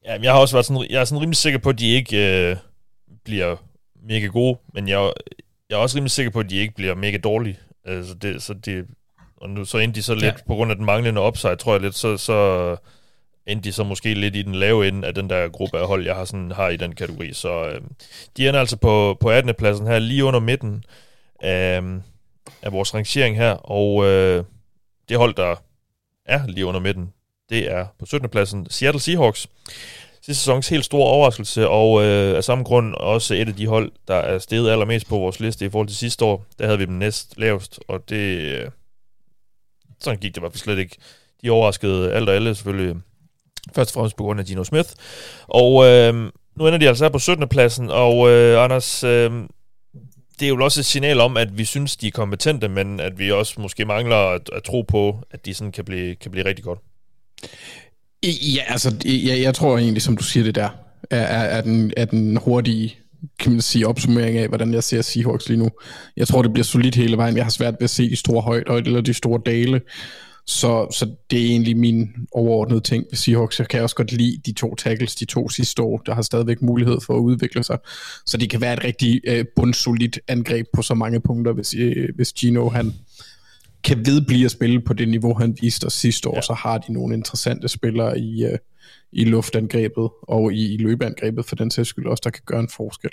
[0.05, 2.51] Ja, jeg har også været sådan, jeg er sådan rimelig sikker på, at de ikke
[2.51, 2.57] øh,
[3.25, 3.57] bliver
[4.03, 5.13] mega gode, men jeg,
[5.71, 7.59] jeg er også rimelig sikker på, at de ikke bliver mega dårlige.
[7.85, 8.87] Altså det, så det,
[9.37, 10.45] og nu så endte de så lidt, ja.
[10.47, 12.77] på grund af den manglende upside, tror jeg lidt, så, så
[13.47, 16.05] endte de så måske lidt i den lave ende af den der gruppe af hold,
[16.05, 17.33] jeg har, sådan, har i den kategori.
[17.33, 17.81] Så øh,
[18.37, 19.55] de ender altså på, på 18.
[19.55, 20.85] pladsen her, lige under midten
[21.41, 21.83] af,
[22.63, 24.45] af vores rangering her, og øh,
[25.09, 25.57] det hold, der
[26.27, 27.13] er lige under midten,
[27.49, 28.29] det er på 17.
[28.29, 29.47] pladsen Seattle Seahawks.
[30.23, 33.93] Sidste sæsons helt store overraskelse, og øh, af samme grund også et af de hold,
[34.09, 36.47] der er steget allermest på vores liste i forhold til sidste år.
[36.59, 38.41] Der havde vi dem næst lavest, og det...
[38.41, 38.71] Øh,
[40.01, 40.97] sådan gik det i hvert fald slet ikke.
[41.43, 42.97] De overraskede alt og alle selvfølgelig
[43.75, 44.89] Først og fremmest på grund af Gino Smith.
[45.47, 46.15] Og øh,
[46.57, 47.49] nu ender de altså på 17.
[47.49, 49.31] pladsen, og øh, Anders, øh,
[50.41, 53.19] det er jo også et signal om, at vi synes, de er kompetente, men at
[53.19, 56.45] vi også måske mangler at, at tro på, at de sådan kan blive, kan blive
[56.45, 56.79] rigtig godt.
[58.23, 60.69] Ja, altså, jeg, jeg tror egentlig, som du siger det der,
[61.11, 62.97] er, er, er, den, er den hurtige
[63.39, 65.71] kan man sige, opsummering af, hvordan jeg ser Seahawks lige nu.
[66.17, 67.37] Jeg tror, det bliver solidt hele vejen.
[67.37, 69.81] Jeg har svært ved at se de store højder eller de store dale.
[70.47, 73.59] Så, så det er egentlig min overordnede ting ved Seahawks.
[73.59, 76.63] Jeg kan også godt lide de to tackles, de to sidste år, der har stadigvæk
[76.63, 77.79] mulighed for at udvikle sig.
[78.27, 82.09] Så det kan være et rigtig øh, bundsolidt angreb på så mange punkter, hvis, øh,
[82.15, 82.95] hvis Gino han
[83.85, 86.41] kan vedblive at spille på det niveau, han viste os sidste år, ja.
[86.41, 88.59] så har de nogle interessante spillere i, øh,
[89.13, 92.69] i luftangrebet og i, i løbeangrebet for den sags skyld også, der kan gøre en
[92.69, 93.11] forskel.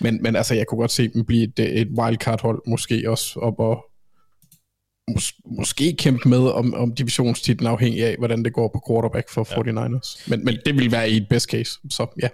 [0.00, 3.60] Men, men altså, jeg kunne godt se dem blive et, et wildcard-hold, måske også op
[3.60, 3.84] og
[5.10, 9.46] mås- måske kæmpe med om, om divisionstitlen afhængig af, hvordan det går på quarterback for
[9.50, 9.86] ja.
[9.86, 10.30] 49ers.
[10.30, 12.28] Men, men det vil være i et best case, så ja.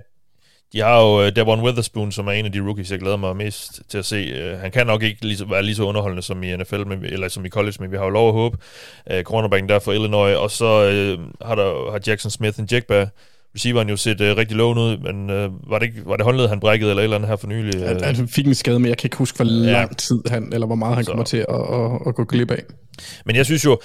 [0.73, 3.37] De har jo uh, Devon Witherspoon, som er en af de rookies, jeg glæder mig
[3.37, 4.53] mest til at se.
[4.53, 7.05] Uh, han kan nok ikke lige så, være lige så underholdende som i NFL, men,
[7.05, 8.59] eller som i college, men vi har jo lov at håbe.
[9.11, 13.09] Uh, cornerbacken der for Illinois, og så uh, har, der, har Jackson Smith en Jigba,
[13.55, 16.49] receiveren jo set uh, rigtig lovende ud, men uh, var, det ikke, var det håndled,
[16.49, 17.81] han brækkede eller et eller andet her for nylig?
[17.81, 17.87] Uh...
[17.87, 19.73] Han, han fik en skade, men jeg kan ikke huske, hvor ja.
[19.73, 21.11] lang tid han, eller hvor meget han så.
[21.11, 22.63] kommer til at, at, at, gå glip af.
[23.25, 23.81] Men jeg synes jo,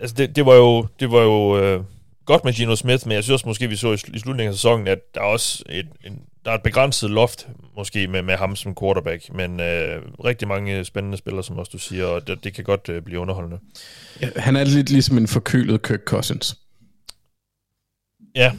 [0.00, 1.84] altså det, det var jo, det var jo uh,
[2.24, 4.54] godt med Gino Smith, men jeg synes også måske, vi så i, i slutningen af
[4.54, 8.36] sæsonen, at der er også et, en, der er et begrænset loft måske med, med
[8.36, 12.44] ham som quarterback, men øh, rigtig mange spændende spillere, som også du siger, og det,
[12.44, 13.58] det kan godt øh, blive underholdende.
[14.20, 16.58] Ja, han er lidt ligesom en forkølet Kirk Cousins.
[18.34, 18.52] Ja,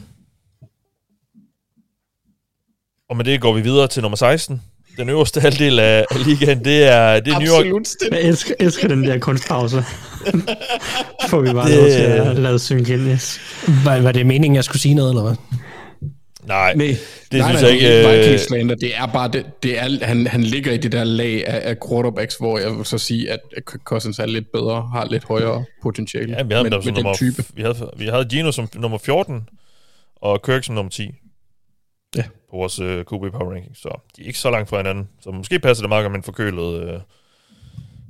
[3.08, 4.62] og med det går vi videre til nummer 16.
[4.96, 7.84] Den øverste halvdel af ligaen, det er, det er New York.
[8.12, 9.76] Jeg elsker, elsker den der kunstpause.
[11.28, 11.76] Får vi bare det...
[11.76, 13.40] lov til at lade synge ind, yes.
[13.84, 15.34] Var, var det meningen, jeg skulle sige noget, eller hvad?
[16.46, 16.86] Nej, nej,
[17.32, 18.68] det nej, synes nej, jeg ikke.
[18.72, 18.80] Øh...
[18.80, 21.76] Det er bare, det, det er, han, han ligger i det der lag af, af
[21.88, 23.40] quarterbacks, hvor jeg vil så sige, at
[23.84, 26.36] Cousins er lidt bedre, har lidt højere potentiale.
[26.36, 27.44] Ja, vi havde, med, med nummer, den type.
[27.54, 29.48] Vi havde, vi havde Gino som nummer 14,
[30.16, 31.10] og Kirk som nummer 10
[32.16, 32.24] ja.
[32.50, 35.08] på vores øh, QB Power Ranking, så de er ikke så langt fra hinanden.
[35.20, 37.00] Så måske passer det meget godt med en forkølet, øh,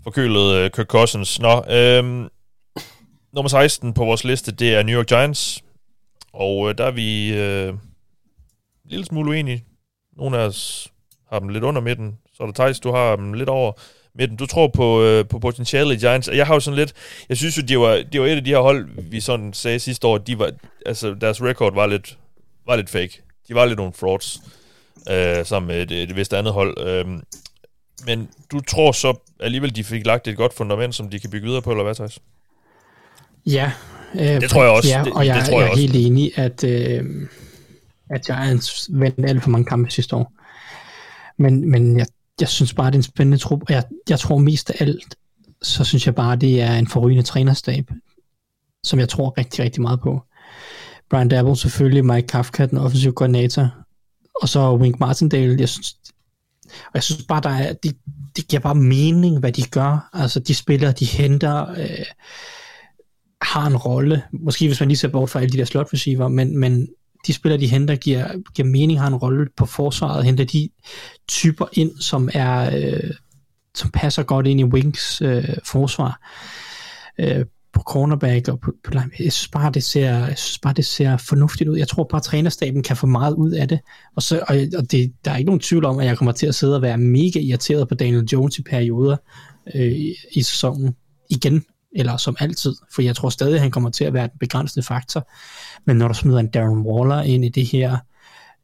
[0.04, 1.40] forkølet øh, Kirk Cousins.
[1.40, 2.04] Nå, øh,
[3.32, 5.64] nummer 16 på vores liste, det er New York Giants,
[6.32, 7.80] og øh, der er vi øh, en
[8.84, 9.64] lille smule uenige.
[10.16, 10.92] Nogle af os
[11.30, 13.72] har dem lidt under midten, så er der Thijs, du har dem lidt over
[14.14, 14.36] midten.
[14.36, 16.28] Du tror på, øh, på potentiale i Giants.
[16.28, 16.92] Jeg har jo sådan lidt,
[17.28, 19.78] jeg synes jo, det var, det var et af de her hold, vi sådan sagde
[19.78, 20.50] sidste år, de var,
[20.86, 22.18] altså deres record var lidt,
[22.66, 24.40] var lidt fake de var lidt nogle frauds,
[25.10, 26.86] øh, sammen med et, et vist andet hold.
[26.86, 27.06] Øh,
[28.06, 31.46] men du tror så alligevel, de fik lagt et godt fundament, som de kan bygge
[31.46, 32.18] videre på, eller hvad, Thijs?
[33.46, 33.72] Ja.
[34.14, 34.88] Øh, det tror jeg også.
[34.88, 37.04] Ja, og det, jeg, det tror jeg, jeg er helt enig, at, øh,
[38.10, 40.32] at Giants vandt alt for mange kampe sidste år.
[41.38, 42.06] Men, men jeg,
[42.40, 45.16] jeg synes bare, det er en spændende trup, og jeg, jeg tror mest af alt,
[45.62, 47.90] så synes jeg bare, det er en forrygende trænerstab,
[48.84, 50.22] som jeg tror rigtig, rigtig meget på.
[51.14, 53.70] Brian Dabble selvfølgelig, Mike Kafka, den offensive koordinator,
[54.42, 55.56] og så Wink Martindale.
[55.60, 55.96] Jeg synes,
[56.64, 57.92] og jeg synes bare, der er, de,
[58.36, 60.10] det giver bare mening, hvad de gør.
[60.12, 62.06] Altså, de spiller, de henter, øh,
[63.42, 64.22] har en rolle.
[64.32, 66.88] Måske hvis man lige ser bort fra alle de der slot receiver, men, men
[67.26, 70.68] de spiller, de henter, giver, giver mening, har en rolle på forsvaret, henter de
[71.28, 73.10] typer ind, som er øh,
[73.74, 76.20] som passer godt ind i Wings øh, forsvar.
[77.18, 78.92] Øh, på cornerback og på, på.
[78.94, 81.78] Jeg synes, bare, det ser, jeg synes bare, det ser fornuftigt ud.
[81.78, 83.80] Jeg tror bare, at trænerstaben kan få meget ud af det.
[84.16, 86.46] Og, så, og, og det, der er ikke nogen tvivl om, at jeg kommer til
[86.46, 89.16] at sidde og være mega irriteret på Daniel Jones i perioder
[89.74, 90.96] øh, i, i sæsonen
[91.30, 91.64] igen,
[91.96, 94.86] eller som altid, for jeg tror stadig, at han kommer til at være den begrænsende
[94.86, 95.30] faktor.
[95.86, 97.96] Men når du smider en Darren Waller ind i det her,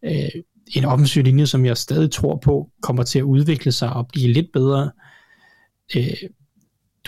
[0.04, 0.42] øh,
[0.74, 4.32] en offensiv linje, som jeg stadig tror på, kommer til at udvikle sig og blive
[4.32, 4.90] lidt bedre,
[5.96, 6.12] øh,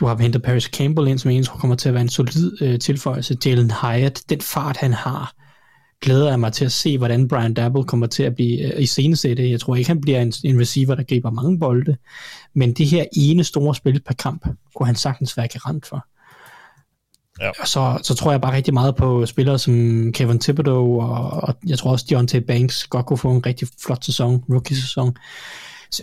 [0.03, 2.63] du har hentet Paris Campbell ind, som jeg tror kommer til at være en solid
[2.63, 3.37] øh, tilføjelse.
[3.47, 5.35] Jalen Hyatt, den fart han har,
[6.01, 8.87] glæder jeg mig til at se, hvordan Brian Dabble kommer til at blive øh, i
[8.87, 9.51] scenesætte.
[9.51, 11.97] Jeg tror ikke, han bliver en, en receiver, der griber mange bolde,
[12.55, 16.07] men det her ene store spil per kamp, kunne han sagtens være garant for.
[17.41, 17.51] Ja.
[17.61, 19.75] Og så, så tror jeg bare rigtig meget på spillere som
[20.13, 24.05] Kevin Thibodeau, og, og jeg tror også Deontay Banks godt kunne få en rigtig flot
[24.05, 25.17] sæson, rookie-sæson.
[25.91, 26.03] Så,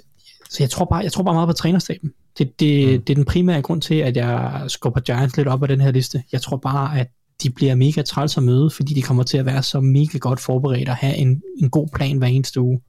[0.49, 2.11] så jeg, tror bare, jeg tror bare meget på trænerstaben.
[2.38, 3.01] Det, det, mm.
[3.01, 5.91] det er den primære grund til, at jeg skubber Giants lidt op af den her
[5.91, 6.23] liste.
[6.31, 7.07] Jeg tror bare, at
[7.43, 10.39] de bliver mega træls at møde, fordi de kommer til at være så mega godt
[10.39, 12.81] forberedt og have en, en god plan hver eneste uge.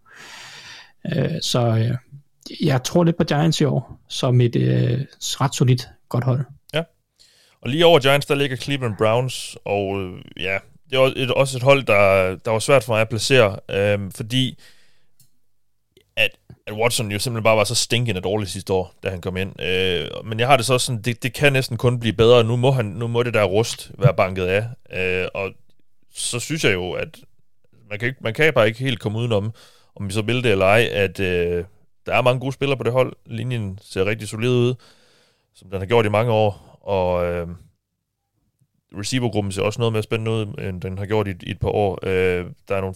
[1.04, 4.62] Uh, så uh, jeg tror lidt på Giants i år, som et uh,
[5.20, 6.44] ret solidt godt hold.
[6.74, 6.82] Ja,
[7.62, 10.58] og lige over Giants, der ligger Cleveland Browns, og uh, ja,
[10.90, 14.58] det er også et hold, der, der var svært for mig at placere, uh, fordi
[16.70, 19.62] at, Watson jo simpelthen bare var så stinkende dårlig sidste år, da han kom ind.
[19.62, 22.44] Øh, men jeg har det så sådan, det, det kan næsten kun blive bedre.
[22.44, 24.64] Nu må, han, nu må det der rust være banket af.
[24.92, 25.51] Øh, og
[26.14, 27.18] så synes jeg jo, at
[27.90, 29.52] man kan, ikke, man kan bare ikke helt komme udenom,
[29.97, 31.64] om vi så vil det eller ej, at øh,
[32.06, 33.16] der er mange gode spillere på det hold.
[33.26, 34.74] Linjen ser rigtig solid ud,
[35.55, 36.78] som den har gjort i mange år.
[36.80, 37.48] Og øh,
[38.98, 41.68] receivergruppen ser også noget mere spændende ud, end den har gjort i, i et par
[41.68, 41.98] år.
[42.02, 42.94] Øh, der er nogle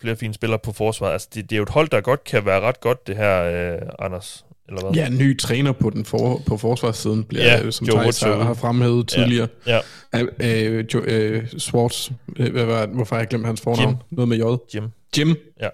[0.00, 1.12] flere fine spillere på forsvaret.
[1.12, 3.42] Altså, det, det er jo et hold, der godt kan være ret godt, det her,
[3.42, 4.44] øh, Anders.
[4.68, 4.92] Eller hvad?
[4.92, 9.08] Ja, ny træner på den for, på forsvarssiden, bliver, ja, som Thijs har, har fremhævet
[9.08, 9.48] tidligere.
[9.66, 9.80] Ja,
[10.14, 10.22] ja.
[10.40, 13.88] Øh, jo, øh, Swartz, øh, hvad var, hvorfor har jeg glemt hans fornavn?
[13.88, 13.96] Jim.
[14.10, 14.74] Noget med J.
[14.74, 14.84] Jim.
[15.18, 15.36] Jim.
[15.60, 15.68] Ja.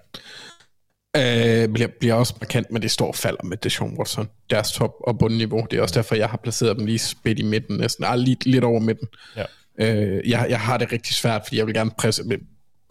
[1.17, 4.29] Øh, bliver, bliver også markant, men det står og falder med Deshaun Watson.
[4.49, 5.67] Deres top- og bundniveau.
[5.71, 8.05] Det er også derfor, jeg har placeret dem lige spidt i midten, næsten.
[8.05, 9.07] Ah, lidt, lidt over midten.
[9.37, 9.43] Ja.
[9.79, 12.23] Øh, jeg, jeg har det rigtig svært, fordi jeg vil gerne presse,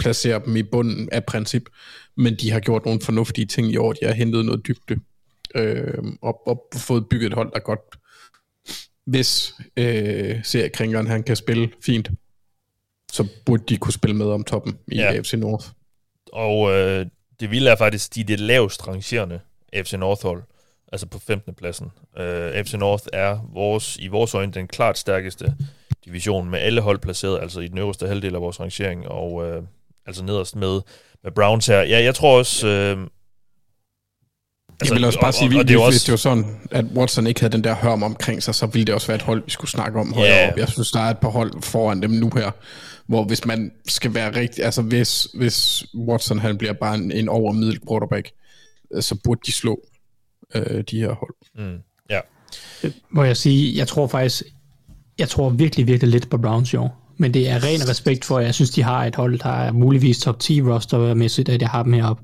[0.05, 1.69] placere dem i bunden af princip,
[2.17, 3.93] men de har gjort nogle fornuftige ting i år.
[3.93, 5.01] De har hentet noget dybde
[5.55, 7.81] øh, og, og fået bygget et hold, der godt,
[9.07, 12.11] hvis øh, seriekringeren han kan spille fint,
[13.13, 15.13] så burde de kunne spille med om toppen i ja.
[15.13, 15.67] AFC North.
[16.33, 17.07] Og øh,
[17.41, 19.41] det vilde er faktisk, de er det lavest rangerende
[19.73, 20.43] AFC North hold,
[20.93, 21.55] altså på 15.
[21.55, 21.87] pladsen.
[22.19, 25.55] Øh, AFC North er vores, i vores øjne den klart stærkeste
[26.05, 29.63] division med alle hold placeret, altså i den øverste halvdel af vores rangering, og øh,
[30.07, 30.81] altså nederst med,
[31.25, 31.81] med Browns her.
[31.81, 32.67] Ja, jeg tror også...
[32.67, 33.07] Øh,
[34.81, 35.91] Altså, jeg vil også bare sige, og, og, og det også...
[35.93, 38.87] hvis det var sådan, at Watson ikke havde den der hørm omkring sig, så ville
[38.87, 40.53] det også være et hold, vi skulle snakke om højere yeah.
[40.53, 40.59] op.
[40.59, 42.51] Jeg synes, der er et par hold foran dem nu her,
[43.07, 47.29] hvor hvis man skal være rigtig, altså hvis, hvis Watson han bliver bare en, en
[47.29, 48.31] overmiddel quarterback,
[49.01, 49.81] så burde de slå
[50.55, 51.35] øh, de her hold.
[51.55, 51.79] Mm.
[52.11, 52.21] Ja.
[53.11, 54.43] Må jeg sige, jeg tror faktisk,
[55.19, 57.04] jeg tror virkelig, virkelig lidt på Browns i år.
[57.17, 59.73] Men det er ren respekt for, at jeg synes, de har et hold, der er
[59.73, 62.23] muligvis top 10 rostermæssigt, at jeg har dem heroppe.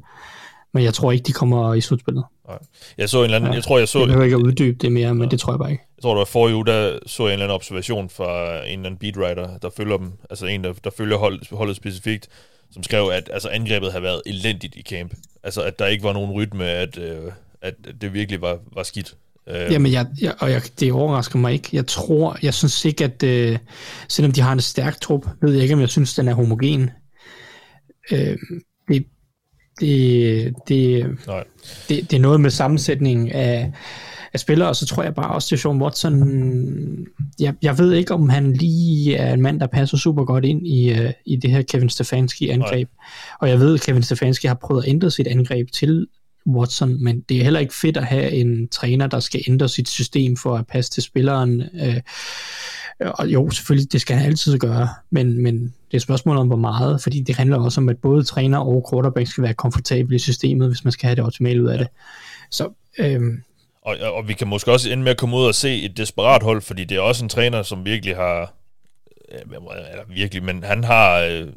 [0.75, 2.25] Men jeg tror ikke, de kommer i slutspillet.
[2.49, 2.59] Nej.
[2.99, 3.99] Jeg så en eller anden, ja, jeg tror, jeg så...
[3.99, 5.29] Jeg behøver ikke at uddybe det mere, men ja.
[5.31, 5.85] det tror jeg bare ikke.
[5.97, 8.79] Jeg tror, det var forrige uge, der så jeg en eller anden observation fra en
[8.79, 12.29] eller anden beatwriter, der følger dem, altså en, der, der følger hold, holdet specifikt,
[12.71, 15.15] som skrev, at altså, angrebet havde været elendigt i camp.
[15.43, 19.17] Altså, at der ikke var nogen rytme, at, øh, at det virkelig var, var skidt.
[19.49, 19.73] Øh.
[19.73, 21.69] Jamen, jeg, jeg, og jeg, det overrasker mig ikke.
[21.73, 23.59] Jeg tror, jeg synes ikke, at øh,
[24.09, 26.91] selvom de har en stærk trup, ved jeg ikke, om jeg synes, den er homogen.
[28.13, 28.37] Øh,
[28.89, 29.07] det,
[29.81, 31.45] det, det, Nej.
[31.89, 33.73] det, det er noget med sammensætningen af,
[34.33, 37.07] af spillere, og så tror jeg bare også, at Sean Watson,
[37.41, 40.67] jeg, jeg ved ikke, om han lige er en mand, der passer super godt ind
[40.67, 42.89] i, uh, i det her Kevin Stefanski-angreb.
[43.41, 46.07] Og jeg ved, at Kevin Stefanski har prøvet at ændre sit angreb til
[46.47, 49.89] Watson, men det er heller ikke fedt at have en træner, der skal ændre sit
[49.89, 51.63] system for at passe til spilleren.
[51.83, 52.01] Øh,
[53.01, 56.47] og jo, selvfølgelig, det skal han altid gøre, men, men det er et spørgsmål om,
[56.47, 60.17] hvor meget, fordi det handler også om, at både træner og quarterback skal være komfortable
[60.17, 61.89] i systemet, hvis man skal have det optimale ud af det.
[62.51, 62.69] Så,
[62.99, 63.43] øhm,
[63.83, 66.43] og, og vi kan måske også ende med at komme ud og se et desperat
[66.43, 68.55] hold, fordi det er også en træner, som virkelig har,
[69.29, 71.49] eller virkelig, men han har øh,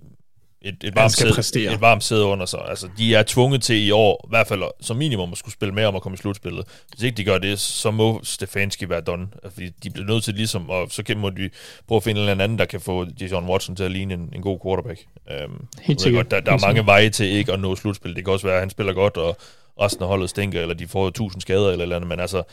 [0.64, 1.74] et, et, varmt skal sæde, præstere.
[1.74, 2.60] et varmt sæde under sig.
[2.70, 5.74] Altså, de er tvunget til i år, i hvert fald som minimum, at skulle spille
[5.74, 6.66] med om at komme i slutspillet.
[6.90, 9.28] Hvis ikke de gør det, så må Stefanski være done.
[9.50, 11.50] Fordi de bliver nødt til ligesom, og så kan må de
[11.88, 14.30] prøve at finde en eller anden, der kan få John Watson til at ligne en,
[14.36, 15.00] en god quarterback.
[15.30, 15.48] Jeg
[15.88, 16.32] ved sikkert.
[16.32, 18.16] Der, der er Helt mange veje til ikke at nå slutspil.
[18.16, 19.38] Det kan også være, at han spiller godt, og
[19.82, 22.44] resten af holdet stinker, eller de får 1000 skader eller eller andet, men altså,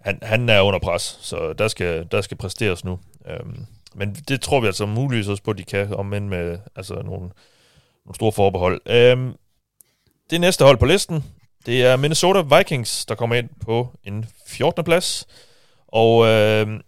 [0.00, 2.98] han, han er under pres, så der skal, der skal præsteres nu.
[3.30, 3.66] Øhm,
[3.96, 6.94] men det tror vi altså muligvis også på, at de kan, om end med altså,
[6.94, 7.30] nogle,
[8.04, 8.80] nogle store forbehold.
[8.86, 9.34] Øhm,
[10.30, 11.24] det næste hold på listen,
[11.66, 14.84] det er Minnesota Vikings, der kommer ind på en 14.
[14.84, 15.26] plads.
[15.88, 16.80] Og øhm,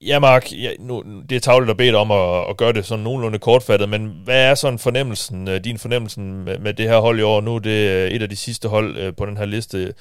[0.00, 2.86] ja, Mark, ja, nu, det er tavligt at bede dig om at, at gøre det
[2.86, 6.98] sådan nogenlunde kortfattet, men hvad er sådan fornemmelsen, øh, din fornemmelsen med, med det her
[6.98, 7.40] hold i år?
[7.40, 9.94] Nu er det øh, et af de sidste hold øh, på den her liste,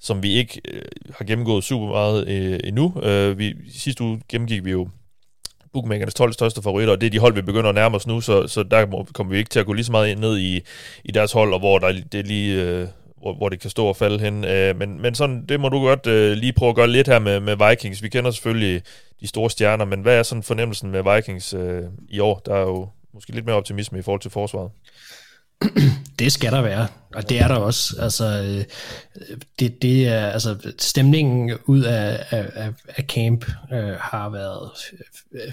[0.00, 0.82] som vi ikke øh,
[1.18, 3.00] har gennemgået super meget øh, endnu.
[3.02, 4.88] Øh, vi, sidste uge gennemgik vi jo
[5.78, 8.20] bookmakernes 12 største favoritter, og det er de hold, vi begynder at nærme os nu,
[8.20, 10.60] så, så der kommer vi ikke til at gå lige så meget ned i,
[11.04, 12.62] i deres hold, og hvor der, det lige...
[12.62, 12.88] Øh,
[13.20, 14.44] hvor, hvor det kan stå og falde hen.
[14.44, 17.18] Øh, men, men sådan, det må du godt øh, lige prøve at gøre lidt her
[17.18, 18.02] med, med Vikings.
[18.02, 18.82] Vi kender selvfølgelig
[19.20, 22.42] de store stjerner, men hvad er sådan fornemmelsen med Vikings øh, i år?
[22.46, 24.70] Der er jo måske lidt mere optimisme i forhold til forsvaret.
[26.18, 27.96] Det skal der være, og det er der også.
[27.98, 28.64] Altså, øh,
[29.58, 34.70] det, det er, altså, stemningen ud af, af, af, camp øh, har været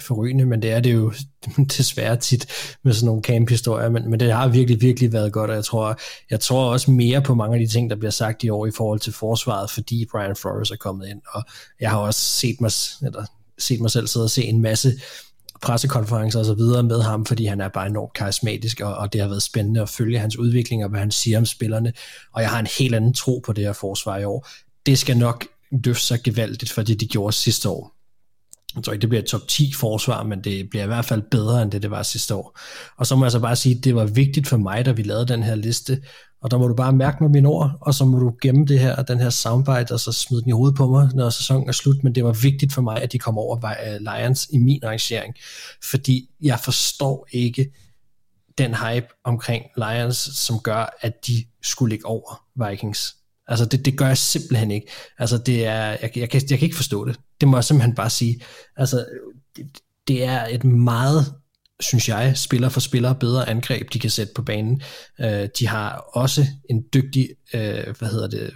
[0.00, 1.12] forrygende, men det er det jo
[1.78, 2.46] desværre tit
[2.82, 5.98] med sådan nogle camp-historier, men, men det har virkelig, virkelig været godt, og jeg tror,
[6.30, 8.72] jeg tror også mere på mange af de ting, der bliver sagt i år i
[8.76, 11.42] forhold til forsvaret, fordi Brian Flores er kommet ind, og
[11.80, 12.70] jeg har også set mig,
[13.02, 13.24] eller
[13.58, 14.92] set mig selv sidde og se en masse
[15.62, 19.20] pressekonferencer og så videre med ham, fordi han er bare enormt karismatisk, og, og det
[19.20, 21.92] har været spændende at følge hans udvikling og hvad han siger om spillerne,
[22.32, 24.48] og jeg har en helt anden tro på det her forsvar i år.
[24.86, 27.95] Det skal nok løfte sig gevaldigt for det, de gjorde sidste år.
[28.76, 31.22] Jeg tror ikke, det bliver et top 10 forsvar, men det bliver i hvert fald
[31.30, 32.58] bedre, end det, det var sidste år.
[32.96, 35.02] Og så må jeg så bare sige, at det var vigtigt for mig, da vi
[35.02, 36.02] lavede den her liste,
[36.40, 38.80] og der må du bare mærke med mine ord, og så må du gemme det
[38.80, 41.72] her, den her soundbite, og så smide den i hovedet på mig, når sæsonen er
[41.72, 44.84] slut, men det var vigtigt for mig, at de kom over øh, Lions i min
[44.84, 45.34] arrangering,
[45.84, 47.72] fordi jeg forstår ikke
[48.58, 53.16] den hype omkring Lions, som gør, at de skulle ligge over Vikings.
[53.48, 54.86] Altså det, det gør jeg simpelthen ikke.
[55.18, 57.20] Altså det er, jeg, jeg, kan, jeg kan ikke forstå det.
[57.40, 58.40] Det må jeg simpelthen bare sige.
[58.76, 59.06] Altså
[59.56, 59.66] det,
[60.08, 61.34] det er et meget
[61.80, 64.82] synes jeg, spiller for spiller bedre angreb, de kan sætte på banen.
[65.20, 68.54] Øh, de har også en dygtig, øh, hvad hedder det,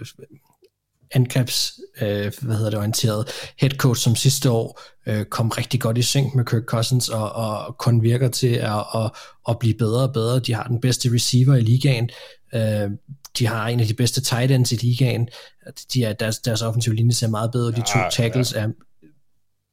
[1.11, 3.27] angrebs, øh, hvad hedder det, orienteret
[3.59, 7.31] head coach, som sidste år øh, kom rigtig godt i synk med Kirk Cousins, og,
[7.31, 9.11] og kun virker til at, at,
[9.49, 10.39] at blive bedre og bedre.
[10.39, 12.09] De har den bedste receiver i ligaen.
[12.55, 12.89] Øh,
[13.39, 15.29] de har en af de bedste tight ends i ligaen.
[15.93, 17.71] De er, deres, deres offensive linje ser meget bedre.
[17.71, 18.69] De to Ja, tackles er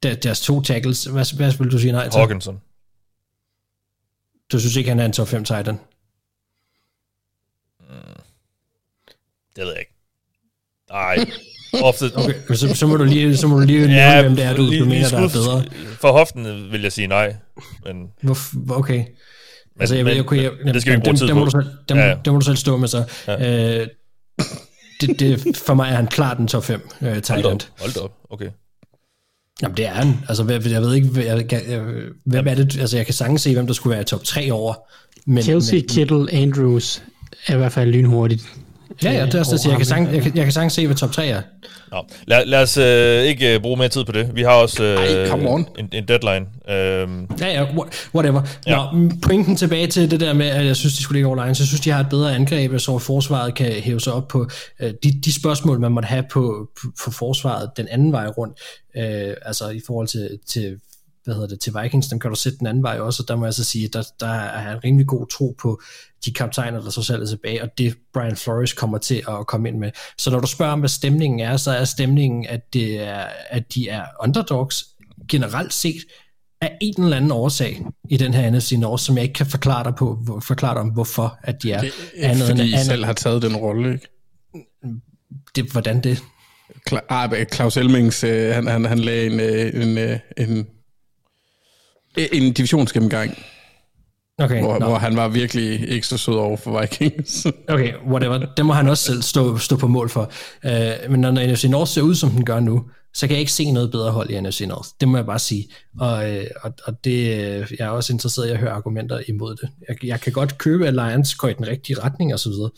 [0.03, 2.19] der, deres to tackles, hvad, hvad vil du sige nej til?
[2.19, 2.61] Hawkinson.
[4.53, 5.79] Du synes ikke, han er en top 5 tight end?
[9.57, 9.95] Det ved jeg ikke.
[10.91, 11.17] Nej.
[11.83, 14.45] Ofte, Okay, så, så må du lige, så må du lige nævne, ja, hvem det
[14.45, 15.65] er, du, lige- du mener, der er bedre.
[16.01, 17.37] For hoften vil jeg sige nej.
[17.85, 18.37] Men, Hvor,
[18.79, 19.05] okay.
[19.81, 21.35] Altså, jeg, men- jeg, jeg, jeg, men det skal vi ikke bruge dem, tid dem,
[21.37, 21.39] på.
[21.39, 23.05] må du selv, dem, Ja, ja, dem må du selv stå med så.
[23.29, 23.81] Ja.
[23.81, 23.87] Øh,
[25.01, 27.61] det, det, for mig er han klart en top 5 uh, tight hold op.
[27.81, 28.13] Hold op.
[28.31, 28.49] Okay.
[29.63, 30.15] Jamen, det er han.
[30.29, 31.83] Altså, jeg ved ikke, jeg, jeg, jeg,
[32.25, 32.79] hvem er det?
[32.81, 34.75] Altså, jeg kan sagtens se, hvem der skulle være i top 3 over.
[35.27, 37.03] Men, Kelsey, men, Kittle, Andrews
[37.47, 38.43] er i hvert fald lynhurtigt.
[39.03, 39.71] Ja, ja, det er også det, jeg, siger.
[39.71, 41.43] jeg, kan sagtens, jeg, kan, jeg kan sagtens se, hvad top 3 er.
[41.91, 44.31] Nå, lad, lad os øh, ikke øh, bruge mere tid på det.
[44.35, 45.67] Vi har også øh, Ej, come on.
[45.79, 46.47] en, en deadline.
[46.71, 48.43] Øhm, Ja, ja, wha- whatever.
[48.67, 48.77] Ja.
[48.93, 51.59] Nå, pointen tilbage til det der med, at jeg synes, de skulle ligge over Lions.
[51.59, 54.49] Jeg synes, de har et bedre angreb, så forsvaret kan hæve sig op på
[54.81, 58.59] øh, de, de spørgsmål, man måtte have på, på, på forsvaret den anden vej rundt.
[58.97, 60.77] Øh, altså i forhold til, til
[61.25, 63.37] hvad hedder det, til Vikings, dem kan du sætte den anden vej også, og der
[63.37, 65.81] må jeg så sige, at der, der er en rimelig god tro på
[66.25, 69.69] de kaptajner, der så selv er tilbage, og det Brian Flores kommer til at komme
[69.69, 69.91] ind med.
[70.19, 73.75] Så når du spørger om, hvad stemningen er, så er stemningen, at, det er, at
[73.75, 74.85] de er underdogs
[75.29, 76.03] generelt set,
[76.61, 79.85] af en eller anden årsag i den her NFC North, som jeg ikke kan forklare
[79.85, 81.81] dig, på, forklare dig om, hvorfor at de er.
[81.81, 84.09] Det andet fordi end, I andet, selv har taget den rolle, ikke?
[85.57, 86.23] det, hvordan det?
[86.91, 90.67] Kla- ah, Claus Elmings, øh, han, han, han lagde en, øh, en, øh, en,
[92.33, 93.39] en divisionsgennemgang,
[94.41, 97.47] Okay, hvor, hvor han var virkelig ikke så sød over for Vikings.
[97.69, 98.47] Okay, whatever.
[98.57, 100.33] Det må han også selv stå, stå på mål for.
[100.65, 102.85] Uh, men når, NFC North ser ud, som den gør nu,
[103.15, 104.89] så kan jeg ikke se noget bedre hold i NFC North.
[105.01, 105.69] Det må jeg bare sige.
[106.01, 109.57] Og, øh, og, og det, øh, jeg er også interesseret i at høre argumenter imod
[109.57, 109.69] det.
[109.89, 112.71] Jeg, jeg kan godt købe, at Lions går i den rigtige retning videre.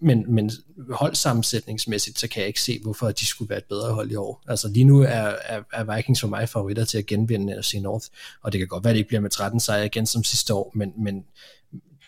[0.00, 0.50] Men, men
[0.90, 4.42] holdsammensætningsmæssigt, så kan jeg ikke se, hvorfor de skulle være et bedre hold i år.
[4.48, 8.06] Altså lige nu er, er, er Vikings for mig favoritter til at genvinde NFC North,
[8.42, 10.54] og det kan godt være, at det ikke bliver med 13 sejre igen som sidste
[10.54, 11.24] år, men, men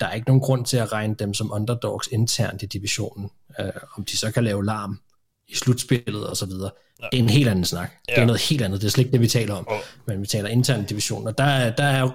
[0.01, 3.31] der er ikke nogen grund til at regne dem som underdogs internt i divisionen.
[3.59, 3.67] Uh,
[3.97, 5.01] om de så kan lave larm
[5.49, 6.71] i slutspillet og så videre.
[7.03, 7.07] Ja.
[7.13, 7.91] Det er en helt anden snak.
[8.09, 8.15] Ja.
[8.15, 8.81] Det er noget helt andet.
[8.81, 9.69] Det er slet ikke det, vi taler om.
[9.69, 9.79] Oh.
[10.07, 12.11] Men vi taler intern division, og der, der er jo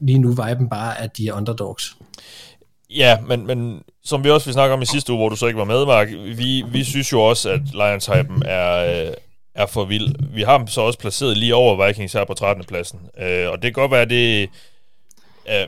[0.00, 1.96] lige nu viben bare, at de er underdogs.
[2.96, 5.46] Ja, men, men som vi også vil snakke om i sidste uge, hvor du så
[5.46, 9.14] ikke var med, Mark, vi, vi synes jo også, at lions hypen er, øh,
[9.54, 10.14] er for vild.
[10.34, 12.64] Vi har dem så også placeret lige over Vikings her på 13.
[12.64, 13.00] pladsen.
[13.20, 14.48] Øh, og det kan godt være, at det...
[15.48, 15.66] Øh,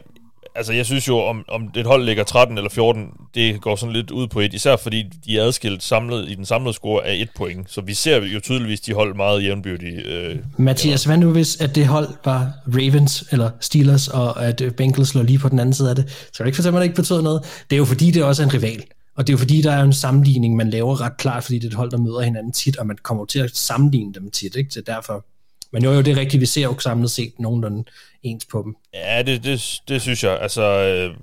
[0.55, 3.93] altså jeg synes jo, om, om et hold ligger 13 eller 14, det går sådan
[3.93, 7.15] lidt ud på et, især fordi de er adskilt samlet i den samlede score af
[7.15, 7.71] et point.
[7.71, 10.03] Så vi ser jo tydeligvis de hold meget jævnbyrdige.
[10.03, 15.15] Øh, Mathias, hvad nu hvis at det hold var Ravens eller Steelers, og at Bengals
[15.15, 16.11] lå lige på den anden side af det?
[16.11, 17.43] Så er det ikke for at det ikke betød noget.
[17.71, 18.85] Det er jo fordi, det også er en rival.
[19.17, 21.65] Og det er jo fordi, der er en sammenligning, man laver ret klart, fordi det
[21.65, 24.57] er et hold, der møder hinanden tit, og man kommer til at sammenligne dem tit.
[24.57, 24.71] Ikke?
[24.71, 25.25] Så derfor
[25.73, 27.85] men jo, jo, det er rigtigt, vi ser jo samlet set nogenlunde
[28.23, 28.77] ens på dem.
[28.95, 30.39] Ja, det, det, det synes jeg.
[30.41, 31.17] Altså, øh,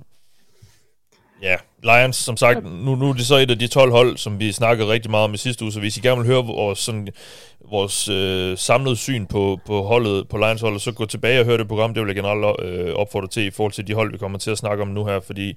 [1.42, 4.40] ja, Lions, som sagt, nu, nu er det så et af de 12 hold, som
[4.40, 6.78] vi snakkede rigtig meget om i sidste uge, så hvis I gerne vil høre vores,
[6.78, 7.08] sådan,
[7.70, 11.56] vores øh, samlede syn på, på holdet, på Lions holdet, så gå tilbage og hør
[11.56, 14.18] det program, det vil jeg generelt øh, opfordre til i forhold til de hold, vi
[14.18, 15.48] kommer til at snakke om nu her, fordi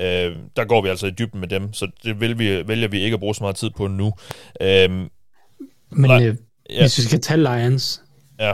[0.00, 3.00] øh, der går vi altså i dybden med dem, så det vil vi, vælger vi
[3.00, 4.12] ikke at bruge så meget tid på nu.
[4.60, 4.90] Øh,
[5.90, 6.36] Men øh,
[6.70, 6.80] ja.
[6.80, 8.02] hvis vi skal tage Lions,
[8.38, 8.52] Ja.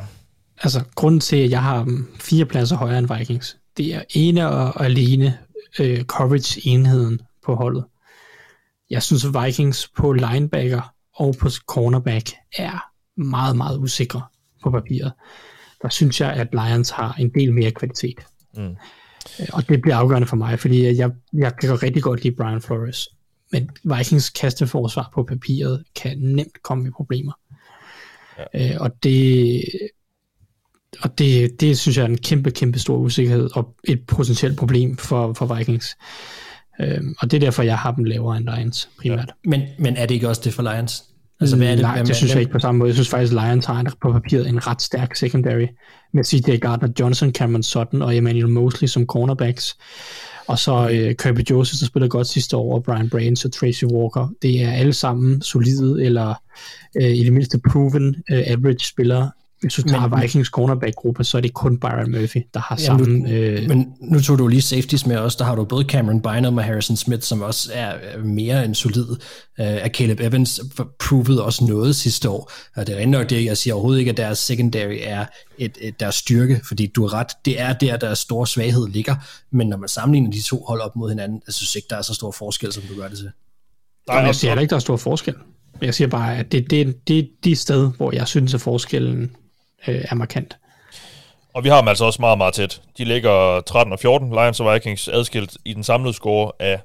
[0.63, 4.49] Altså, grunden til, at jeg har dem fire pladser højere end Vikings, det er ene
[4.49, 5.39] og alene
[5.81, 7.85] øh, coverage-enheden på holdet.
[8.91, 12.85] Jeg synes, at Vikings på linebacker og på cornerback er
[13.21, 14.23] meget, meget usikre
[14.63, 15.13] på papiret.
[15.83, 18.27] Der synes jeg, at Lions har en del mere kvalitet.
[18.57, 18.77] Mm.
[19.41, 22.61] Øh, og det bliver afgørende for mig, fordi jeg, jeg kan rigtig godt lide Brian
[22.61, 23.09] Flores.
[23.53, 27.33] Men Vikings kasteforsvar på papiret kan nemt komme i problemer.
[28.55, 28.71] Ja.
[28.71, 29.63] Øh, og det,
[31.01, 34.97] og det, det synes jeg er en kæmpe, kæmpe stor usikkerhed og et potentielt problem
[34.97, 35.97] for, for Vikings.
[36.81, 39.19] Øhm, og det er derfor, jeg har dem lavere end Lions primært.
[39.19, 39.51] Ja.
[39.51, 41.05] Men, men er det ikke også det for Lions?
[41.41, 42.89] Altså, hvad er det, Nej, det synes jeg ikke på samme måde.
[42.89, 45.67] Jeg synes faktisk, Lions har på papiret en ret stærk secondary
[46.13, 49.77] med CJ Gardner Johnson, Cameron Sutton og Emmanuel Mosley som cornerbacks.
[50.47, 53.85] Og så øh, Kirby Joseph, der spiller godt sidste år, og Brian Brains og Tracy
[53.85, 54.29] Walker.
[54.43, 56.35] Det er alle sammen solide, eller
[56.97, 59.31] øh, i det mindste proven øh, average spillere.
[59.65, 62.85] Hvis du tager men, Vikings cornerback-gruppe, så er det kun Byron Murphy, der har ja,
[62.85, 63.19] sammen...
[63.19, 65.37] Nu, øh, men nu tog du lige safeties med os.
[65.37, 69.07] Der har du både Cameron Bynum og Harrison Smith, som også er mere end solid.
[69.59, 70.61] Uh, Caleb Evans
[70.99, 72.53] proved også noget sidste år.
[72.77, 75.27] Og det er nok det, jeg siger overhovedet ikke, at deres secondary er
[75.59, 79.15] et, et, deres styrke, fordi du har ret, det er der, deres store svaghed ligger.
[79.53, 82.03] Men når man sammenligner de to hold op mod hinanden, jeg synes ikke, der er
[82.03, 83.31] så stor forskel, som du gør det til.
[84.09, 85.35] Nej, jeg siger ikke, der er stor forskel.
[85.83, 89.31] Jeg siger bare, at det, det, det er de sted, hvor jeg synes, at forskellen
[89.89, 90.59] øh, er markant.
[91.55, 92.83] Og vi har dem altså også meget, meget tæt.
[92.99, 96.81] De ligger 13 og 14, Lions og Vikings adskilt i den samlede score af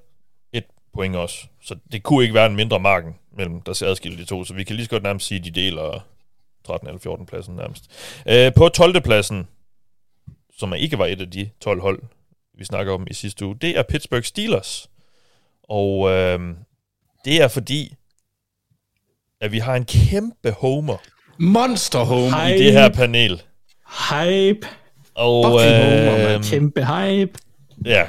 [0.54, 0.64] et
[0.94, 1.46] point også.
[1.62, 4.44] Så det kunne ikke være en mindre marken mellem, der ser adskilt de to.
[4.44, 6.06] Så vi kan lige så godt nærmest sige, at de deler
[6.66, 7.84] 13 eller 14 pladsen nærmest.
[8.28, 9.02] Øh, på 12.
[9.02, 9.48] pladsen,
[10.58, 12.02] som ikke var et af de 12 hold,
[12.58, 14.90] vi snakker om i sidste uge, det er Pittsburgh Steelers.
[15.64, 16.40] Og øh,
[17.26, 17.96] det er fordi,
[19.42, 20.98] at vi har en kæmpe homer
[21.40, 22.56] Monster Home hype.
[22.56, 23.42] i det her panel.
[24.10, 24.68] Hype.
[25.16, 27.32] Og øh, kæmpe hype.
[27.86, 28.04] Ja.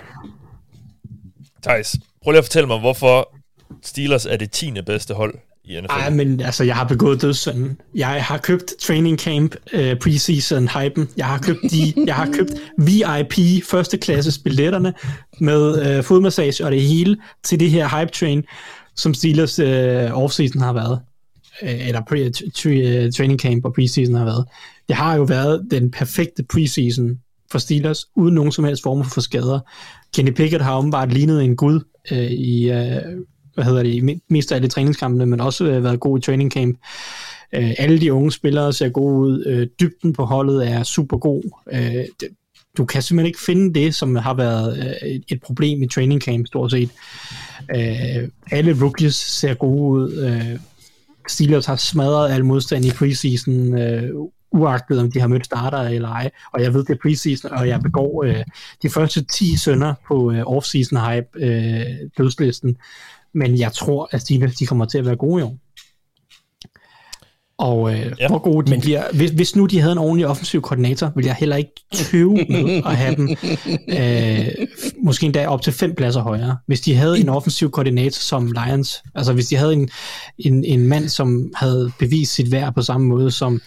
[1.63, 3.37] Thijs, prøv lige at fortælle mig, hvorfor
[3.83, 4.73] Steelers er det 10.
[4.87, 5.35] bedste hold
[5.65, 5.87] i NFL.
[5.91, 7.81] Ej, men altså, jeg har begået dødssynden.
[7.95, 11.09] Jeg har købt training camp uh, preseason hypen.
[11.17, 14.95] Jeg har købt de, jeg har købt VIP første klasses billetterne
[15.41, 18.45] med uh, fodmassage og det hele til det her hype train,
[18.97, 21.01] som Steelers uh, offseason har været.
[21.63, 24.45] Øh, eller pre, tre, øh, training camp og preseason har været.
[24.89, 27.19] Det har jo været den perfekte preseason
[27.51, 29.61] for Steelers, uden nogen som helst form for skader.
[30.15, 31.81] Kenny Pickett har åbenbart lignet en gud
[32.13, 33.03] øh, i, øh,
[33.55, 36.79] hvad hedder det, mest af alle træningskampene, men også øh, været god i training camp.
[37.55, 39.45] Øh, alle de unge spillere ser gode ud.
[39.47, 41.43] Øh, dybden på holdet er super god.
[41.73, 42.29] Øh, det,
[42.77, 46.47] du kan simpelthen ikke finde det, som har været øh, et problem i training camp
[46.47, 46.91] stort set.
[47.77, 50.17] Øh, alle rookies ser gode ud.
[50.17, 50.59] Øh,
[51.29, 54.11] Steelers har smadret al modstand i preseason, øh,
[54.53, 56.31] uagtet om de har mødt starter eller ej.
[56.53, 58.45] Og jeg ved, det er preseason, og jeg begår øh,
[58.83, 61.87] de første 10 sønder på øh, offseason hype øh,
[62.19, 62.77] dødslisten.
[63.35, 65.57] Men jeg tror, at Steelers de kommer til at være gode i år.
[67.61, 68.29] Og øh, ja.
[68.29, 69.03] hvor gode de Men, bliver.
[69.13, 72.83] Hvis, hvis nu de havde en ordentlig offensiv koordinator, ville jeg heller ikke tøve med
[72.87, 73.37] at have dem
[73.89, 74.67] øh,
[75.03, 76.57] måske endda op til fem pladser højere.
[76.67, 79.89] Hvis de havde en offensiv koordinator som Lions, altså hvis de havde en,
[80.39, 83.61] en, en mand, som havde bevist sit værd på samme måde som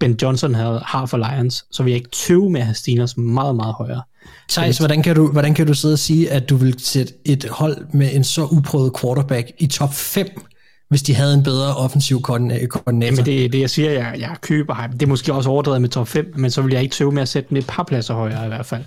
[0.00, 3.16] Ben Johnson havde, har for Lions, så vil jeg ikke tøve med at have Steelers
[3.16, 4.02] meget, meget højere.
[4.48, 7.44] Thijs, hvordan kan, du, hvordan kan du sidde og sige, at du vil sætte et
[7.50, 10.26] hold med en så uprøvet quarterback i top 5
[10.90, 12.82] hvis de havde en bedre offensiv koordinator.
[12.86, 14.92] Jamen det, det jeg siger, jeg, jeg køber ham.
[14.92, 17.22] Det er måske også overdrevet med top 5, men så vil jeg ikke tøve med
[17.22, 18.84] at sætte dem et par pladser højere i hvert fald.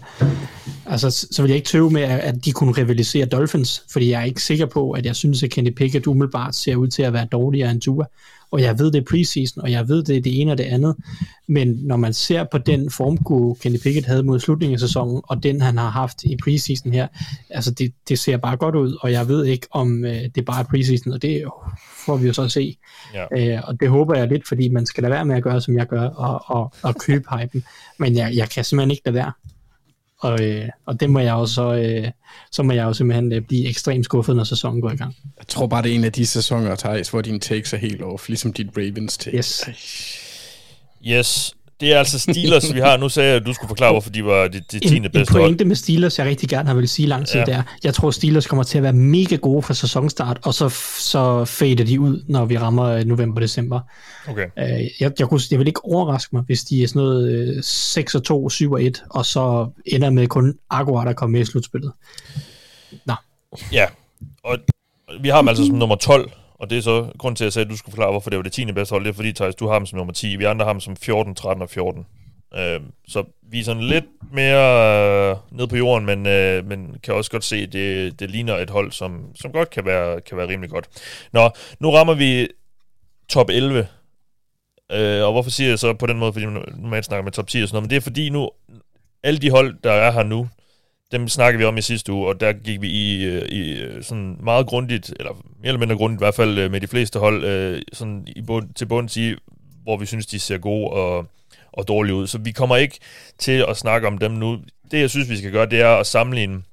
[0.85, 4.25] Altså, så vil jeg ikke tøve med, at de kunne rivalisere Dolphins, fordi jeg er
[4.25, 7.25] ikke sikker på, at jeg synes, at Kenny Pickett umiddelbart ser ud til at være
[7.31, 8.05] dårligere end Tua
[8.53, 10.63] og jeg ved, det er preseason, og jeg ved, det er det ene og det
[10.63, 10.95] andet,
[11.47, 15.43] men når man ser på den formgode Kenny Pickett havde mod slutningen af sæsonen, og
[15.43, 17.07] den han har haft i preseason her,
[17.49, 20.41] altså det, det ser bare godt ud, og jeg ved ikke, om øh, det er
[20.41, 21.43] bare preseason, og det
[22.05, 22.77] får vi jo så se.
[23.13, 23.55] Ja.
[23.55, 25.77] Øh, og det håber jeg lidt, fordi man skal lade være med at gøre, som
[25.77, 27.63] jeg gør, og, og, og købe hypen,
[27.99, 29.31] men jeg, jeg kan simpelthen ikke lade være
[30.23, 32.11] og, øh, og det må jeg også, øh,
[32.51, 35.15] så må jeg jo simpelthen øh, blive ekstremt skuffet, når sæsonen går i gang.
[35.37, 38.01] Jeg tror bare, det er en af de sæsoner, Thijs, hvor dine takes er helt
[38.01, 39.37] off, ligesom dit Ravens take.
[39.37, 39.63] Yes.
[41.07, 42.97] Yes, det er altså Steelers, vi har.
[42.97, 44.95] Nu sagde jeg, at du skulle forklare, hvorfor de var de, de 10.
[44.95, 47.45] En, bedste en pointe med Steelers, jeg rigtig gerne har vil sige lang tid, ja.
[47.45, 47.63] der.
[47.83, 50.69] Jeg tror, Steelers kommer til at være mega gode for sæsonstart, og så,
[50.99, 53.79] så fader de ud, når vi rammer november-december.
[54.27, 54.45] Okay.
[54.57, 57.63] Uh, jeg, jeg, kunne, jeg vil ikke overraske mig, hvis de er sådan noget uh,
[57.63, 61.41] 6 og 2, 7 og 1, og så ender med kun akkurat at komme med
[61.41, 61.91] i slutspillet.
[63.05, 63.13] Nå.
[63.71, 63.85] Ja,
[64.43, 64.57] og
[65.21, 66.31] vi har dem altså som nummer 12
[66.63, 68.37] og det er så grund til, at jeg sagde, at du skulle forklare, hvorfor det
[68.37, 68.71] var det 10.
[68.71, 69.03] bedste hold.
[69.03, 70.35] Det er fordi, Thijs, du har dem som nummer 10.
[70.35, 72.05] Vi andre har dem som 14, 13 og 14.
[72.57, 77.13] Øh, så vi er sådan lidt mere øh, ned på jorden, men, øh, men kan
[77.13, 80.37] også godt se, at det, det ligner et hold, som, som godt kan være, kan
[80.37, 80.87] være rimelig godt.
[81.33, 81.49] Nå,
[81.79, 82.47] nu rammer vi
[83.29, 83.87] top 11.
[84.91, 86.45] Øh, og hvorfor siger jeg så på den måde, fordi
[86.83, 88.49] man snakker med top 10 og sådan noget, men det er fordi nu,
[89.23, 90.49] alle de hold, der er her nu,
[91.13, 94.03] dem snakkede vi om i sidste uge, og der gik vi i, øh, i øh,
[94.03, 97.19] sådan meget grundigt, eller mere eller mindre grundigt i hvert fald øh, med de fleste
[97.19, 99.35] hold, sådan i bund, til bunds i,
[99.83, 101.25] hvor vi synes, de ser gode og,
[101.73, 102.27] og dårlige ud.
[102.27, 102.99] Så vi kommer ikke
[103.37, 104.59] til at snakke om dem nu.
[104.91, 106.63] Det, jeg synes, vi skal gøre, det er at sammenligne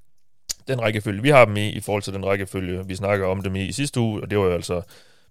[0.68, 3.56] den rækkefølge, vi har dem i, i forhold til den rækkefølge, vi snakker om dem
[3.56, 4.82] i i sidste uge, og det var jo altså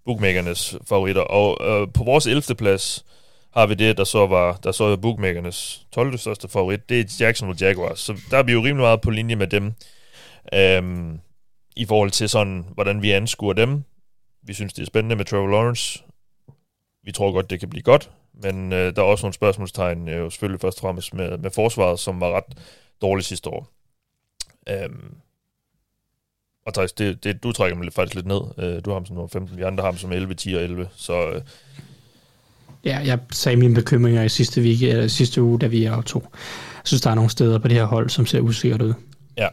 [0.05, 1.21] bookmakernes favoritter.
[1.21, 2.55] Og øh, på vores 11.
[2.55, 3.05] plads,
[3.51, 6.17] har vi det, der så var der så var bookmakernes 12.
[6.17, 7.99] største favorit, det er Jacksonville Jaguars.
[7.99, 9.73] Så der er vi jo rimelig meget på linje med dem,
[10.53, 11.19] øhm,
[11.75, 13.83] i forhold til sådan, hvordan vi anskuer dem.
[14.43, 16.03] Vi synes, det er spændende med Trevor Lawrence.
[17.03, 20.31] Vi tror godt, det kan blive godt, men øh, der er også nogle spørgsmålstegn, øh,
[20.31, 22.57] selvfølgelig først og fremmest med, med forsvaret, som var ret
[23.01, 23.67] dårligt sidste år.
[24.69, 25.15] Øhm,
[26.65, 28.41] og Thijs, det, det, du trækker mig faktisk lidt ned.
[28.57, 30.61] Øh, du har ham som nummer 15, vi andre har ham som 11, 10 og
[30.61, 31.29] 11, så...
[31.29, 31.41] Øh,
[32.85, 36.19] Ja, jeg sagde mine bekymringer i sidste, week, eller sidste uge, da vi er to.
[36.33, 38.93] Jeg synes, der er nogle steder på det her hold, som ser usikkert ud.
[39.37, 39.47] Ja.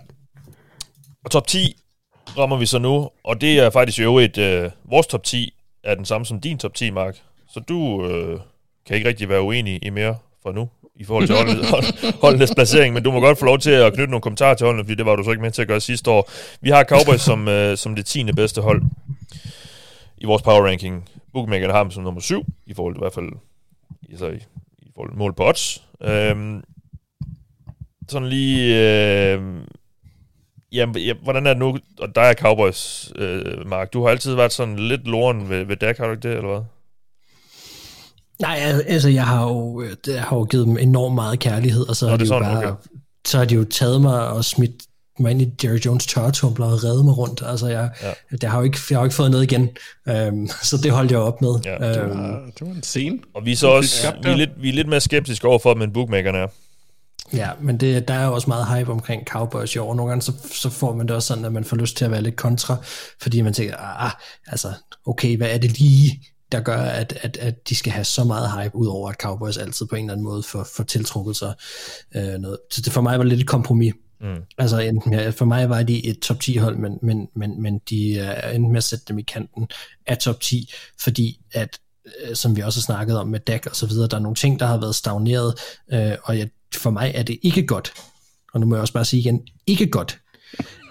[1.25, 1.77] Og top 10
[2.39, 5.53] rammer vi så nu, og det er faktisk i øvrigt, øh, vores top 10
[5.85, 7.17] er den samme som din top 10, Mark.
[7.51, 8.41] Så du øh,
[8.87, 12.55] kan ikke rigtig være uenig i mere for nu, i forhold til holdet, hold, holdenes
[12.55, 14.95] placering, men du må godt få lov til at knytte nogle kommentarer til holdene, fordi
[14.95, 16.31] det var du så ikke med til at gøre sidste år.
[16.61, 18.33] Vi har Cowboys som, øh, som det 10.
[18.33, 18.83] bedste hold
[20.19, 21.09] i vores power ranking.
[21.37, 23.29] Bookmakerne har dem som nummer 7, i forhold til i hvert fald
[24.11, 24.37] altså i,
[24.79, 25.83] i forhold til mål på odds.
[26.01, 26.63] Øhm,
[28.09, 28.75] sådan lige...
[29.33, 29.43] Øh,
[30.73, 31.79] ja, ja, hvordan er det nu?
[32.01, 33.93] Og der er Cowboys, øh, Mark.
[33.93, 36.49] Du har altid været sådan lidt loren ved, ved Dak, har du ikke det, eller
[36.49, 36.63] hvad?
[38.41, 42.07] Nej, altså jeg har jo, jeg har jo givet dem enormt meget kærlighed, og så
[42.07, 42.89] Nå, har de jo sådan, bare, okay.
[43.27, 44.83] så har de jo taget mig og smidt
[45.23, 47.43] mig ind i Jerry Jones tørretumbler og redde mig rundt.
[47.47, 48.37] Altså, jeg, ja.
[48.37, 49.63] det har jo ikke, jeg har jo ikke fået noget igen.
[50.07, 51.55] Um, så det holdt jeg op med.
[51.65, 53.19] Ja, det, var, um, det var en scene.
[53.35, 55.93] Og vi er så også vi er lidt, vi er lidt mere skeptiske overfor, men
[55.93, 56.47] bookmakerne er.
[57.33, 59.95] Ja, men det, der er jo også meget hype omkring Cowboys i år.
[59.95, 62.11] Nogle gange så, så får man det også sådan, at man får lyst til at
[62.11, 62.77] være lidt kontra,
[63.23, 64.11] fordi man tænker, ah,
[64.47, 64.73] altså,
[65.07, 66.21] okay, hvad er det lige,
[66.53, 69.87] der gør, at, at, at de skal have så meget hype, udover at Cowboys altid
[69.87, 71.55] på en eller anden måde får, får tiltrukket sig
[72.17, 72.59] øh, noget.
[72.71, 73.95] Så det for mig var lidt et kompromis.
[74.21, 74.43] Mm.
[74.59, 77.81] Altså enten, ja, for mig var de et top 10 hold, men, men, men, men
[77.91, 79.69] de er endte med at sætte dem i kanten
[80.07, 83.77] af top 10, fordi at øh, som vi også har snakket om med DAC og
[83.77, 85.55] så videre, der er nogle ting, der har været stagneret,
[85.93, 87.93] øh, og jeg, for mig er det ikke godt,
[88.53, 90.19] og nu må jeg også bare sige igen, ikke godt,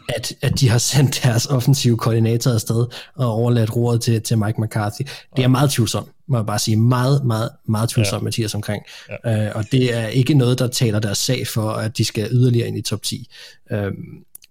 [0.09, 4.61] at, at de har sendt deres offensive koordinator afsted og overladt roret til, til Mike
[4.61, 5.01] McCarthy.
[5.35, 6.77] Det er meget tvivlsomt, må jeg bare sige.
[6.77, 8.23] Meget, meget, meget tvivlsomt, ja.
[8.23, 8.83] Mathias, omkring.
[9.25, 9.49] Ja.
[9.49, 12.67] Uh, og det er ikke noget, der taler deres sag for, at de skal yderligere
[12.67, 13.29] ind i top 10.
[13.71, 13.95] Uh, øhm,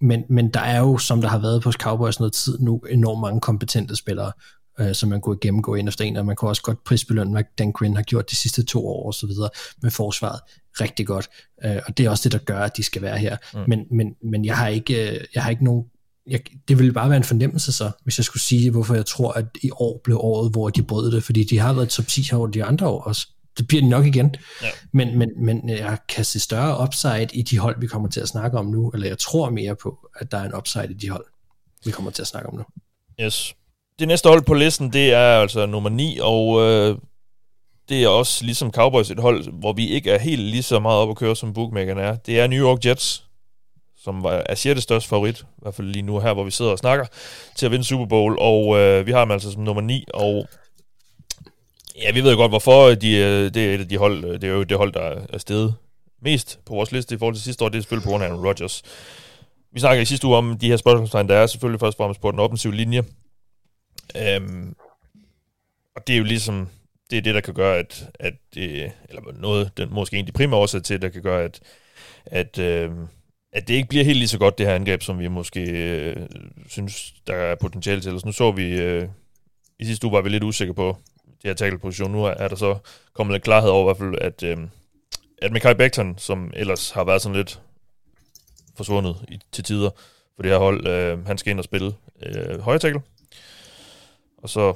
[0.01, 3.21] men, men der er jo, som der har været på Cowboys noget tid nu, enormt
[3.21, 4.33] mange kompetente spillere.
[4.81, 7.45] Øh, som man kunne gennemgå en efter en, og man kunne også godt prisbelønne, hvad
[7.59, 9.51] Dan Quinn har gjort de sidste to år og så videre
[9.83, 10.41] med forsvaret
[10.81, 11.29] rigtig godt,
[11.65, 13.37] øh, og det er også det, der gør, at de skal være her.
[13.55, 13.61] Mm.
[13.69, 15.85] Men, men, men jeg har ikke, øh, jeg har ikke nogen
[16.27, 19.33] jeg, det ville bare være en fornemmelse så, hvis jeg skulle sige, hvorfor jeg tror,
[19.33, 22.33] at i år blev året, hvor de brød det, fordi de har været top 10
[22.33, 23.29] over de andre år også.
[23.59, 24.35] Det bliver de nok igen.
[24.63, 24.69] Ja.
[24.93, 28.29] Men, men, men jeg kan se større upside i de hold, vi kommer til at
[28.29, 31.11] snakke om nu, eller jeg tror mere på, at der er en upside i de
[31.11, 31.25] hold,
[31.85, 32.65] vi kommer til at snakke om nu.
[33.21, 33.55] Yes.
[33.99, 36.99] Det næste hold på listen, det er altså nummer 9, og øh,
[37.89, 40.99] det er også ligesom Cowboys et hold, hvor vi ikke er helt lige så meget
[40.99, 42.17] op at køre, som bookmakerne er.
[42.17, 43.25] Det er New York Jets,
[43.97, 44.83] som var, er 6.
[44.83, 47.07] største favorit, i hvert fald lige nu her, hvor vi sidder og snakker,
[47.57, 50.49] til at vinde Super Bowl, og øh, vi har dem altså som nummer 9, og
[52.03, 54.41] ja, vi ved jo godt, hvorfor de, øh, det er et af de hold, øh,
[54.41, 55.75] det er jo det hold, der er steget
[56.23, 58.29] mest på vores liste i forhold til sidste år, det er selvfølgelig på grund af
[58.29, 58.83] Aaron Rodgers.
[59.73, 62.21] Vi snakker i sidste uge om de her spørgsmålstegn, der er selvfølgelig først og fremmest
[62.21, 63.05] på den offensive linje.
[64.17, 64.75] Øhm,
[65.97, 66.69] og det er jo ligesom,
[67.11, 70.33] det er det, der kan gøre, at, at eller noget, den, måske en af de
[70.33, 71.61] primære årsager til, der kan gøre, at,
[72.27, 72.91] at, øh,
[73.53, 76.17] at det ikke bliver helt lige så godt, det her angreb, som vi måske øh,
[76.69, 78.11] synes, der er potentiale til.
[78.11, 79.09] Altså, nu så vi, øh,
[79.79, 82.13] i sidste uge var vi lidt usikre på det her tackle-position.
[82.13, 82.79] Nu er der så
[83.13, 84.57] kommet lidt klarhed over i hvert fald, at, øh,
[85.43, 87.61] at Mikael Becton, som ellers har været sådan lidt
[88.77, 89.91] forsvundet i, til tider
[90.37, 93.03] for det her hold, øh, han skal ind og spille øh, højre tackle.
[94.45, 94.75] Og så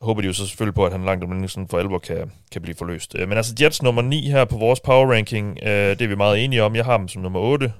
[0.00, 2.62] håber de jo så selvfølgelig på, at han langt om sådan for alvor kan, kan
[2.62, 3.14] blive forløst.
[3.18, 6.14] Øh, men altså Jets nummer 9 her på vores power ranking, øh, det er vi
[6.14, 6.76] meget enige om.
[6.76, 7.72] Jeg har dem som nummer 8.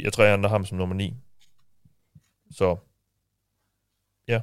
[0.00, 1.14] Jeg tror, andre har dem som nummer 9.
[2.50, 2.76] Så
[4.28, 4.40] ja,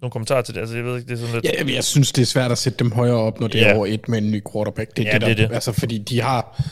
[0.00, 0.60] nogle kommentarer til det?
[0.60, 1.44] Altså, jeg ved ikke, det er sådan lidt...
[1.44, 3.68] Ja, jeg synes, det er svært at sætte dem højere op, når det ja.
[3.68, 4.96] er over et med en ny quarterback.
[4.96, 5.54] Det, ja, det, der, det er det.
[5.54, 6.62] Altså, fordi de har,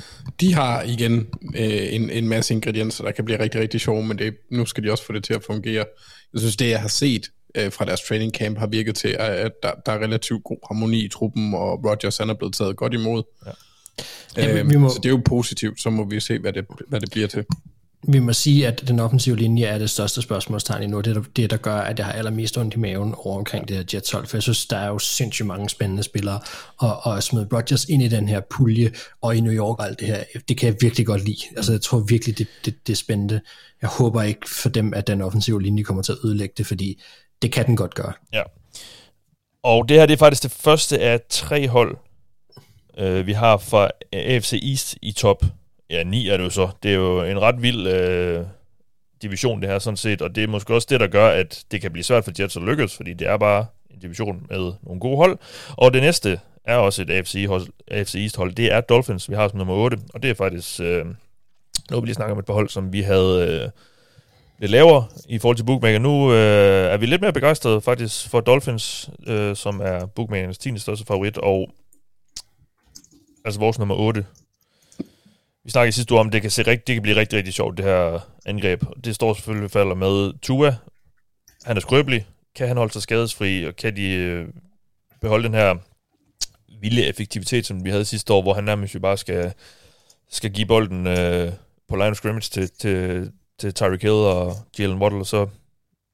[0.40, 4.18] de har igen øh, en, en masse ingredienser, der kan blive rigtig, rigtig sjove, men
[4.18, 5.84] det, nu skal de også få det til at fungere.
[6.32, 9.52] Jeg synes, det jeg har set øh, fra deres training camp har virket til, at
[9.62, 12.94] der, der er relativt god harmoni i truppen, og Rodgers han er blevet taget godt
[12.94, 13.22] imod.
[13.46, 13.50] Ja.
[14.36, 16.64] Ja, Øhm, vi må- Så det er jo positivt, så må vi se, hvad det,
[16.88, 17.44] hvad det bliver til.
[18.08, 21.00] Vi må sige, at den offensive linje er det største spørgsmålstegn endnu.
[21.00, 23.68] Det er der- det, der gør, at jeg har allermest ondt i maven over omkring
[23.68, 26.40] det her Jets hold, for jeg synes, der er jo sindssygt mange spændende spillere,
[26.78, 29.86] og, og at smide Rodgers ind i den her pulje, og i New York og
[29.86, 31.36] alt det her, det kan jeg virkelig godt lide.
[31.56, 33.40] Altså, jeg tror virkelig, det, det, det er spændende.
[33.82, 37.02] Jeg håber ikke for dem, at den offensive linje kommer til at ødelægge det, fordi
[37.42, 38.12] det kan den godt gøre.
[38.32, 38.42] Ja.
[39.62, 41.96] Og det her det er faktisk det første af tre hold,
[42.98, 45.44] øh, vi har fra AFC East i top.
[45.90, 46.68] Ja, ni er det jo så.
[46.82, 48.44] Det er jo en ret vild øh,
[49.22, 51.80] division, det her sådan set, og det er måske også det, der gør, at det
[51.80, 55.00] kan blive svært for Jets at lykkes, fordi det er bare en division med nogle
[55.00, 55.38] gode hold.
[55.70, 59.34] Og det næste er også et AFC, hold, AFC East hold, det er Dolphins, vi
[59.34, 61.04] har som nummer 8, og det er faktisk øh,
[61.90, 63.62] noget, vi lige snakker om et par hold, som vi havde...
[63.64, 63.70] Øh,
[64.58, 65.98] lidt lavere i forhold til bookmaker.
[65.98, 70.78] Nu øh, er vi lidt mere begejstrede faktisk for Dolphins, øh, som er bookmakernes 10.
[70.78, 71.70] største favorit, og
[73.44, 74.24] altså vores nummer 8.
[75.64, 77.54] Vi snakkede sidste uge om, at det kan, se rigt, det kan blive rigtig, rigtig
[77.54, 78.84] sjovt, det her angreb.
[79.04, 80.76] Det står selvfølgelig falder med Tua.
[81.64, 82.26] Han er skrøbelig.
[82.54, 84.48] Kan han holde sig skadesfri, og kan de øh,
[85.20, 85.74] beholde den her
[86.80, 89.52] vilde effektivitet, som vi havde sidste år, hvor han nærmest jo bare skal,
[90.30, 91.52] skal give bolden øh,
[91.88, 95.46] på line of scrimmage til, til, til Tyreek Hill og Jalen Waddle, så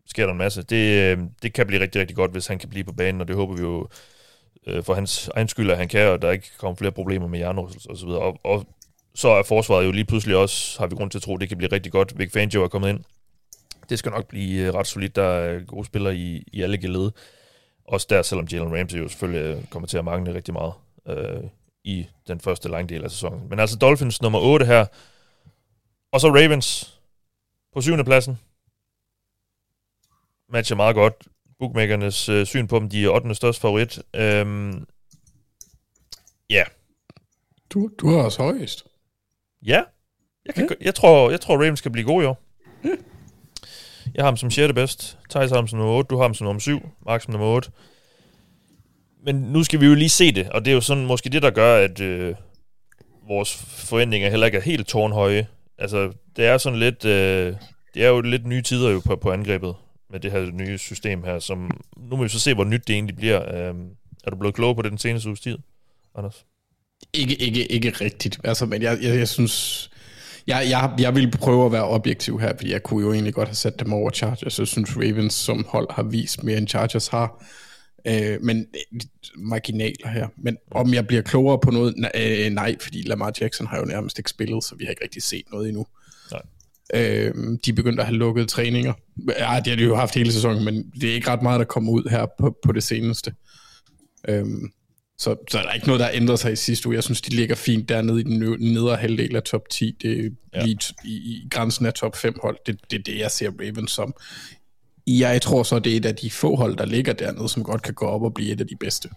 [0.06, 0.62] sker der en masse.
[0.62, 3.28] Det, øh, det kan blive rigtig, rigtig godt, hvis han kan blive på banen, og
[3.28, 3.88] det håber vi jo
[4.66, 7.38] øh, for hans egen skyld, at han kan, og der ikke kommer flere problemer med
[7.38, 8.20] hjernerystelse og så videre.
[8.20, 8.66] Og, og
[9.14, 11.48] så er forsvaret jo lige pludselig også, har vi grund til at tro, at det
[11.48, 12.18] kan blive rigtig godt.
[12.18, 13.00] Vic Fangio er kommet ind.
[13.88, 15.16] Det skal nok blive øh, ret solidt.
[15.16, 17.10] Der er gode spillere i, i alle geled.
[17.88, 20.72] Også der, selvom Jalen Ramsey jo selvfølgelig øh, kommer til at mangle rigtig meget
[21.08, 21.42] øh,
[21.84, 23.48] i den første lang del af sæsonen.
[23.48, 24.86] Men altså Dolphins nummer 8 her.
[26.12, 27.01] Og så Ravens
[27.72, 28.38] på syvende pladsen.
[30.48, 31.14] Matcher meget godt.
[31.58, 33.34] Bookmakernes øh, syn på dem, de er 8.
[33.34, 34.02] største favorit.
[34.14, 34.86] Øhm,
[36.50, 36.64] ja.
[37.70, 38.84] Du, du har også højest.
[39.66, 39.82] Ja.
[40.46, 42.42] Jeg, kan, jeg, tror, jeg tror, Ravens skal blive gode i år.
[44.14, 44.72] Jeg har ham som 6.
[44.72, 45.18] bedst.
[45.30, 46.08] Thijs har ham som nummer 8.
[46.08, 46.80] Du har ham som nummer 7.
[47.06, 47.70] Mark som nummer 8.
[49.24, 51.42] Men nu skal vi jo lige se det, og det er jo sådan måske det,
[51.42, 52.34] der gør, at øh,
[53.28, 53.54] vores
[53.88, 55.46] forventninger heller ikke er helt tårnhøje.
[55.78, 57.04] Altså, det er sådan lidt...
[57.04, 57.54] Øh,
[57.94, 59.74] det er jo lidt nye tider jo på, på angrebet
[60.10, 62.94] med det her nye system her, som nu må vi så se, hvor nyt det
[62.94, 63.42] egentlig bliver.
[63.42, 63.74] Øh,
[64.24, 65.58] er du blevet klog på det den seneste uges tid,
[66.14, 66.44] Anders?
[67.12, 68.40] Ikke, ikke, ikke rigtigt.
[68.44, 69.90] Altså, men jeg, jeg, jeg synes...
[70.46, 73.48] Jeg, jeg, jeg vil prøve at være objektiv her, fordi jeg kunne jo egentlig godt
[73.48, 74.58] have sat dem over Chargers.
[74.58, 77.44] Jeg synes, Ravens som hold har vist mere, end Chargers har.
[78.08, 79.00] Øh, men øh,
[79.36, 80.28] marginaler her.
[80.36, 81.94] Men om jeg bliver klogere på noget?
[81.96, 85.04] Nej, øh, nej, fordi Lamar Jackson har jo nærmest ikke spillet, så vi har ikke
[85.04, 85.86] rigtig set noget endnu.
[86.30, 86.42] Nej.
[86.94, 87.34] Øh,
[87.64, 88.92] de er begyndt at have lukket træninger.
[89.38, 91.64] Ja, det har de jo haft hele sæsonen, men det er ikke ret meget, der
[91.64, 93.34] kommer ud her på, på det seneste.
[94.28, 94.46] Øh,
[95.18, 96.94] så, så er der ikke noget, der ændrer sig i sidste uge.
[96.94, 98.38] Jeg synes, de ligger fint dernede i den
[98.72, 99.96] nedre halvdel af top 10.
[100.02, 100.64] Det er ja.
[100.64, 102.56] lige i, i grænsen af top 5 hold.
[102.66, 104.14] Det, det er det, jeg ser Ravens som.
[105.06, 107.82] Jeg tror så, det er et af de få hold, der ligger dernede, som godt
[107.82, 109.08] kan gå op og blive et af de bedste.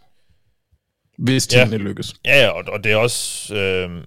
[1.18, 1.84] Hvis tingene ja.
[1.84, 2.14] lykkes.
[2.26, 3.56] Ja, og, og det er også...
[3.56, 4.03] Øh,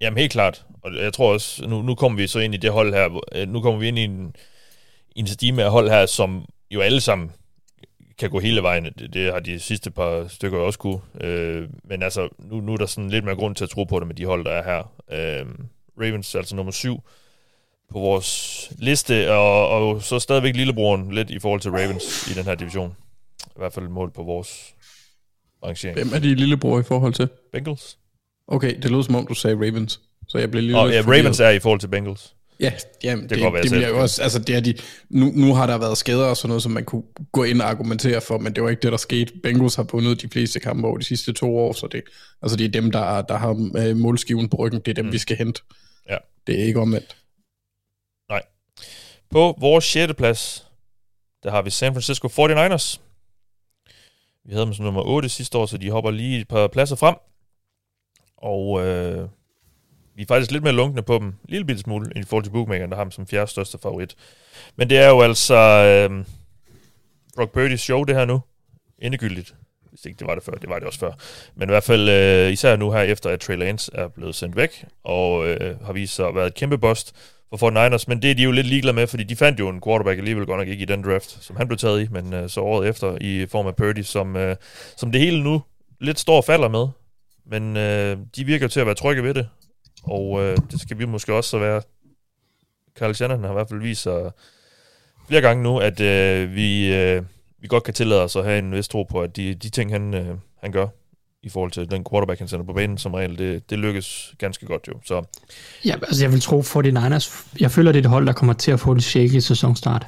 [0.00, 0.64] jamen helt klart.
[0.82, 3.20] Og jeg tror også, nu, nu kommer vi så ind i det hold her.
[3.34, 4.34] Øh, nu kommer vi ind i en,
[5.16, 7.30] en stime af hold her, som jo alle sammen
[8.18, 8.84] kan gå hele vejen.
[8.84, 11.00] Det, det har de sidste par stykker også kunne.
[11.20, 13.98] Øh, men altså, nu, nu er der sådan lidt mere grund til at tro på
[13.98, 14.92] det med de hold, der er her.
[15.10, 15.46] Øh,
[16.00, 17.00] Ravens altså nummer syv
[17.92, 22.44] på vores liste, og, og så stadigvæk lillebroren lidt i forhold til Ravens i den
[22.44, 22.96] her division.
[23.46, 24.74] I hvert fald mål på vores
[25.64, 25.98] rangering.
[25.98, 27.28] Hvem er de lillebror i forhold til?
[27.52, 27.98] Bengals.
[28.48, 30.00] Okay, det lød som om du sagde Ravens.
[30.28, 32.34] Så jeg blev lige oh, ja, Ravens er i forhold til Bengals.
[32.60, 32.72] Ja,
[33.04, 34.74] jamen, det, det, det, det bliver jo også, altså det er de,
[35.10, 37.02] nu, nu har der været skader og sådan noget, som man kunne
[37.32, 39.32] gå ind og argumentere for, men det var ikke det, der skete.
[39.42, 42.02] Bengals har vundet de fleste kampe over de sidste to år, så det,
[42.42, 45.12] altså det er dem, der, der har øh, målskiven på ryggen, det er dem, mm.
[45.12, 45.62] vi skal hente.
[46.10, 46.16] Ja.
[46.46, 47.16] Det er ikke omvendt.
[49.30, 50.14] På vores 6.
[50.14, 50.66] plads,
[51.42, 53.00] der har vi San Francisco 49ers.
[54.44, 56.96] Vi havde dem som nummer 8 sidste år, så de hopper lige et par pladser
[56.96, 57.14] frem.
[58.36, 59.28] Og øh,
[60.14, 62.90] vi er faktisk lidt mere lunkende på dem, lille bitte smule, i forhold til bookmakeren,
[62.90, 64.16] der har dem som fjerde største favorit.
[64.76, 66.24] Men det er jo altså øh,
[67.36, 68.40] Brock Purdy's show, det her nu.
[68.98, 69.54] Endegyldigt.
[69.90, 71.12] Hvis ikke det var det før, det var det også før.
[71.54, 74.56] Men i hvert fald øh, især nu her, efter at Trey Lance er blevet sendt
[74.56, 77.14] væk, og øh, har vist sig at være et kæmpe bust
[77.50, 79.80] for 49ers, men det er de jo lidt ligeglade med, fordi de fandt jo en
[79.80, 82.48] quarterback alligevel godt nok ikke i den draft, som han blev taget i, men øh,
[82.48, 84.56] så året efter i form af Purdy, som, øh,
[84.96, 85.62] som det hele nu
[86.00, 86.86] lidt står og falder med.
[87.46, 89.48] Men øh, de virker jo til at være trygge ved det,
[90.02, 91.82] og øh, det skal vi måske også så være.
[92.98, 94.30] Carl Shannon har i hvert fald vist sig
[95.28, 97.22] flere gange nu, at øh, vi, øh,
[97.60, 99.92] vi godt kan tillade os at have en vis tro på, at de, de ting,
[99.92, 100.86] han, øh, han gør
[101.42, 104.66] i forhold til den quarterback, han sender på banen som regel, det, det lykkes ganske
[104.66, 104.92] godt jo.
[105.04, 105.22] Så.
[105.84, 108.32] Ja, altså jeg vil tro for de Niners, jeg føler, det er et hold, der
[108.32, 110.06] kommer til at få en shaky sæsonstart.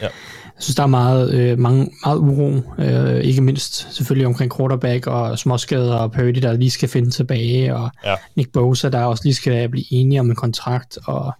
[0.00, 0.08] Ja.
[0.56, 5.06] Jeg synes, der er meget, øh, mange, meget uro, øh, ikke mindst selvfølgelig omkring quarterback
[5.06, 8.14] og småskader og Purdy, der lige skal finde tilbage, og ja.
[8.36, 11.32] Nick Bosa, der også lige skal blive enige om en kontrakt, og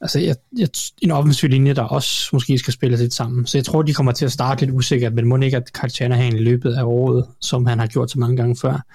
[0.00, 0.68] altså, jeg, jeg,
[1.02, 3.46] en offensiv linje, der også måske skal spille lidt sammen.
[3.46, 5.90] Så jeg tror, de kommer til at starte lidt usikkert, men må ikke, at Kyle
[5.90, 8.86] Shanahan i løbet af året, som han har gjort så mange gange før,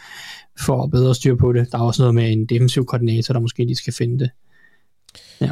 [0.60, 1.72] for at bedre styr på det.
[1.72, 4.30] Der er også noget med en defensiv koordinator, der måske de skal finde det.
[5.42, 5.52] Ja,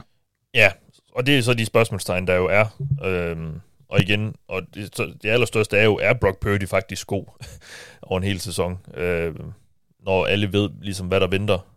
[0.56, 0.72] ja
[1.16, 2.66] og det er så de spørgsmålstegn, der jo er.
[3.06, 3.60] Øhm,
[3.90, 7.26] og igen, og det, det allerstørste er jo, er Brock Purdy faktisk god
[8.02, 8.80] over en hel sæson?
[8.98, 9.52] Øhm,
[10.06, 11.68] når alle ved, ligesom, hvad der venter,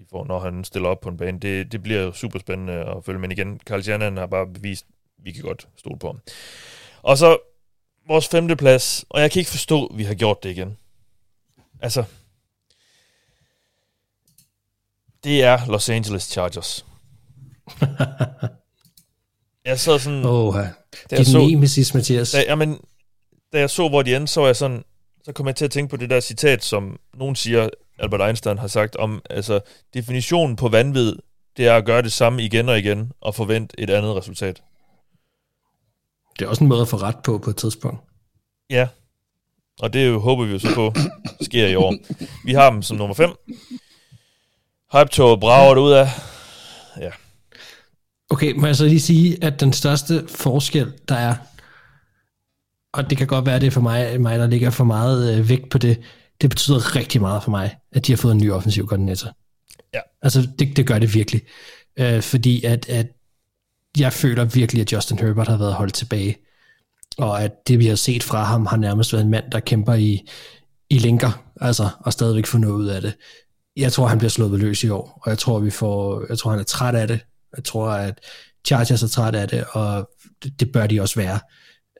[0.00, 1.38] i for, når han stiller op på en bane.
[1.38, 3.18] Det, det bliver super spændende at følge.
[3.18, 4.86] Men igen, Carl Janan har bare bevist,
[5.18, 6.20] at vi kan godt stole på ham.
[7.02, 7.38] Og så
[8.06, 10.76] vores femte plads, og jeg kan ikke forstå, at vi har gjort det igen.
[11.82, 12.04] Altså,
[15.24, 16.86] det er Los Angeles Chargers.
[19.64, 20.24] jeg sad sådan...
[20.24, 20.64] Åh, oh,
[21.10, 22.30] Din så, nemesis, Mathias.
[22.30, 22.80] Da, jamen,
[23.52, 24.84] da jeg så, hvor de endte, så jeg sådan,
[25.24, 27.68] så kom jeg til at tænke på det der citat, som nogen siger,
[28.00, 29.60] Albert Einstein har sagt om, altså,
[29.94, 31.16] definitionen på vanvid,
[31.56, 34.62] det er at gøre det samme igen og igen, og forvente et andet resultat.
[36.38, 38.00] Det er også en måde at få ret på på et tidspunkt.
[38.70, 38.88] Ja,
[39.80, 40.94] og det håber vi jo så på
[41.40, 41.94] sker i år.
[42.44, 43.30] Vi har dem som nummer 5.
[44.92, 46.08] Hype-toget brager det ud af.
[47.00, 47.10] Ja.
[48.30, 51.34] Okay, må jeg så lige sige, at den største forskel, der er,
[52.92, 55.48] og det kan godt være, det er for mig, mig der ligger for meget øh,
[55.48, 56.00] vægt på det,
[56.40, 59.30] det betyder rigtig meget for mig, at de har fået en ny offensiv koordinator.
[59.94, 60.00] Ja.
[60.22, 61.42] Altså, det, det gør det virkelig.
[61.96, 63.06] Øh, fordi at, at
[63.98, 66.36] jeg føler virkelig, at Justin Herbert har været holdt tilbage.
[67.18, 69.94] Og at det, vi har set fra ham, har nærmest været en mand, der kæmper
[69.94, 70.28] i,
[70.90, 73.16] i linker, altså, og stadigvæk får noget ud af det.
[73.76, 76.50] Jeg tror, han bliver slået løs i år, og jeg tror, vi får, jeg tror,
[76.50, 77.20] han er træt af det.
[77.56, 78.20] Jeg tror, at
[78.66, 80.10] Chargers er træt af det, og
[80.42, 81.40] det, det bør de også være.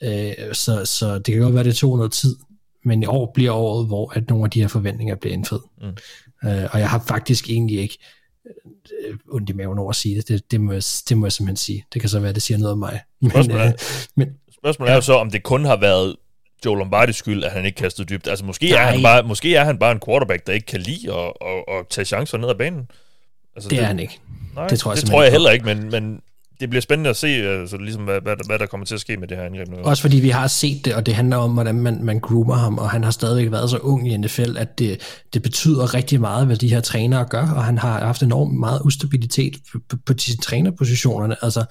[0.02, 2.36] Øh, så, så det kan godt være, det tog noget tid,
[2.84, 5.62] men i år bliver året, hvor at nogle af de her forventninger bliver indfriet.
[5.80, 6.48] Mm.
[6.48, 7.98] Øh, og jeg har faktisk egentlig ikke
[8.46, 10.28] øh, ondt i maven over at sige det.
[10.28, 11.84] Det, det, må, jeg, det må jeg simpelthen sige.
[11.92, 13.00] Det kan så være, det siger noget om mig.
[13.20, 13.74] Men, spørgsmålet er, øh,
[14.14, 14.28] men,
[14.58, 14.92] spørgsmålet ja.
[14.92, 16.16] er jo så, om det kun har været
[16.64, 18.28] Joe Lombardi skyld, at han ikke kastede dybt.
[18.28, 21.14] Altså måske er, han bare, måske er han bare en quarterback, der ikke kan lide
[21.14, 22.90] at, at, at tage chancer ned ad banen.
[23.56, 24.20] Altså, det, det er han ikke.
[24.54, 26.20] Nej, det tror jeg, det tror jeg heller ikke, men, men
[26.60, 29.16] det bliver spændende at se, altså, ligesom, hvad, hvad, hvad der kommer til at ske
[29.16, 29.68] med det her angreb.
[29.68, 29.76] Nu.
[29.76, 32.78] Også fordi vi har set det, og det handler om, hvordan man, man groomer ham,
[32.78, 35.00] og han har stadigvæk været så ung i NFL, at det,
[35.34, 38.80] det betyder rigtig meget, hvad de her trænere gør, og han har haft enormt meget
[38.84, 41.36] ustabilitet på, på, på de trænerpositionerne.
[41.42, 41.64] Altså,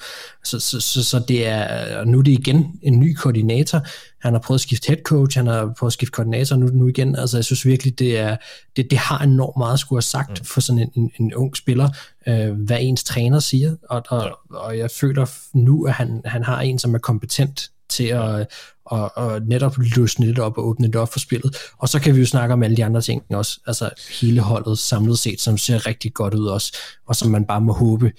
[0.44, 3.82] så, så, så, så det er, nu er det igen en ny koordinator,
[4.22, 6.88] han har prøvet at skifte head coach, han har prøvet at skifte koordinator nu, nu
[6.88, 7.16] igen.
[7.16, 8.38] Altså, jeg synes virkelig, det, er,
[8.76, 10.46] det, det har enormt meget at skulle have sagt mm.
[10.46, 11.90] for sådan en, en, en ung spiller,
[12.28, 13.76] øh, hvad ens træner siger.
[13.90, 14.56] Og, og, ja.
[14.56, 18.48] og jeg føler nu, at han, han har en, som er kompetent til at
[18.90, 21.58] og, og netop løsne det op og åbne det op for spillet.
[21.78, 23.60] Og så kan vi jo snakke om alle de andre ting også.
[23.68, 23.90] Altså
[24.22, 26.78] hele holdet samlet set, som ser rigtig godt ud også,
[27.08, 28.12] og som man bare må håbe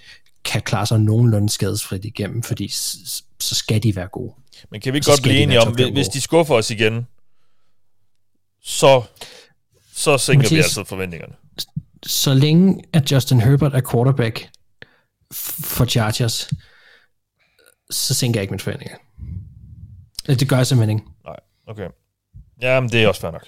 [0.44, 2.68] kan klare sig nogenlunde skadesfrit igennem, fordi
[3.40, 4.32] så skal de være gode.
[4.70, 7.07] Men kan vi godt blive enige om, hvis de skuffer os igen,
[8.62, 9.03] så,
[9.95, 11.35] så sænker Mathias, vi altså forventningerne.
[12.07, 14.49] Så længe at Justin Herbert er quarterback
[15.65, 16.51] for Chargers,
[17.91, 18.97] så sænker jeg ikke mine forventninger.
[20.27, 21.11] Det gør jeg simpelthen ikke.
[21.24, 21.89] Nej, okay.
[22.62, 23.47] Jamen, det er også fair nok.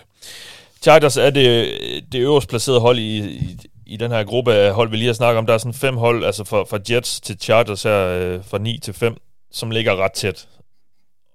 [0.82, 1.72] Chargers er det,
[2.12, 5.14] det øverst placerede hold i, i, i den her gruppe af hold, vi lige har
[5.14, 5.46] snakket om.
[5.46, 8.78] Der er sådan fem hold, altså fra, fra Jets til Chargers her, øh, fra 9
[8.78, 9.16] til 5,
[9.52, 10.48] som ligger ret tæt.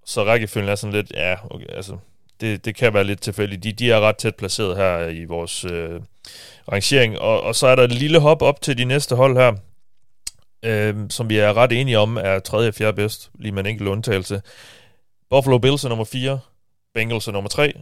[0.08, 1.98] Så rækkefølgen er sådan lidt, ja, okay, altså,
[2.42, 3.64] det, det kan være lidt tilfældigt.
[3.64, 6.02] De, de er ret tæt placeret her i vores øh,
[6.72, 7.20] rangering.
[7.20, 9.54] Og, og så er der et lille hop op til de næste hold her,
[10.66, 13.66] øh, som vi er ret enige om, er tredje og fjerde bedst, lige med en
[13.66, 14.42] enkelt undtagelse.
[15.30, 16.40] Buffalo Bills er nummer 4,
[16.94, 17.74] Bengals er nummer 3.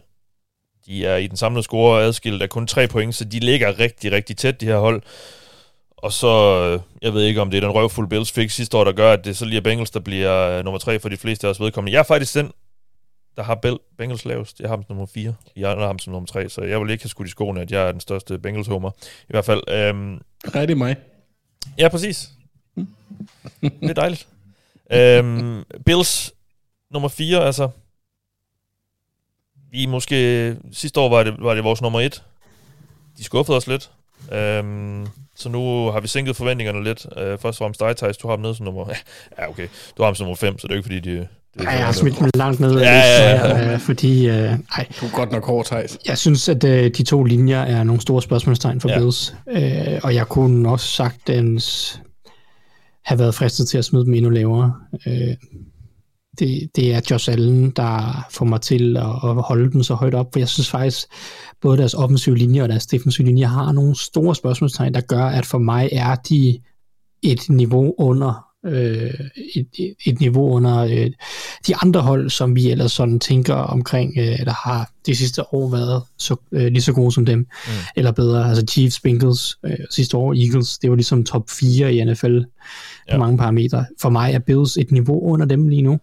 [0.86, 4.12] De er i den samlede score adskilt af kun 3 point, så de ligger rigtig,
[4.12, 5.02] rigtig tæt, de her hold.
[6.06, 8.84] Og så, øh, jeg ved ikke, om det er den røvfulde Bills fik sidste år,
[8.84, 11.16] der gør, at det så lige er Bengals, der bliver øh, nummer 3 for de
[11.16, 11.92] fleste af os vedkommende.
[11.92, 12.52] Jeg er faktisk den,
[13.36, 14.60] der har Bengals lavest.
[14.60, 15.34] Jeg har ham som nummer 4.
[15.56, 17.70] Jeg har ham som nummer 3, så jeg vil ikke have skudt i skoene, at
[17.70, 18.90] jeg er den største Bengals-homer.
[19.02, 19.62] I hvert fald.
[19.68, 20.20] Øhm,
[20.54, 20.96] Nej, det er mig.
[21.78, 22.28] Ja, præcis.
[23.62, 24.28] det er dejligt.
[24.92, 26.32] øhm, Bills
[26.90, 27.68] nummer 4, altså.
[29.70, 30.56] Vi måske...
[30.72, 32.22] Sidste år var det, var det vores nummer 1.
[33.18, 33.90] De skuffede os lidt.
[34.32, 35.06] Øhm,
[35.36, 37.06] så nu har vi sænket forventningerne lidt.
[37.16, 38.86] Øh, først og fremmest dig, Thijs, du har ham ned som nummer...
[39.38, 39.68] Ja, okay.
[39.96, 41.26] Du har ham som nummer 5, så det er jo ikke fordi, de...
[41.58, 43.72] Det ja, jeg har smidt dem langt ned, ja, ja, ja.
[43.72, 44.28] Øh, fordi...
[44.28, 44.86] Øh, ej.
[45.00, 45.98] Du er godt nok hårdt, Thijs.
[46.06, 48.98] Jeg synes, at øh, de to linjer er nogle store spørgsmålstegn for ja.
[48.98, 49.34] Bills.
[49.50, 52.00] Øh, og jeg kunne også sagtens
[53.04, 54.74] have været fristet til at smide dem endnu lavere.
[55.06, 55.34] Øh,
[56.38, 60.14] det, det er Josh Allen, der får mig til at, at holde dem så højt
[60.14, 61.06] op, for jeg synes faktisk,
[61.60, 65.46] både deres offensive linje og deres defensive linje har nogle store spørgsmålstegn, der gør, at
[65.46, 66.58] for mig er de
[67.22, 69.14] et niveau under øh,
[69.54, 71.10] et, et niveau under øh,
[71.66, 75.70] de andre hold, som vi ellers sådan tænker omkring, øh, der har de sidste år
[75.70, 77.72] været så, øh, lige så gode som dem, mm.
[77.96, 78.48] eller bedre.
[78.48, 82.38] Altså Chiefs, Bengals, øh, sidste år Eagles, det var ligesom top 4 i NFL
[83.08, 83.14] ja.
[83.14, 83.86] på mange parametre.
[84.00, 85.98] For mig er Bills et niveau under dem lige nu.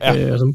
[0.00, 0.16] Ja.
[0.16, 0.54] Øh, altså,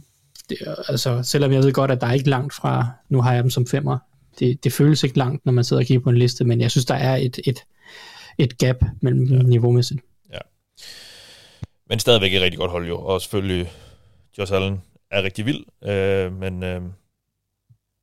[0.49, 0.57] det,
[0.87, 3.49] altså, selvom jeg ved godt, at der er ikke langt fra, nu har jeg dem
[3.49, 3.97] som femmer,
[4.39, 6.71] det, det føles ikke langt, når man sidder og kigger på en liste, men jeg
[6.71, 7.63] synes, der er et, et,
[8.37, 9.41] et gap mellem ja.
[9.41, 10.01] niveaumæssigt.
[10.33, 10.39] Ja.
[11.89, 13.71] Men stadigvæk et rigtig godt hold jo, og selvfølgelig
[14.37, 14.81] Josh Allen
[15.11, 16.81] er rigtig vild, øh, men, øh,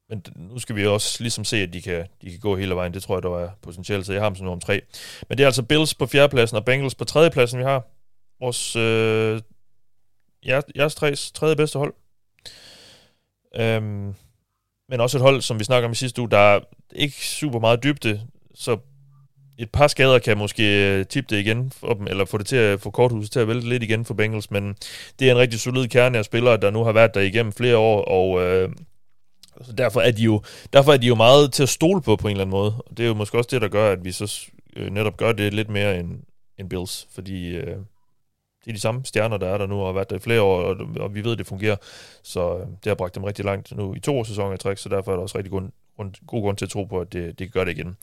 [0.08, 2.94] men nu skal vi også ligesom se, at de kan, de kan gå hele vejen.
[2.94, 4.80] Det tror jeg, der er potentielt, så jeg har dem som nummer tre.
[5.28, 7.86] Men det er altså Bills på fjerdepladsen og Bengals på tredjepladsen, vi har.
[8.40, 9.40] Vores øh,
[10.46, 11.94] jeres, jeres tre, tredje bedste hold.
[13.56, 14.14] Øhm,
[14.88, 16.60] men også et hold, som vi snakker om i sidste uge, der er
[16.94, 18.20] ikke super meget dybde,
[18.54, 18.78] så
[19.58, 22.56] et par skader kan måske øh, tippe det igen for dem, eller få det til
[22.56, 24.74] at få korthuset til at vælte lidt igen for Bengals, men
[25.18, 27.76] det er en rigtig solid kerne af spillere, der nu har været der igennem flere
[27.76, 28.70] år, og øh,
[29.60, 30.42] så derfor er, de jo,
[30.72, 32.74] derfor er de jo meget til at stole på på en eller anden måde.
[32.86, 35.32] Og det er jo måske også det, der gør, at vi så øh, netop gør
[35.32, 36.20] det lidt mere end,
[36.58, 37.76] end Bills, fordi øh,
[38.64, 40.42] det er de samme stjerner, der er der nu, og har været der i flere
[40.42, 41.76] år, og, og vi ved, at det fungerer.
[42.22, 44.88] Så øh, det har bragt dem rigtig langt nu i to sæsoner i træk, så
[44.88, 45.62] derfor er der også rigtig god,
[46.26, 47.96] god grund til at tro på, at det, det kan gøre det igen.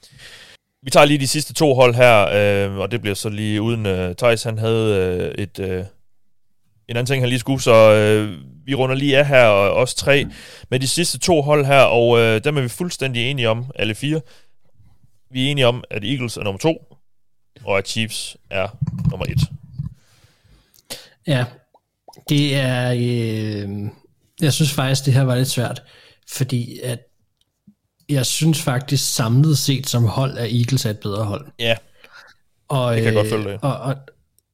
[0.84, 3.86] Vi tager lige de sidste to hold her, øh, og det bliver så lige uden
[3.86, 4.96] øh, Thijs, han havde
[5.38, 5.60] øh, et...
[5.60, 5.86] Øh,
[6.90, 9.96] en anden ting, han lige skulle, så øh, vi runder lige af her, og også
[9.96, 10.26] tre,
[10.70, 13.96] med de sidste to hold her, og øh, dem er vi fuldstændig enige om, alle
[13.96, 14.22] fire.
[15.32, 16.98] Vi er enige om, at Eagles er nummer to,
[17.64, 18.68] og at Chiefs er
[19.12, 19.59] nummer et.
[21.30, 21.46] Ja,
[22.30, 22.92] det er...
[22.92, 23.70] Øh,
[24.42, 25.84] jeg synes faktisk, det her var lidt svært,
[26.32, 27.00] fordi at
[28.10, 31.48] jeg synes faktisk samlet set som hold, at Eagles er et bedre hold.
[31.60, 31.76] Ja,
[32.68, 33.60] og, det kan jeg godt følge det.
[33.62, 33.96] Og, og,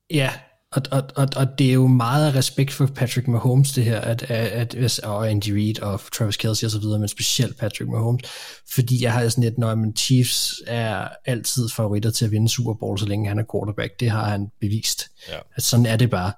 [0.09, 0.31] ja,
[0.71, 4.23] Og, og, og, og det er jo meget respekt for Patrick Mahomes, det her, at,
[4.31, 8.23] at, at og Andy Reid og Travis Kelsey og så videre, men specielt Patrick Mahomes,
[8.71, 12.73] fordi jeg har sådan lidt, når man Chiefs er altid favoritter til at vinde Super
[12.73, 15.07] Bowl, så længe han er quarterback, det har han bevist.
[15.29, 15.37] Ja.
[15.55, 16.31] At sådan er det bare.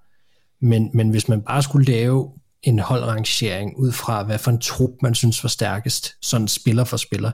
[0.62, 2.32] Men, men hvis man bare skulle lave
[2.64, 6.98] en holdrangering ud fra, hvad for en trup man synes var stærkest, sådan spiller for
[6.98, 7.32] spiller,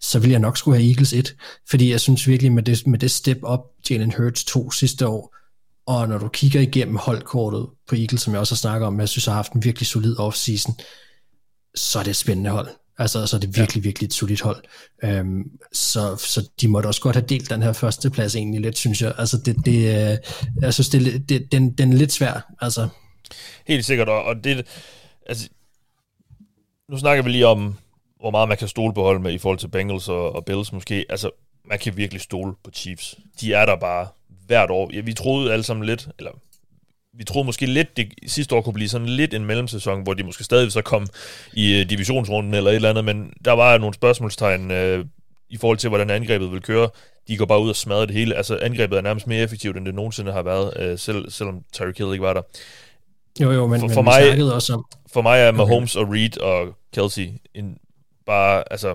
[0.00, 1.36] så vil jeg nok skulle have Eagles 1,
[1.70, 3.60] fordi jeg synes virkelig med det, med det step up,
[3.90, 5.36] Jalen Hurts to sidste år,
[5.86, 9.08] og når du kigger igennem holdkortet på Eagles, som jeg også har snakket om, jeg
[9.08, 10.74] synes, har haft en virkelig solid offseason,
[11.74, 12.68] så er det et spændende hold.
[12.98, 13.84] Altså, så er det virkelig, ja.
[13.86, 14.64] virkelig et solidt hold.
[15.04, 18.78] Øhm, så, så de måtte også godt have delt den her første plads egentlig lidt,
[18.78, 19.14] synes jeg.
[19.18, 20.18] Altså, det, det, øh,
[20.60, 22.52] jeg synes, det, det, den, den er lidt svær.
[22.60, 22.88] Altså.
[23.66, 24.66] Helt sikkert, og det,
[25.26, 25.48] altså,
[26.88, 27.76] nu snakker vi lige om,
[28.20, 30.72] hvor meget man kan stole på hold med i forhold til Bengals og, og Bills
[30.72, 31.06] måske.
[31.08, 31.30] Altså,
[31.64, 33.18] man kan virkelig stole på Chiefs.
[33.40, 34.08] De er der bare
[34.46, 34.90] hvert år.
[34.94, 36.30] Ja, vi troede alle sammen lidt, eller
[37.16, 40.22] vi troede måske lidt, det sidste år kunne blive sådan lidt en mellemsæson, hvor de
[40.22, 41.06] måske stadig så kom
[41.52, 45.06] i uh, divisionsrunden eller et eller andet, men der var nogle spørgsmålstegn uh,
[45.50, 46.88] i forhold til, hvordan angrebet vil køre.
[47.28, 48.34] De går bare ud og smadrer det hele.
[48.34, 51.98] Altså angrebet er nærmest mere effektivt, end det nogensinde har været, uh, selv, selvom Tyreek
[51.98, 52.42] Hill ikke var der.
[53.40, 54.86] Jo, jo, men, for, for men mig, vi også om...
[55.12, 56.06] For mig er Mahomes okay.
[56.06, 57.78] og Reed og Kelsey en,
[58.26, 58.94] bare, altså,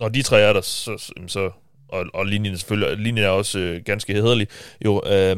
[0.00, 1.50] når de tre er der, så, så
[1.88, 4.48] og, og linjen, selvfølgelig, linjen er også øh, ganske hederlig,
[4.84, 5.36] jo, øh,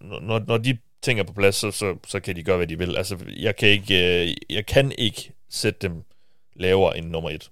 [0.00, 2.78] når, når de ting er på plads, så, så, så kan de gøre, hvad de
[2.78, 2.96] vil.
[2.96, 6.04] Altså, jeg kan ikke, øh, jeg kan ikke sætte dem
[6.56, 7.50] lavere end nummer et.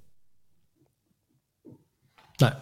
[2.41, 2.53] Nej,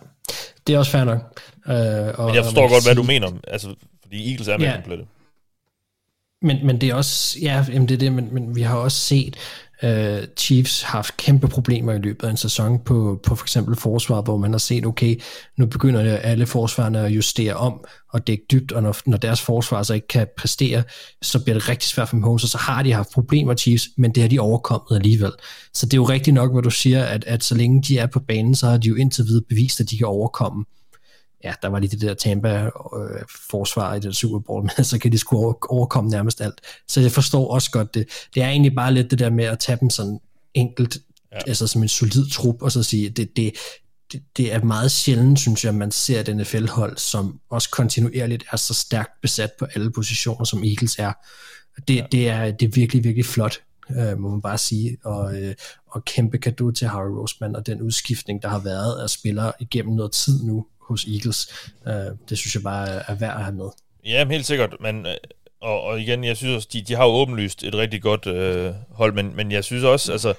[0.66, 1.40] det er også fair nok.
[1.66, 1.74] Øh,
[2.18, 4.74] og, men jeg forstår godt, sige, hvad du mener, altså, fordi Eagles er med ja,
[4.74, 5.06] komplette.
[6.42, 8.98] Men, men det er også, ja, jamen det er det, men, men vi har også
[8.98, 9.36] set,
[9.84, 13.76] Uh, Chiefs har haft kæmpe problemer i løbet af en sæson på, på for eksempel
[13.76, 15.20] forsvaret, hvor man har set, okay,
[15.56, 19.82] nu begynder alle forsvarerne at justere om og dække dybt, og når, når deres forsvar
[19.82, 20.82] så ikke kan præstere,
[21.22, 24.14] så bliver det rigtig svært for Mahomes, og så har de haft problemer, Chiefs, men
[24.14, 25.32] det har de overkommet alligevel.
[25.74, 28.06] Så det er jo rigtigt nok, hvad du siger, at, at så længe de er
[28.06, 30.64] på banen, så har de jo indtil videre bevist, at de kan overkomme
[31.44, 35.12] ja, der var lige det der Tampa-forsvar øh, i den Super Bowl, men så kan
[35.12, 36.60] de sgu overkomme nærmest alt.
[36.88, 38.08] Så jeg forstår også godt det.
[38.34, 40.18] Det er egentlig bare lidt det der med at tage dem sådan
[40.54, 40.98] enkelt,
[41.32, 41.38] ja.
[41.46, 43.52] altså som en solid trup, og så sige, det, det,
[44.12, 48.56] det, det er meget sjældent, synes jeg, man ser et NFL-hold, som også kontinuerligt er
[48.56, 51.12] så stærkt besat på alle positioner, som Eagles er.
[51.88, 52.06] Det, ja.
[52.12, 53.60] det, er, det er virkelig, virkelig flot,
[53.90, 55.54] øh, må man bare sige, og, øh,
[55.86, 59.94] og kæmpe kado til Harry Roseman og den udskiftning, der har været af spillere igennem
[59.94, 61.70] noget tid nu, hos Eagles.
[61.86, 63.68] Øh, det synes jeg bare er værd at have med.
[64.04, 65.14] Ja, helt sikkert, men øh,
[65.60, 68.74] og, og igen, jeg synes også, de, de har jo åbenlyst et rigtig godt øh,
[68.90, 70.34] hold, men, men jeg synes også, altså,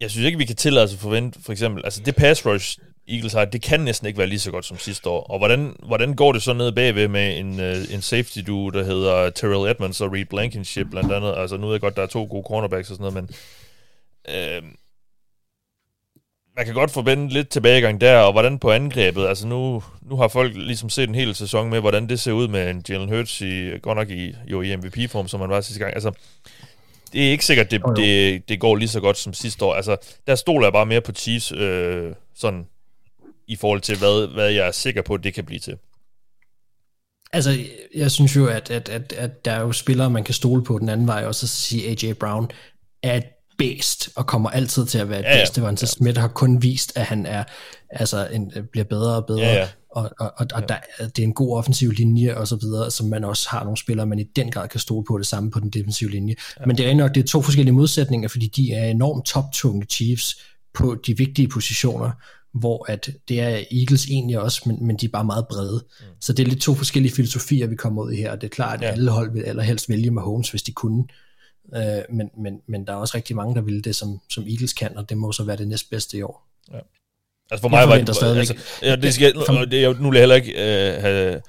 [0.00, 2.78] jeg synes ikke, vi kan tillade os at forvente, for eksempel, altså det pass rush,
[3.08, 5.22] Eagles har, det kan næsten ikke være lige så godt som sidste år.
[5.22, 8.84] Og hvordan, hvordan går det så ned bagved med en, øh, en safety duo, der
[8.84, 11.34] hedder Terrell Edmonds og Reed Blankenship blandt andet?
[11.36, 13.36] Altså nu ved jeg godt, der er to gode cornerbacks og sådan noget, men
[14.34, 14.62] øh,
[16.58, 20.28] man kan godt forvente lidt tilbagegang der, og hvordan på angrebet, altså nu, nu har
[20.28, 23.40] folk ligesom set en hel sæson med, hvordan det ser ud med en Jalen Hurts
[23.40, 25.94] i, godt nok i, jo i MVP-form, som man var sidste gang.
[25.94, 26.12] Altså,
[27.12, 29.74] det er ikke sikkert, det, det, det går lige så godt som sidste år.
[29.74, 32.66] Altså, der stoler jeg bare mere på Chiefs, øh, sådan,
[33.46, 35.76] i forhold til, hvad, hvad jeg er sikker på, det kan blive til.
[37.32, 37.58] Altså,
[37.94, 40.78] jeg synes jo, at, at, at, at der er jo spillere, man kan stole på
[40.78, 42.50] den anden vej, og så sige AJ Brown
[43.02, 43.20] er
[43.58, 45.62] bedst, og kommer altid til at være et ja, bedste.
[45.62, 45.74] Ja.
[45.76, 47.44] Smith har kun vist, at han er,
[47.90, 49.68] altså, en, bliver bedre og bedre, ja, ja.
[49.90, 53.06] og, og, og, og der, det er en god offensiv linje, og så videre, som
[53.06, 55.60] man også har nogle spillere, man i den grad kan stole på det samme på
[55.60, 56.34] den defensive linje.
[56.60, 56.66] Ja.
[56.66, 60.36] Men det er nok, det er to forskellige modsætninger, fordi de er enormt toptunge Chiefs
[60.74, 62.10] på de vigtige positioner,
[62.54, 65.84] hvor at det er Eagles egentlig også, men, men de er bare meget brede.
[66.00, 66.06] Mm.
[66.20, 68.54] Så det er lidt to forskellige filosofier, vi kommer ud i her, og det er
[68.54, 68.92] klart, at ja.
[68.92, 71.04] alle hold vil allerhelst vælge Mahomes, hvis de kunne.
[71.76, 74.72] Øh, men, men, men der er også rigtig mange, der vil det, som, som Eagles
[74.72, 76.46] kan, og det må så være det næstbedste i år.
[76.72, 76.78] Ja.
[77.50, 78.08] Altså for mig var det...
[78.08, 79.34] Altså, ja, det skal,
[79.70, 81.42] det, jeg, nu vil jeg heller ikke øh, have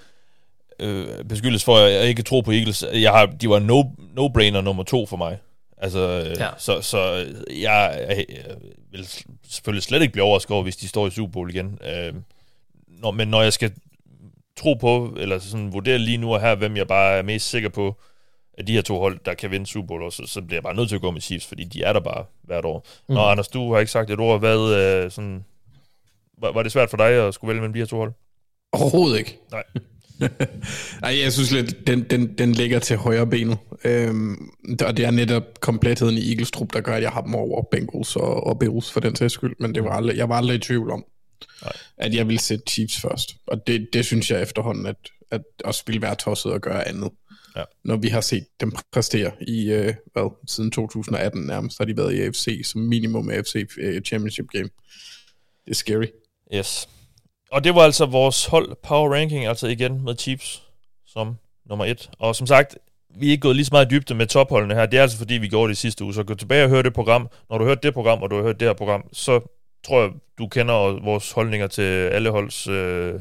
[0.80, 2.86] øh, beskyldes for, at jeg ikke tror på Eagles.
[2.94, 3.84] Jeg har, de var no,
[4.18, 5.38] no-brainer nummer to for mig.
[5.78, 6.50] Altså, øh, ja.
[6.58, 7.00] så, så
[7.50, 8.56] jeg, jeg, jeg
[8.92, 9.08] vil
[9.50, 11.80] selvfølgelig slet ikke blive overrasket over, hvis de står i Super Bowl igen.
[11.86, 12.14] Øh,
[12.88, 13.72] når, men når jeg skal
[14.58, 17.70] tro på, eller sådan vurdere lige nu og her, hvem jeg bare er mest sikker
[17.70, 18.02] på,
[18.60, 20.76] af de her to hold, der kan vinde Super Bowl, så, så bliver jeg bare
[20.76, 22.88] nødt til at gå med Chiefs, fordi de er der bare hvert år.
[23.10, 23.16] Mm.
[23.16, 24.40] Nå, Anders, du har ikke sagt et ord.
[24.40, 25.46] Hvad, øh, sådan,
[26.42, 28.14] var, var det svært for dig at skulle vælge mellem de her to hold?
[28.72, 29.38] Overhovedet ikke.
[29.52, 29.64] Nej.
[31.02, 33.58] Nej, jeg synes lidt, den, den, den ligger til højre benet.
[33.84, 34.50] Øhm,
[34.86, 37.64] og det er netop kompletheden i Eagles trup, der gør, at jeg har dem over
[37.72, 39.56] Bengals og, og Bills for den sags skyld.
[39.60, 41.06] Men det var aldrig, jeg var aldrig i tvivl om,
[41.62, 41.74] Nej.
[41.98, 43.36] at jeg ville sætte Chiefs først.
[43.48, 44.96] Og det, det synes jeg efterhånden, at,
[45.32, 47.10] at også ville være tosset at gøre andet.
[47.56, 47.64] Ja.
[47.84, 52.14] når vi har set dem præstere i, øh, hvad, siden 2018 nærmest, har de været
[52.14, 54.70] i AFC som minimum AFC øh, Championship Game.
[55.66, 56.08] Det er scary.
[56.54, 56.90] Yes.
[57.52, 60.64] Og det var altså vores hold power ranking, altså igen med Chiefs
[61.06, 61.36] som
[61.70, 62.10] nummer et.
[62.20, 62.78] Og som sagt,
[63.16, 64.86] vi er ikke gået lige så meget i dybde med topholdene her.
[64.86, 66.14] Det er altså fordi, vi gjorde det sidste uge.
[66.14, 67.30] Så gå tilbage og hør det program.
[67.50, 69.40] Når du har hørt det program, og du har hørt det her program, så
[69.84, 73.14] tror jeg, du kender vores holdninger til alle holds øh,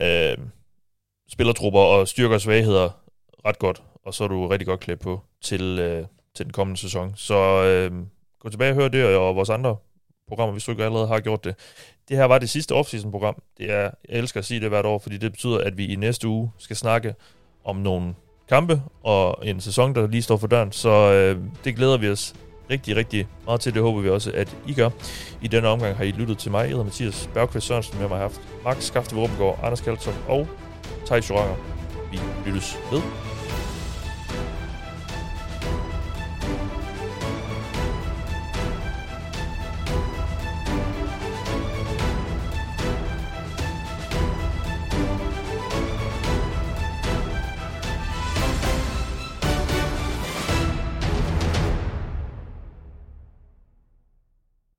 [0.00, 0.36] øh,
[1.30, 3.07] spillertrupper og styrker og svagheder
[3.46, 3.82] ret godt.
[4.04, 6.04] Og så er du rigtig godt klædt på til, øh,
[6.34, 7.12] til den kommende sæson.
[7.16, 8.02] Så øh,
[8.40, 9.76] gå tilbage og hør det, og vores andre
[10.28, 11.54] programmer, hvis du ikke allerede har gjort det.
[12.08, 13.42] Det her var det sidste offseason-program.
[13.58, 15.96] Det er, jeg elsker at sige det hvert år, fordi det betyder, at vi i
[15.96, 17.14] næste uge skal snakke
[17.64, 18.14] om nogle
[18.48, 20.72] kampe og en sæson, der lige står for døren.
[20.72, 22.34] Så øh, det glæder vi os
[22.70, 23.74] rigtig, rigtig meget til.
[23.74, 24.90] Det håber vi også, at I gør.
[25.42, 28.16] I denne omgang har I lyttet til mig, jeg hedder Mathias Bergqvist Sørensen, med mig
[28.16, 30.48] har haft Max Skafte Våbengård, Anders Kaltrup og
[31.06, 31.56] Thijs Joranger.
[32.10, 33.27] Vi lyttes ved.